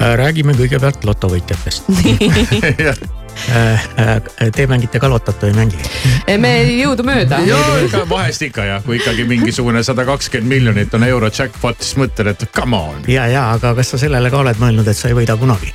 Äh, 0.00 0.16
räägime 0.16 0.52
kõigepealt 0.54 1.04
lotovõitjatest 1.04 1.82
Te 4.54 4.66
mängite 4.70 5.00
ka 5.02 5.10
lotot 5.10 5.42
või 5.42 5.52
ei 5.52 5.58
mängi? 5.58 5.80
me 6.40 6.52
jõudumööda. 6.68 7.40
ja 7.46 7.60
ikka 7.84 8.04
vahest 8.10 8.42
ikka 8.48 8.68
jah, 8.68 8.84
kui 8.84 8.98
ikkagi 9.00 9.26
mingisugune 9.28 9.82
sada 9.86 10.06
kakskümmend 10.08 10.50
miljonit 10.50 10.94
on 10.94 11.06
euro 11.06 11.30
jackpot, 11.32 11.80
siis 11.80 11.98
mõtled, 12.00 12.34
et 12.34 12.46
come 12.54 12.76
on. 12.76 13.02
ja, 13.10 13.26
ja 13.30 13.48
aga 13.54 13.74
kas 13.78 13.94
sa 13.94 14.00
sellele 14.06 14.30
ka 14.32 14.44
oled 14.44 14.62
mõelnud, 14.62 14.88
et 14.88 14.98
sa 14.98 15.10
ei 15.10 15.18
võida 15.18 15.38
kunagi? 15.40 15.74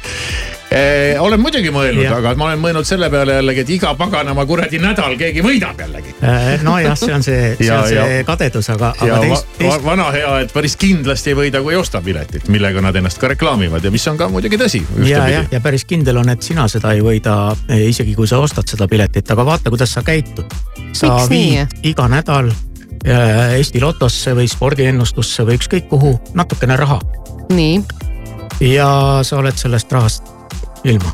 Eh, 0.70 1.18
olen 1.18 1.42
muidugi 1.42 1.72
mõelnud, 1.74 2.06
aga 2.14 2.36
ma 2.38 2.46
olen 2.52 2.60
mõelnud 2.62 2.86
selle 2.86 3.08
peale 3.10 3.40
jällegi, 3.40 3.64
et 3.64 3.70
iga 3.74 3.96
paganama 3.98 4.44
kuradi 4.46 4.78
nädal 4.82 5.16
keegi 5.18 5.42
võidab 5.42 5.80
jällegi. 5.82 6.14
Äh, 6.22 6.62
nojah, 6.62 6.94
see 7.00 7.14
on 7.16 7.26
see, 7.26 7.56
see 7.58 7.66
Ja- 7.66 7.80
on 7.80 7.88
see 7.90 7.98
ja- 7.98 8.24
kadedus, 8.28 8.70
aga, 8.70 8.92
aga 9.02 9.18
teist, 9.24 9.48
va, 9.48 9.58
teist 9.58 9.84
vana 9.88 10.12
hea, 10.14 10.36
et 10.44 10.54
päris 10.54 10.78
kindlasti 10.78 11.34
ei 11.34 11.40
võida, 11.40 11.64
kui 11.66 11.74
ei 11.74 11.80
osta 11.82 12.04
piletit, 12.06 12.48
millega 12.54 12.86
nad 12.86 12.96
ennast 13.02 13.18
ka 13.18 13.34
reklaamivad 13.34 13.84
ja 13.84 13.92
mis 13.92 14.08
on 14.08 14.18
ka 14.22 14.30
muidugi 14.30 14.62
tõsi. 14.62 14.84
ja, 15.10 15.26
jah, 15.28 15.50
ja 15.52 15.60
päris 15.60 15.86
kindel 15.90 16.22
on, 16.22 16.30
et 16.30 16.46
sina 16.46 16.68
seda 16.70 16.94
ei 16.94 17.02
võida, 17.02 17.56
isegi 17.90 18.14
kui 18.16 18.28
sa 18.30 18.38
ostad 18.38 18.70
seda 18.70 18.88
piletit, 18.88 19.32
aga 19.32 19.46
vaata, 19.46 19.74
kuidas 19.74 19.90
sa 19.98 20.06
käitud. 20.06 20.46
sa 20.94 21.16
Miks 21.16 21.30
nii? 21.30 21.52
viid 21.52 21.94
iga 21.96 22.08
nädal 22.08 22.54
Eesti 23.10 23.82
Lotosse 23.82 24.36
või 24.36 24.46
spordiennustusse 24.48 25.44
või 25.48 25.58
ükskõik 25.58 25.88
kuhu 25.90 26.20
natukene 26.36 26.76
raha 26.78 27.00
nii, 27.50 27.80
ja 28.76 29.22
sa 29.24 29.38
oled 29.40 29.58
sellest 29.58 29.92
rahast 29.92 30.39
ilma. 30.84 31.12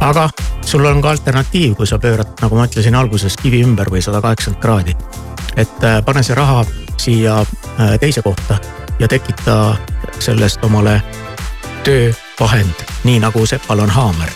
aga 0.00 0.28
sul 0.66 0.84
on 0.84 1.02
ka 1.02 1.10
alternatiiv, 1.10 1.74
kui 1.74 1.86
sa 1.86 1.98
pöörad, 1.98 2.34
nagu 2.40 2.56
ma 2.56 2.66
ütlesin 2.66 2.94
alguses, 2.94 3.36
kivi 3.36 3.62
ümber 3.64 3.90
või 3.90 4.02
sada 4.02 4.20
kaheksakümmend 4.20 4.62
kraadi. 4.62 4.96
et 5.56 5.84
äh, 5.84 6.02
pane 6.04 6.22
see 6.22 6.34
raha 6.34 6.64
siia 6.96 7.40
äh, 7.40 7.98
teise 8.00 8.22
kohta 8.22 8.58
ja 8.98 9.08
tekita 9.08 9.76
sellest 10.18 10.64
omale 10.64 11.02
töövahend, 11.84 12.84
nii 13.04 13.20
nagu 13.20 13.46
Sepal 13.46 13.78
on 13.78 13.90
haamer. 13.90 14.30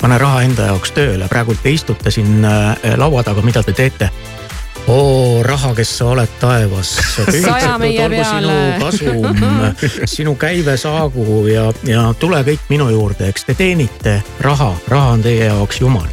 pane 0.00 0.18
raha 0.18 0.42
enda 0.42 0.66
jaoks 0.66 0.92
tööle, 0.92 1.28
praegult 1.28 1.62
te 1.62 1.70
istute 1.70 2.10
siin 2.10 2.44
äh, 2.44 2.76
laua 2.96 3.22
taga, 3.22 3.42
mida 3.42 3.62
te 3.62 3.72
teete? 3.72 4.10
Oo 4.88 5.42
raha, 5.42 5.74
kes 5.74 5.98
sa 5.98 6.12
oled 6.14 6.30
taevas. 6.40 6.94
Kasum, 8.82 9.26
sinu 10.04 10.34
käive 10.34 10.76
saagu 10.76 11.46
ja, 11.46 11.68
ja 11.86 12.08
tule 12.18 12.42
kõik 12.46 12.70
minu 12.72 12.88
juurde, 12.92 13.28
eks 13.28 13.48
te 13.48 13.54
teenite 13.58 14.20
raha, 14.40 14.72
raha 14.88 15.18
on 15.18 15.22
teie 15.22 15.50
jaoks 15.50 15.80
jumal. 15.80 16.08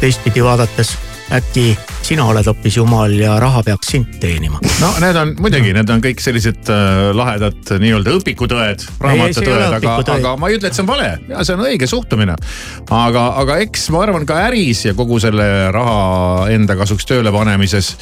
teistpidi 0.00 0.44
vaadates 0.44 0.96
äkki 1.32 1.76
sina 2.06 2.24
oled 2.30 2.46
hoopis 2.46 2.76
jumal 2.78 3.12
ja 3.18 3.34
raha 3.42 3.62
peaks 3.66 3.90
sind 3.90 4.18
teenima. 4.22 4.60
no 4.80 4.92
need 5.02 5.16
on 5.18 5.32
muidugi, 5.40 5.72
need 5.74 5.90
on 5.90 6.02
kõik 6.04 6.22
sellised 6.22 6.70
äh, 6.70 7.10
lahedad 7.16 7.72
nii-öelda 7.82 8.14
õpikutõed, 8.20 8.84
raamatutõed, 9.02 9.64
aga, 9.80 9.96
aga 10.14 10.34
ma 10.38 10.50
ei 10.50 10.60
ütle, 10.60 10.70
et 10.70 10.78
see 10.78 10.84
on 10.84 10.90
vale 10.92 11.10
ja 11.28 11.42
see 11.42 11.56
on 11.56 11.64
õige 11.66 11.88
suhtumine. 11.90 12.36
aga, 12.90 13.26
aga 13.42 13.58
eks 13.64 13.88
ma 13.94 14.04
arvan 14.06 14.26
ka 14.28 14.38
äris 14.46 14.84
ja 14.86 14.94
kogu 14.98 15.18
selle 15.22 15.72
raha 15.74 16.46
enda 16.54 16.78
kasuks 16.78 17.08
tööle 17.08 17.34
panemises 17.34 17.96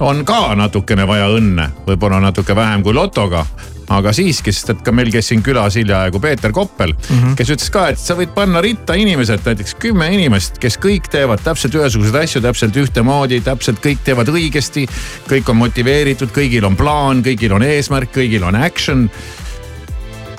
on 0.00 0.24
ka 0.28 0.52
natukene 0.58 1.06
vaja 1.08 1.30
õnne, 1.32 1.70
võib-olla 1.86 2.20
natuke 2.20 2.56
vähem 2.56 2.84
kui 2.84 2.92
lotoga 2.96 3.46
aga 3.92 4.12
siiski, 4.16 4.52
sest 4.54 4.72
et 4.74 4.82
ka 4.84 4.94
meil 4.94 5.10
käis 5.14 5.30
siin 5.30 5.42
külas 5.46 5.76
hiljaaegu 5.78 6.20
Peeter 6.22 6.52
Koppel 6.54 6.92
mm. 6.92 7.18
-hmm. 7.18 7.36
kes 7.38 7.52
ütles 7.54 7.70
ka, 7.72 7.86
et 7.92 8.00
sa 8.02 8.16
võid 8.18 8.34
panna 8.34 8.60
ritta 8.64 8.96
inimesed, 8.98 9.44
näiteks 9.46 9.76
kümme 9.82 10.08
inimest, 10.14 10.58
kes 10.62 10.78
kõik 10.82 11.10
teevad 11.12 11.42
täpselt 11.44 11.74
ühesuguseid 11.78 12.20
asju 12.22 12.42
täpselt 12.42 12.76
ühtemoodi, 12.76 13.40
täpselt 13.40 13.80
kõik 13.84 14.02
teevad 14.04 14.28
õigesti. 14.32 14.86
kõik 15.30 15.48
on 15.50 15.56
motiveeritud, 15.56 16.30
kõigil 16.34 16.66
on 16.66 16.76
plaan, 16.76 17.22
kõigil 17.22 17.52
on 17.52 17.62
eesmärk, 17.62 18.12
kõigil 18.16 18.44
on 18.44 18.54
action. 18.56 19.10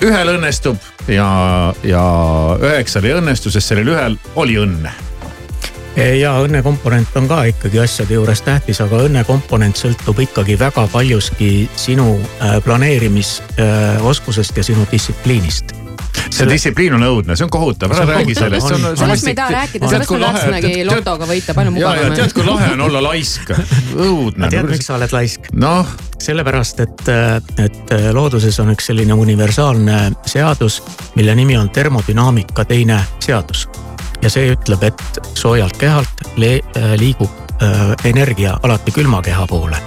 ühel 0.02 0.30
õnnestub 0.36 0.78
ja, 1.08 1.74
ja 1.84 2.04
üheksal 2.62 3.06
ei 3.06 3.18
õnnestu, 3.18 3.52
sest 3.52 3.68
sellel 3.68 3.95
ühel 3.95 4.18
oli 4.36 4.58
õnne 4.58 5.07
ja 5.98 6.36
õnnekomponent 6.43 7.16
on 7.18 7.28
ka 7.30 7.43
ikkagi 7.52 7.80
asjade 7.82 8.14
juures 8.14 8.41
tähtis, 8.45 8.82
aga 8.84 9.04
õnnekomponent 9.08 9.80
sõltub 9.80 10.20
ikkagi 10.28 10.60
väga 10.60 10.88
paljuski 10.93 11.70
sinu 11.76 12.16
äh, 12.18 12.58
planeerimisoskusest 12.64 14.58
ja 14.58 14.64
sinu 14.64 14.86
distsipliinist 14.91 15.78
see 16.34 16.48
distsipliin 16.50 16.95
on 16.98 17.06
õudne, 17.08 17.38
see 17.38 17.45
on 17.45 17.52
kohutav, 17.54 17.93
ära 17.95 18.06
räägi 18.10 18.36
sellest. 18.38 18.68
sellest 19.00 19.26
me 19.26 19.32
ei 19.32 19.38
taha 19.38 19.54
rääkida, 19.56 19.89
sellest 19.91 20.12
me 20.12 20.20
tahtsimegi 20.22 20.86
lotoga 20.88 21.30
võita, 21.30 21.56
palju 21.58 21.74
mugavam. 21.76 22.14
tead, 22.18 22.36
kui 22.36 22.45
lahe 22.48 22.70
on 22.76 22.86
olla 22.88 23.02
laisk, 23.10 23.54
õudne. 23.95 24.52
tead, 24.52 24.70
miks 24.70 24.89
sa 24.89 24.98
oled 25.00 25.16
laisk? 25.16 25.50
noh. 25.54 25.95
sellepärast, 26.22 26.80
et, 26.84 27.10
et 27.64 27.98
looduses 28.14 28.60
on 28.64 28.74
üks 28.74 28.89
selline 28.91 29.14
universaalne 29.14 30.00
seadus, 30.26 30.82
mille 31.16 31.36
nimi 31.38 31.58
on 31.58 31.70
termodünaamika 31.70 32.66
teine 32.66 33.04
seadus. 33.24 33.68
Ja 34.22 34.30
see 34.30 34.51
ütleb, 34.53 34.84
et 34.84 35.20
soojalt 35.34 35.78
kehalt 35.78 36.24
liigub 36.38 37.30
äh, 37.61 37.93
energia 38.05 38.57
alati 38.63 38.91
külma 38.91 39.22
keha 39.22 39.47
poole. 39.47 39.78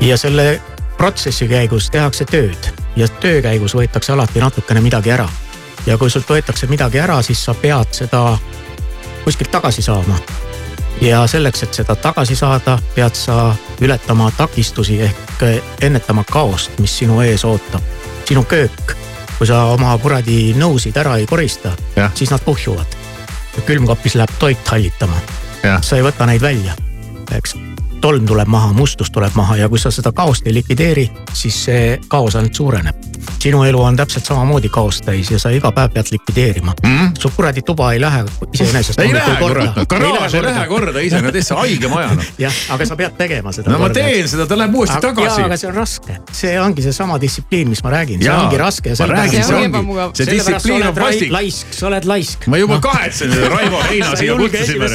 ja 0.00 0.16
selle 0.18 0.60
protsessi 0.96 1.48
käigus 1.48 1.90
tehakse 1.90 2.24
tööd 2.24 2.72
ja 2.96 3.08
töö 3.08 3.42
käigus 3.42 3.74
võetakse 3.76 4.12
alati 4.12 4.40
natukene 4.40 4.80
midagi 4.80 5.10
ära. 5.10 5.28
ja 5.86 5.98
kui 5.98 6.10
sult 6.10 6.28
võetakse 6.30 6.66
midagi 6.66 6.98
ära, 6.98 7.22
siis 7.22 7.44
sa 7.44 7.54
pead 7.54 7.92
seda 7.92 8.38
kuskilt 9.24 9.50
tagasi 9.50 9.82
saama. 9.82 10.18
ja 11.00 11.26
selleks, 11.26 11.62
et 11.62 11.74
seda 11.74 11.96
tagasi 11.96 12.36
saada, 12.36 12.78
pead 12.94 13.14
sa 13.14 13.54
ületama 13.80 14.30
takistusi 14.36 15.00
ehk 15.02 15.42
ennetama 15.82 16.24
kaost, 16.24 16.78
mis 16.78 16.98
sinu 16.98 17.20
ees 17.20 17.44
ootab. 17.44 17.82
sinu 18.24 18.44
köök, 18.44 18.96
kui 19.38 19.46
sa 19.46 19.64
oma 19.64 19.98
kuradi 19.98 20.54
nõusid 20.56 20.96
ära 20.96 21.16
ei 21.16 21.26
korista, 21.26 21.76
siis 22.14 22.30
nad 22.30 22.40
puhjuvad. 22.44 22.95
Külmkapis 23.66 24.14
läheb 24.14 24.34
toit 24.38 24.68
hallitama. 24.68 25.16
sa 25.80 25.96
ei 25.96 26.02
võta 26.02 26.26
neid 26.26 26.42
välja, 26.42 26.74
eks 27.34 27.56
tolm 28.00 28.26
tuleb 28.26 28.48
maha, 28.48 28.72
mustus 28.72 29.10
tuleb 29.10 29.34
maha 29.34 29.56
ja 29.56 29.68
kui 29.68 29.78
sa 29.78 29.90
seda 29.90 30.12
kaost 30.12 30.46
ei 30.46 30.54
likvideeri, 30.54 31.08
siis 31.32 31.64
see 31.64 31.98
kaos 32.08 32.36
ainult 32.36 32.54
suureneb. 32.54 33.15
Sinu 33.42 33.62
elu 33.64 33.82
on 33.82 33.96
täpselt 33.96 34.24
samamoodi 34.24 34.68
kaost 34.72 35.04
täis 35.06 35.30
ja 35.30 35.38
sa 35.38 35.50
iga 35.54 35.70
päev 35.74 35.92
pead 35.94 36.12
likvideerima 36.12 36.74
mm.. 36.82 37.12
su 37.18 37.30
kuradi 37.36 37.62
tuba 37.62 37.92
ei 37.92 38.00
lähe 38.00 38.24
iseenesest. 38.52 39.00
ei 39.00 39.14
lähe 39.14 39.36
korda, 39.40 39.86
garaaž 39.88 40.34
ei 40.34 40.42
lähe 40.42 40.66
korda 40.66 41.00
iseenesest, 41.00 41.48
see 41.48 41.58
haige 41.60 41.90
maja 41.92 42.14
noh. 42.14 42.30
jah, 42.44 42.60
aga 42.74 42.86
sa 42.88 42.96
pead 42.98 43.16
tegema 43.18 43.52
seda. 43.52 43.72
no 43.72 43.80
ma 43.82 43.90
teen 43.94 44.28
seda, 44.28 44.46
ta 44.50 44.58
läheb 44.58 44.74
uuesti 44.74 44.96
aga, 44.98 45.12
tagasi. 45.12 45.44
aga 45.46 45.58
see 45.60 45.70
on 45.70 45.76
raske, 45.76 46.18
see 46.40 46.54
ongi 46.60 46.86
seesama 46.86 47.18
distsipliin, 47.22 47.70
mis 47.72 47.82
ma 47.86 47.92
räägin, 47.96 48.22
see 48.22 48.34
ongi 48.34 48.60
raske. 48.60 48.94
ma 49.00 49.08
räägin, 49.12 49.44
see 49.46 49.60
ongi, 49.60 50.08
see 50.20 50.28
distsipliin 50.30 50.86
on 50.90 50.96
vastik. 51.00 51.32
laisk, 51.34 51.76
sa 51.76 51.88
oled 51.90 52.08
laisk. 52.08 52.48
ma 52.52 52.60
juba 52.62 52.80
kahetsen 52.84 53.32
seda 53.34 53.50
Raivo 53.52 53.82
Heina 53.90 54.12
siia 54.16 54.36
kutsusime. 54.40 54.90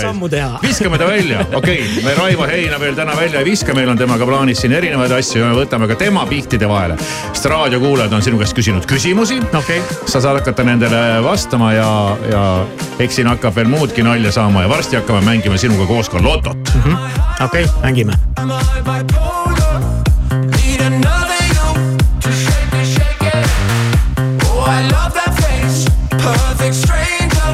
viskame 0.65 1.01
ta 1.01 1.09
välja, 1.09 1.45
okei 1.53 1.79
okay,, 1.81 2.03
me 2.05 2.15
Raivo 2.17 2.47
Heina 2.49 2.79
veel 2.79 2.97
täna 2.97 3.15
välja 3.17 3.39
ei 3.39 3.45
viska, 3.51 3.75
meil 3.77 3.89
on 3.89 3.99
temaga 3.99 4.25
plaanis 4.27 4.61
siin 4.63 4.75
erinevaid 4.77 5.11
asju 5.19 5.43
ja 5.43 5.51
me 5.51 5.57
võtame 5.61 5.89
ka 5.91 5.99
tema 5.99 6.25
pihtide 6.29 6.69
vahele. 6.69 6.97
sest 7.31 7.49
raadiokuulajad 7.51 8.13
on 8.13 8.20
sinu 8.23 8.37
käest 8.41 8.53
küsinud 8.57 8.85
küsimusi 8.89 9.39
okay.. 9.57 9.81
sa 10.05 10.21
saad 10.21 10.41
hakata 10.41 10.63
nendele 10.67 11.01
vastama 11.25 11.71
ja, 11.73 11.89
ja 12.31 12.43
eks 12.99 13.15
siin 13.19 13.29
hakkab 13.31 13.55
veel 13.55 13.69
muudki 13.71 14.05
nalja 14.05 14.31
saama 14.31 14.65
ja 14.65 14.69
varsti 14.69 14.99
hakkame 14.99 15.21
mängima 15.25 15.57
sinuga 15.57 15.87
koos 15.89 16.09
ka 16.09 16.21
lotot 16.23 16.57
mm 16.75 16.81
-hmm.. 16.81 16.97
okei 17.45 17.63
okay,, 17.63 17.81
mängime. 17.83 18.13
To. 18.37 19.17
Oh, 24.63 25.91
perfect 26.21 26.75
stranger. 26.75 27.49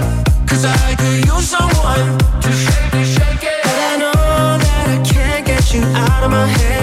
Cause 0.47 0.65
I 0.65 0.95
could 0.99 1.25
use 1.25 1.47
someone 1.47 2.17
to 2.41 2.51
shake 2.51 2.93
it, 2.93 3.07
shake 3.15 3.43
it. 3.43 3.63
But 3.63 3.77
I 3.91 3.97
know 4.01 4.57
that 4.63 4.87
I 4.89 4.97
can't 5.09 5.45
get 5.45 5.73
you 5.73 5.81
out 5.95 6.23
of 6.23 6.31
my 6.31 6.47
head. 6.47 6.76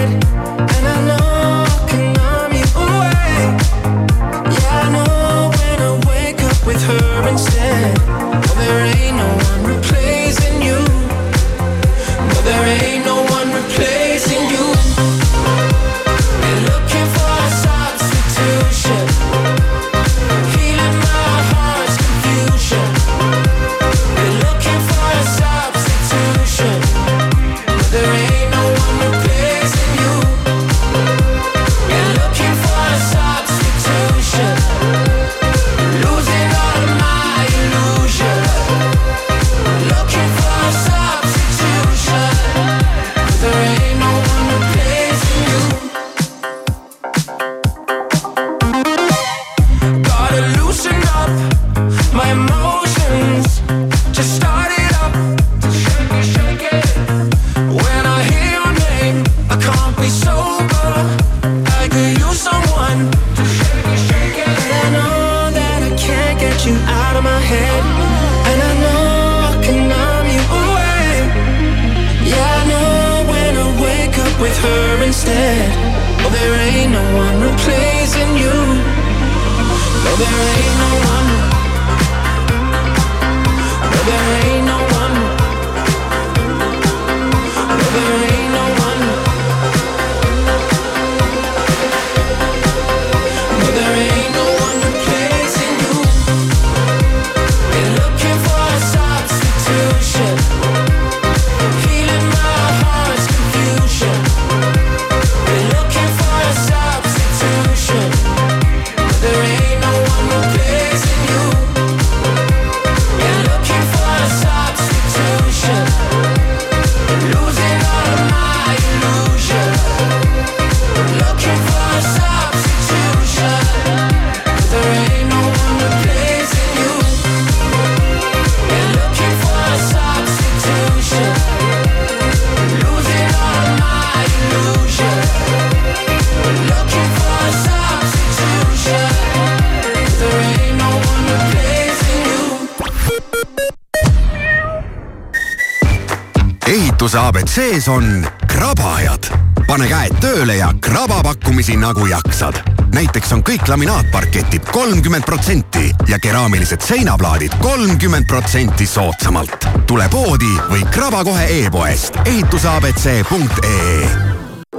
Ehituse 146.67 147.19
abc-s 147.19 147.87
on 147.87 148.27
krabajad. 148.47 149.23
pane 149.67 149.87
käed 149.89 150.13
tööle 150.21 150.55
ja 150.55 150.69
kraba 150.81 151.23
pakkumisi 151.23 151.75
nagu 151.77 152.05
jaksad. 152.05 152.55
näiteks 152.93 153.33
on 153.33 153.43
kõik 153.43 153.67
laminaatparketid 153.69 154.65
kolmkümmend 154.71 155.23
protsenti 155.25 155.91
ja 156.07 156.19
keraamilised 156.19 156.81
seinaplaadid 156.81 157.51
kolmkümmend 157.61 158.25
protsenti 158.27 158.85
soodsamalt. 158.87 159.67
tule 159.87 160.09
poodi 160.09 160.53
või 160.69 160.85
kraba 160.91 161.23
kohe 161.23 161.45
e-poest 161.61 162.15
ehituseabc.ee 162.25 164.09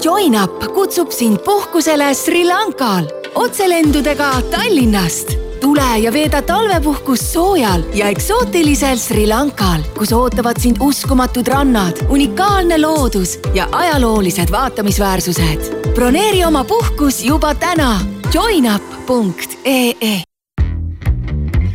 JoinUp 0.05 0.65
kutsub 0.75 1.11
sind 1.11 1.39
puhkusele 1.45 2.15
Sri 2.15 2.45
Lankal 2.45 3.09
otselendudega 3.35 4.31
Tallinnast. 4.51 5.46
Tule 5.61 5.99
ja 5.99 6.13
veeda 6.13 6.43
talvepuhkus 6.43 7.33
soojal 7.33 7.83
ja 7.95 8.09
eksootilisel 8.09 8.97
Sri 9.01 9.27
Lankal, 9.27 9.83
kus 9.99 10.13
ootavad 10.13 10.61
sind 10.61 10.77
uskumatud 10.81 11.49
rannad, 11.49 12.05
unikaalne 12.09 12.81
loodus 12.81 13.39
ja 13.55 13.69
ajaloolised 13.73 14.53
vaatamisväärsused. 14.53 15.93
broneeri 15.95 16.45
oma 16.45 16.65
puhkus 16.65 17.25
juba 17.25 17.55
täna 17.55 18.01
joinup.ee 18.35 20.23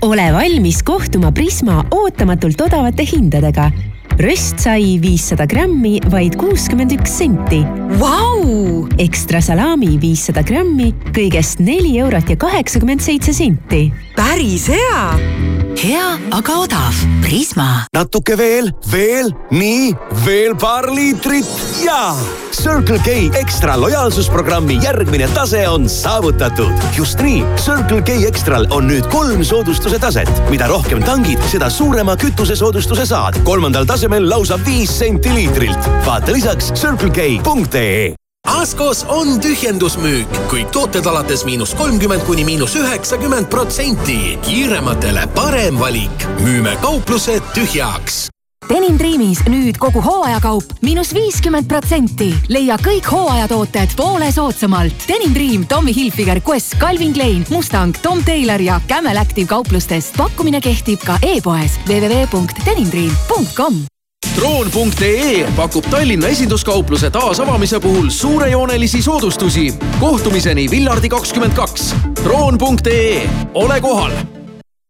ole 0.02 0.34
valmis 0.34 0.84
kohtuma 0.84 1.32
Prisma 1.32 1.86
ootamatult 1.92 2.62
odavate 2.62 3.06
hindadega. 3.14 3.72
Röstsai 4.20 4.98
viissada 5.02 5.46
grammi, 5.50 6.00
vaid 6.12 6.36
kuuskümmend 6.42 6.96
üks 6.98 7.20
senti. 7.22 7.62
Vau! 8.02 8.88
ekstra 9.02 9.42
salami 9.44 9.96
viissada 10.02 10.44
grammi, 10.46 10.92
kõigest 11.16 11.62
neli 11.64 11.98
eurot 12.02 12.30
ja 12.30 12.38
kaheksakümmend 12.40 13.04
seitse 13.04 13.34
senti. 13.34 13.88
päris 14.18 14.68
hea. 14.72 15.51
Hea, 15.80 16.20
aga 16.32 16.58
odav. 16.60 17.00
Prisma. 17.22 17.86
natuke 17.94 18.36
veel, 18.38 18.72
veel, 18.92 19.32
nii, 19.50 19.96
veel 20.26 20.56
paar 20.60 20.90
liitrit 20.92 21.48
ja 21.84 22.14
Circle 22.52 23.00
K 23.06 23.30
Extra 23.40 23.78
lojaalsusprogrammi 23.80 24.80
järgmine 24.84 25.28
tase 25.34 25.64
on 25.70 25.90
saavutatud. 25.90 26.72
just 26.98 27.22
nii, 27.22 27.44
Circle 27.56 28.02
K 28.02 28.18
Extral 28.28 28.68
on 28.70 28.90
nüüd 28.92 29.08
kolm 29.12 29.44
soodustuse 29.44 30.00
taset. 30.00 30.32
mida 30.50 30.68
rohkem 30.68 31.04
tangid, 31.04 31.40
seda 31.52 31.70
suurema 31.70 32.16
kütusesoodustuse 32.16 33.06
saad. 33.06 33.44
kolmandal 33.44 33.86
tasemel 33.86 34.30
lausa 34.30 34.60
viis 34.66 35.00
senti 35.00 35.34
liitrilt. 35.34 35.92
vaata 36.06 36.32
lisaks 36.32 36.74
circlek.ee 36.74 38.21
Askos 38.62 39.02
on 39.10 39.40
tühjendusmüük, 39.42 40.30
kõik 40.52 40.70
tooted 40.74 41.06
alates 41.10 41.42
miinus 41.48 41.72
kolmkümmend 41.78 42.22
kuni 42.28 42.44
miinus 42.46 42.76
üheksakümmend 42.78 43.50
protsenti. 43.50 44.38
kiirematele 44.46 45.26
parem 45.36 45.80
valik. 45.80 46.28
müüme 46.40 46.76
kauplused 46.82 47.42
tühjaks 47.54 48.28
Denim 48.70 49.00
Dreamis 49.00 49.42
nüüd 49.50 49.78
kogu 49.78 50.02
hooajakaup 50.02 50.64
miinus 50.82 51.14
viiskümmend 51.14 51.68
protsenti. 51.68 52.36
leia 52.50 52.78
kõik 52.78 53.12
hooajatooted 53.12 53.90
poole 53.98 54.32
soodsamalt. 54.32 55.08
Denim 55.08 55.36
Dream, 55.36 55.66
Tommy 55.68 55.94
Hilfiger, 55.94 56.42
Quest, 56.42 56.78
Calvin 56.80 57.14
Klein, 57.14 57.46
Mustang, 57.50 57.96
Tom 58.02 58.24
Taylor 58.24 58.62
ja 58.62 58.82
Camel 58.88 59.18
Active 59.18 59.48
kauplustest. 59.48 60.18
pakkumine 60.18 60.62
kehtib 60.62 61.00
ka 61.06 61.18
e-poes 61.22 61.80
www.denimdream.com 61.88 63.91
droon.ee 64.36 65.48
pakub 65.56 65.86
Tallinna 65.90 66.28
esinduskaupluse 66.28 67.10
taasavamise 67.10 67.80
puhul 67.80 68.10
suurejoonelisi 68.10 69.02
soodustusi. 69.02 69.74
kohtumiseni 70.00 70.72
Villardi 70.72 71.10
kakskümmend 71.10 71.54
kaks. 71.54 71.96
droon.ee, 72.24 73.30
ole 73.54 73.82
kohal. 73.82 74.12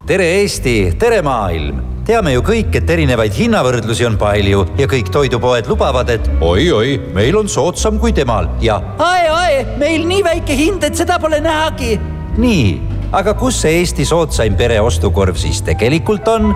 tere 0.05 0.25
Eesti, 0.25 0.93
tere 0.99 1.21
maailm 1.21 1.81
teame 2.05 2.33
ju 2.33 2.41
kõik, 2.41 2.75
et 2.75 2.89
erinevaid 2.89 3.33
hinnavõrdlusi 3.37 4.05
on 4.07 4.17
palju 4.17 4.65
ja 4.77 4.87
kõik 4.89 5.11
toidupoed 5.13 5.69
lubavad, 5.69 6.09
et 6.09 6.29
oi-oi, 6.41 6.97
meil 7.13 7.37
on 7.37 7.49
soodsam 7.49 7.99
kui 7.99 8.13
temal 8.13 8.49
ja 8.61 8.81
ai-ai, 8.97 9.77
meil 9.77 10.07
nii 10.09 10.23
väike 10.25 10.57
hind, 10.57 10.83
et 10.83 10.97
seda 10.97 11.19
pole 11.19 11.39
nähagi. 11.41 11.99
nii, 12.37 12.81
aga 13.11 13.33
kus 13.33 13.61
see 13.61 13.79
Eesti 13.79 14.05
soodsaim 14.05 14.57
pereostukorv 14.57 15.37
siis 15.37 15.61
tegelikult 15.61 16.27
on? 16.27 16.53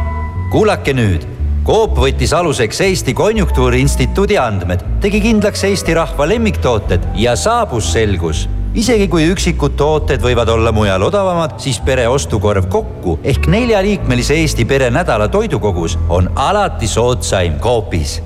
kuulake 0.52 0.94
nüüd 0.94 1.35
Coop 1.66 1.96
võttis 1.98 2.30
aluseks 2.38 2.78
Eesti 2.86 3.16
Konjunktuuriinstituudi 3.18 4.36
andmed, 4.38 4.84
tegi 5.02 5.18
kindlaks 5.24 5.64
Eesti 5.66 5.96
rahva 5.98 6.28
lemmiktooted 6.30 7.08
ja 7.18 7.34
saabus 7.34 7.88
selgus. 7.96 8.44
isegi 8.76 9.08
kui 9.08 9.26
üksikud 9.32 9.74
tooted 9.80 10.22
võivad 10.22 10.52
olla 10.54 10.72
mujal 10.72 11.02
odavamad, 11.08 11.58
siis 11.58 11.80
pere 11.80 12.06
ostukorv 12.08 12.70
kokku 12.70 13.18
ehk 13.24 13.48
neljaliikmelise 13.50 14.38
Eesti 14.44 14.66
pere 14.66 14.92
nädala 14.94 15.28
toidukogus 15.28 15.98
on 16.10 16.30
alati 16.36 16.88
soodsaim 16.88 17.58
Coopis 17.60 18.22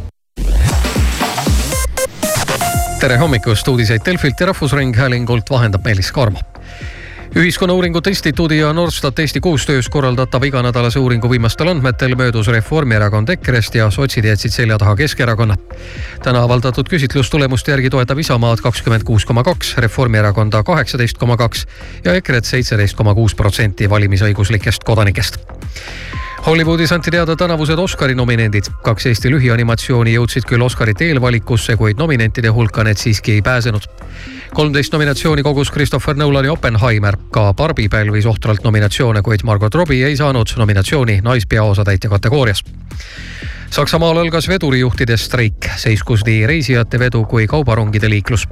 tere 2.99 3.17
hommikust, 3.17 3.67
uudiseid 3.67 4.03
Delfilt 4.05 4.39
ja 4.39 4.51
Rahvusringhäälingult 4.51 5.47
vahendab 5.49 5.85
Meelis 5.87 6.11
Karmo 6.11 6.43
ühiskonnauuringute 7.35 8.09
instituudi 8.09 8.57
ja 8.57 8.73
Norstat 8.73 9.19
Eesti 9.19 9.39
koostöös 9.39 9.89
korraldatav 9.89 10.43
iganädalase 10.43 10.99
uuringu 10.99 11.29
viimastel 11.29 11.67
andmetel 11.67 12.15
möödus 12.15 12.47
Reformierakond 12.47 13.29
EKRE-st 13.29 13.75
ja 13.75 13.89
sotsid 13.91 14.25
jätsid 14.25 14.51
selja 14.51 14.77
taha 14.77 14.95
Keskerakonna. 14.95 15.55
täna 16.23 16.43
avaldatud 16.43 16.89
küsitlustulemuste 16.89 17.71
järgi 17.71 17.89
toetab 17.89 18.19
Isamaad 18.19 18.61
kakskümmend 18.61 19.03
kuus 19.03 19.25
koma 19.25 19.43
kaks, 19.43 19.77
Reformierakonda 19.77 20.63
kaheksateist 20.63 21.17
koma 21.17 21.37
kaks 21.37 21.67
ja 22.05 22.13
EKRE-t 22.13 22.45
seitseteist 22.45 22.97
koma 22.97 23.15
kuus 23.15 23.35
protsenti 23.35 23.89
valimisõiguslikest 23.89 24.83
kodanikest 24.83 25.37
Hollywoodis 26.45 26.91
anti 26.91 27.11
teada 27.11 27.35
tänavused 27.35 27.77
Oscari 27.77 28.15
nominendid. 28.15 28.63
kaks 28.83 29.05
Eesti 29.05 29.29
lühianimatsiooni 29.29 30.13
jõudsid 30.13 30.45
küll 30.47 30.63
Oscarite 30.63 31.05
eelvalikusse, 31.05 31.75
kuid 31.75 31.99
nominentide 31.99 32.47
hulka 32.47 32.83
need 32.83 32.97
siiski 32.97 33.31
ei 33.31 33.41
pääsenud. 33.41 33.83
Kolmteist 34.53 34.93
nominatsiooni 34.93 35.43
kogus 35.43 35.71
Christopher 35.71 36.15
Nolani 36.15 36.49
Oppenheimer, 36.49 37.17
ka 37.31 37.53
Barbi 37.53 37.89
pälvis 37.89 38.25
ohtralt 38.25 38.63
nominatsioone, 38.63 39.21
kuid 39.21 39.39
Margot 39.43 39.75
Robbie 39.75 40.05
ei 40.05 40.17
saanud 40.17 40.47
nominatsiooni 40.57 41.19
naispeaosatäitja 41.23 42.09
kategoorias. 42.09 42.63
Saksamaal 43.69 44.17
algas 44.17 44.47
vedurijuhtide 44.47 45.17
streik, 45.17 45.69
seiskus 45.77 46.25
nii 46.25 46.47
reisijate 46.47 46.99
vedu 46.99 47.25
kui 47.25 47.47
kaubarongide 47.47 48.09
liiklus. 48.09 48.47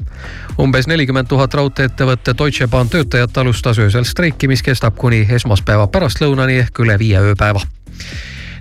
umbes 0.59 0.87
nelikümmend 0.87 1.27
tuhat 1.27 1.53
raudtee-ettevõtte 1.53 2.37
Deutsche 2.37 2.67
Bahn 2.67 2.89
töötajat 2.89 3.37
alustas 3.37 3.79
öösel 3.79 4.03
streiki, 4.03 4.47
mis 4.47 4.63
kestab 4.63 4.95
kuni 4.95 5.27
esmaspäeva 5.29 5.87
pärastlõunani 5.87 6.59
ehk 6.59 6.79
üle 6.79 6.99
viie 6.99 7.19
ööpäeva 7.19 7.61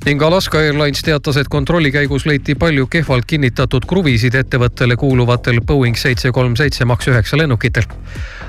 ning 0.06 0.22
Alaska 0.22 0.58
Airlines 0.58 1.02
teatas, 1.02 1.36
et 1.36 1.48
kontrolli 1.50 1.90
käigus 1.92 2.26
leiti 2.26 2.54
palju 2.54 2.86
kehvalt 2.86 3.26
kinnitatud 3.26 3.86
kruvisid 3.90 4.34
ettevõttele 4.38 4.94
kuuluvatel 4.96 5.58
Boeing 5.66 5.98
seitse 5.98 6.30
kolm 6.32 6.54
seitse 6.56 6.84
Max 6.84 7.08
üheksa 7.10 7.38
lennukitel. 7.38 7.82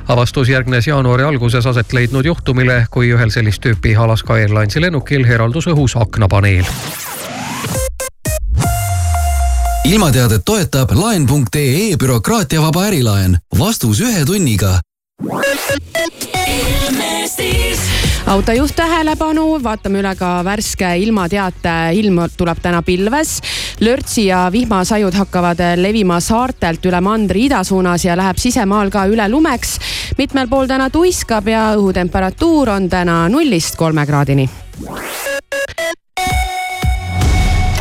avastus 0.08 0.50
järgnes 0.50 0.88
jaanuari 0.88 1.24
alguses 1.24 1.66
aset 1.66 1.94
leidnud 1.94 2.26
juhtumile, 2.26 2.86
kui 2.92 3.10
ühel 3.10 3.30
sellist 3.30 3.62
tüüpi 3.66 3.96
Alaska 3.98 4.34
Airlinesi 4.34 4.82
lennukil 4.82 5.26
eraldus 5.26 5.68
õhus 5.68 5.98
aknapaneel 6.02 6.66
ilmateadet 9.88 10.42
toetab 10.46 10.92
laen.ee 10.92 11.98
bürokraatiavaba 11.98 12.86
ärilaen. 12.86 13.38
vastus 13.60 14.02
ühe 14.02 14.26
tunniga 14.26 14.80
autojuht 18.28 18.76
tähelepanu, 18.76 19.44
vaatame 19.64 20.02
üle 20.02 20.12
ka 20.20 20.30
värske 20.44 20.90
ilmateate. 21.00 21.76
ilm 21.96 22.20
tuleb 22.38 22.60
täna 22.62 22.82
pilves. 22.82 23.42
lörtsi 23.80 24.26
ja 24.26 24.50
vihmasajud 24.52 25.14
hakkavad 25.14 25.62
levima 25.76 26.20
saartelt 26.20 26.86
üle 26.86 27.02
mandri 27.02 27.46
idasuunas 27.46 28.06
ja 28.06 28.18
läheb 28.18 28.38
sisemaal 28.38 28.90
ka 28.90 29.06
üle 29.08 29.30
lumeks. 29.30 29.80
mitmel 30.18 30.48
pool 30.48 30.68
täna 30.68 30.90
tuiskab 30.90 31.48
ja 31.48 31.72
õhutemperatuur 31.76 32.70
on 32.70 32.90
täna 32.90 33.30
nullist 33.30 33.76
kolme 33.76 34.06
kraadini 34.06 34.50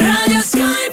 Радио 0.00 0.40
Sky. 0.40 0.83